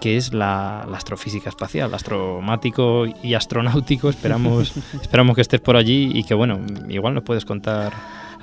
que 0.00 0.16
es 0.16 0.32
la, 0.32 0.86
la 0.90 0.96
astrofísica 0.96 1.50
espacial, 1.50 1.92
astromático 1.92 3.04
y 3.22 3.34
astronáutico. 3.34 4.08
Esperamos, 4.08 4.72
esperamos 5.02 5.34
que 5.34 5.42
estés 5.42 5.60
por 5.60 5.76
allí 5.76 6.10
y 6.14 6.24
que, 6.24 6.32
bueno, 6.32 6.60
igual 6.88 7.12
nos 7.12 7.24
puedes 7.24 7.44
contar 7.44 7.92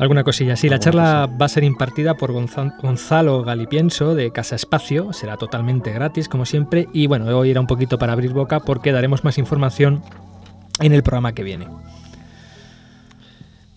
Alguna 0.02 0.24
cosilla. 0.24 0.56
Sí, 0.56 0.68
la 0.68 0.80
charla 0.80 1.28
va 1.28 1.46
a 1.46 1.50
ser 1.50 1.64
impartida 1.64 2.16
por 2.16 2.32
Gonza- 2.32 2.74
Gonzalo 2.82 3.44
Galipienso 3.44 4.16
de 4.16 4.32
Casa 4.32 4.56
Espacio. 4.56 5.14
Será 5.14 5.38
totalmente 5.38 5.92
gratis, 5.92 6.28
como 6.28 6.48
siempre. 6.48 6.88
Y 6.92 7.06
bueno, 7.06 7.26
hoy 7.38 7.52
era 7.52 7.62
un 7.62 7.68
poquito 7.68 8.00
para 8.00 8.14
abrir 8.14 8.32
boca 8.34 8.62
porque 8.62 8.92
daremos 8.92 9.24
más 9.24 9.38
información 9.38 10.02
en 10.80 10.94
el 10.94 11.04
programa 11.04 11.34
que 11.34 11.44
viene. 11.44 11.68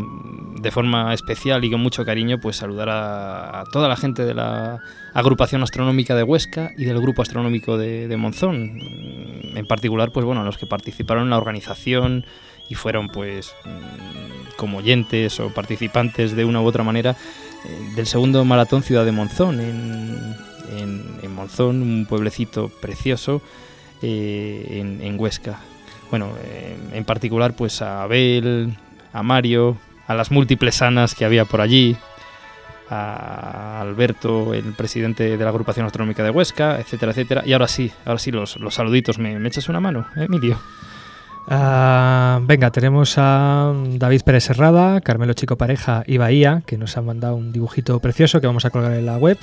de 0.59 0.71
forma 0.71 1.13
especial 1.13 1.63
y 1.63 1.69
con 1.69 1.81
mucho 1.81 2.03
cariño, 2.05 2.39
pues 2.39 2.55
saludar 2.55 2.89
a, 2.89 3.59
a 3.61 3.63
toda 3.65 3.87
la 3.87 3.95
gente 3.97 4.25
de 4.25 4.33
la 4.33 4.79
agrupación 5.13 5.61
astronómica 5.61 6.15
de 6.15 6.23
Huesca 6.23 6.71
y 6.77 6.85
del 6.85 6.99
grupo 6.99 7.21
astronómico 7.21 7.77
de, 7.77 8.07
de 8.07 8.17
Monzón. 8.17 8.77
Mm, 8.77 9.57
En 9.57 9.67
particular, 9.67 10.11
pues 10.11 10.25
bueno, 10.25 10.41
a 10.41 10.43
los 10.43 10.57
que 10.57 10.65
participaron 10.65 11.25
en 11.25 11.29
la 11.29 11.37
organización 11.37 12.25
y 12.69 12.75
fueron, 12.75 13.09
pues, 13.09 13.53
mm, 13.63 14.55
como 14.57 14.79
oyentes 14.79 15.39
o 15.39 15.49
participantes 15.53 16.35
de 16.35 16.45
una 16.45 16.61
u 16.61 16.65
otra 16.65 16.83
manera 16.83 17.15
del 17.95 18.05
segundo 18.07 18.43
maratón 18.45 18.83
Ciudad 18.83 19.05
de 19.05 19.11
Monzón 19.11 19.59
en, 19.59 20.35
en, 20.77 21.35
Monzón, 21.35 21.81
un 21.81 22.05
pueblecito 22.07 22.69
precioso 22.69 23.41
eh, 24.01 24.79
en, 24.79 25.01
en 25.01 25.19
Huesca. 25.19 25.59
Bueno, 26.09 26.29
eh, 26.43 26.77
en 26.93 27.03
particular 27.03 27.55
pues 27.55 27.81
a 27.81 28.03
Abel, 28.03 28.75
a 29.11 29.21
Mario, 29.23 29.77
a 30.07 30.13
las 30.13 30.31
múltiples 30.31 30.81
Anas 30.81 31.13
que 31.13 31.25
había 31.25 31.45
por 31.45 31.61
allí, 31.61 31.97
a 32.89 33.81
Alberto, 33.81 34.53
el 34.53 34.73
presidente 34.73 35.37
de 35.37 35.43
la 35.43 35.49
agrupación 35.49 35.85
astronómica 35.85 36.23
de 36.23 36.29
Huesca, 36.29 36.79
etcétera, 36.79 37.11
etcétera. 37.11 37.43
Y 37.45 37.53
ahora 37.53 37.67
sí, 37.67 37.91
ahora 38.05 38.19
sí 38.19 38.31
los, 38.31 38.57
los 38.57 38.75
saluditos. 38.75 39.17
¿Me, 39.17 39.39
me 39.39 39.47
echas 39.47 39.69
una 39.69 39.79
mano, 39.79 40.07
Emilio? 40.15 40.59
Ah, 41.47 42.39
venga, 42.43 42.71
tenemos 42.71 43.15
a 43.17 43.73
David 43.91 44.21
Pérez 44.23 44.45
Serrada, 44.45 44.99
Carmelo 45.01 45.33
Chico 45.33 45.57
Pareja 45.57 46.03
y 46.07 46.17
Bahía, 46.17 46.63
que 46.65 46.77
nos 46.77 46.97
han 46.97 47.05
mandado 47.05 47.35
un 47.35 47.51
dibujito 47.51 47.99
precioso 47.99 48.41
que 48.41 48.47
vamos 48.47 48.65
a 48.65 48.71
colgar 48.71 48.93
en 48.93 49.05
la 49.05 49.17
web. 49.17 49.37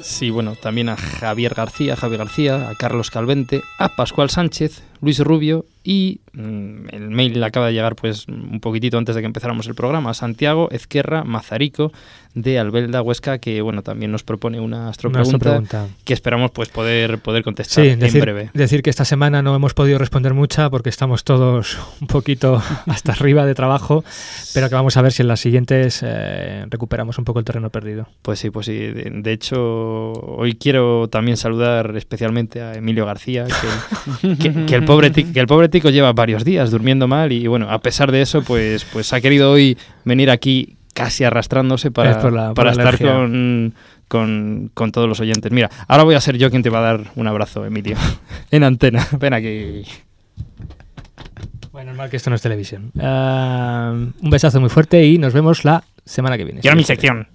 Sí, 0.00 0.30
bueno, 0.30 0.54
también 0.54 0.88
a 0.88 0.96
Javier 0.96 1.54
García, 1.54 1.96
Javier 1.96 2.20
García, 2.20 2.70
a 2.70 2.74
Carlos 2.74 3.10
Calvente, 3.10 3.62
a 3.78 3.96
Pascual 3.96 4.30
Sánchez, 4.30 4.82
Luis 5.02 5.18
Rubio 5.18 5.66
y 5.82 6.20
mm, 6.32 6.88
el 6.92 7.10
mail 7.10 7.42
acaba 7.42 7.66
de 7.68 7.72
llegar 7.72 7.96
pues 7.96 8.26
un 8.28 8.60
poquitito 8.60 8.98
antes 8.98 9.14
de 9.14 9.22
que 9.22 9.26
empezáramos 9.26 9.66
el 9.66 9.74
programa, 9.74 10.12
Santiago 10.14 10.68
Ezquerra 10.70 11.24
Mazarico 11.24 11.92
de 12.34 12.60
Albelda 12.60 13.02
Huesca, 13.02 13.38
que 13.38 13.60
bueno, 13.60 13.82
también 13.82 14.12
nos 14.12 14.22
propone 14.22 14.60
una 14.60 14.88
astropregunta, 14.88 15.88
que 16.04 16.12
esperamos 16.14 16.52
pues 16.52 16.68
poder, 16.68 17.18
poder 17.18 17.42
contestar 17.42 17.82
Sí, 17.84 17.90
en 17.90 17.98
decir, 17.98 18.20
breve. 18.20 18.50
decir 18.54 18.82
que 18.82 18.90
esta 18.90 19.04
semana 19.04 19.42
no 19.42 19.56
hemos 19.56 19.74
podido 19.74 19.98
responder 19.98 20.32
mucha 20.32 20.70
porque 20.70 20.90
estamos 20.90 21.24
todos 21.24 21.76
un 22.00 22.06
poquito 22.06 22.62
hasta 22.86 23.12
arriba 23.12 23.46
de 23.46 23.54
trabajo, 23.56 24.04
pero 24.54 24.68
que 24.68 24.74
vamos 24.76 24.96
a 24.96 25.02
ver 25.02 25.10
si 25.12 25.22
en 25.22 25.28
las 25.28 25.40
siguientes 25.40 26.00
eh, 26.04 26.66
recuperamos 26.68 27.18
un 27.18 27.24
poco 27.24 27.40
el 27.40 27.44
terreno 27.44 27.70
perdido. 27.70 28.06
Pues 28.22 28.38
sí, 28.38 28.50
pues 28.50 28.66
sí. 28.66 28.74
De, 28.76 29.10
de 29.12 29.32
hecho, 29.32 30.12
hoy 30.12 30.54
quiero 30.54 31.08
también 31.08 31.36
saludar 31.36 31.96
especialmente 31.96 32.60
a 32.62 32.74
Emilio 32.74 33.06
García, 33.06 33.46
que, 34.20 34.36
que- 34.36 34.66
que 34.66 34.74
el 34.76 34.84
pobre 34.84 35.10
que 35.10 35.40
el 35.40 35.46
pobre 35.46 35.68
lleva 35.78 36.12
varios 36.12 36.44
días 36.44 36.70
durmiendo 36.70 37.06
mal 37.06 37.30
y 37.32 37.46
bueno, 37.46 37.70
a 37.70 37.80
pesar 37.80 38.10
de 38.10 38.22
eso, 38.22 38.42
pues, 38.42 38.84
pues 38.84 39.12
ha 39.12 39.20
querido 39.20 39.52
hoy 39.52 39.78
venir 40.04 40.30
aquí 40.30 40.76
casi 40.94 41.22
arrastrándose 41.24 41.90
para, 41.92 42.10
Es 42.10 42.16
por 42.16 42.32
la- 42.32 42.48
por 42.48 42.54
para 42.56 42.74
la 42.74 42.82
estar 42.90 42.98
con, 43.06 43.74
con, 44.08 44.70
con 44.74 44.90
todos 44.90 45.08
los 45.08 45.20
oyentes. 45.20 45.52
Mira, 45.52 45.70
ahora 45.86 46.02
voy 46.02 46.16
a 46.16 46.20
ser 46.20 46.36
yo 46.36 46.50
quien 46.50 46.62
te 46.62 46.70
va 46.70 46.78
a 46.78 46.82
dar 46.82 47.12
un 47.14 47.26
abrazo, 47.28 47.64
Emilio, 47.64 47.96
en 48.50 48.64
antena. 48.64 49.06
Ven 49.20 49.32
aquí. 49.34 49.82
Bueno, 51.72 51.92
normal 51.92 52.10
que 52.10 52.16
esto 52.16 52.30
no 52.30 52.36
es 52.36 52.42
televisión. 52.42 52.90
Ah, 53.00 53.92
un 53.94 54.30
besazo 54.30 54.60
muy 54.60 54.68
fuerte 54.70 55.04
y 55.06 55.18
nos 55.18 55.32
vemos 55.32 55.64
la 55.64 55.84
semana 56.04 56.36
que 56.36 56.44
viene. 56.44 56.60
Y 56.64 56.66
ahora 56.68 56.76
mi 56.76 56.84
sección. 56.84 57.28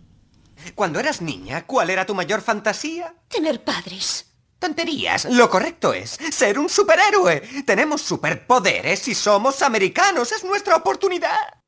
Cuando 0.75 0.99
eras 0.99 1.21
niña, 1.21 1.63
¿cuál 1.65 1.89
era 1.89 2.05
tu 2.05 2.13
mayor 2.15 2.41
fantasía? 2.41 3.13
Tener 3.29 3.63
padres. 3.63 4.34
Tonterías. 4.59 5.25
Lo 5.25 5.49
correcto 5.49 5.93
es 5.93 6.17
ser 6.31 6.57
un 6.57 6.69
superhéroe. 6.69 7.41
Tenemos 7.65 8.01
superpoderes 8.01 9.07
y 9.07 9.15
somos 9.15 9.61
americanos. 9.61 10.31
Es 10.31 10.43
nuestra 10.43 10.75
oportunidad. 10.75 11.65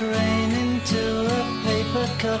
Into 0.00 1.26
a 1.26 1.62
paper 1.64 2.06
cup. 2.20 2.40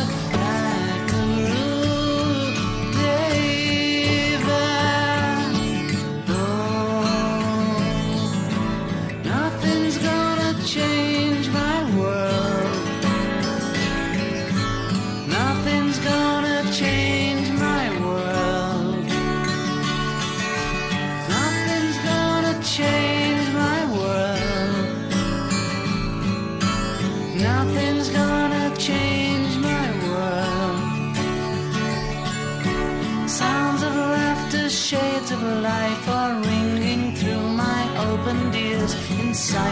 sorry. 39.41 39.70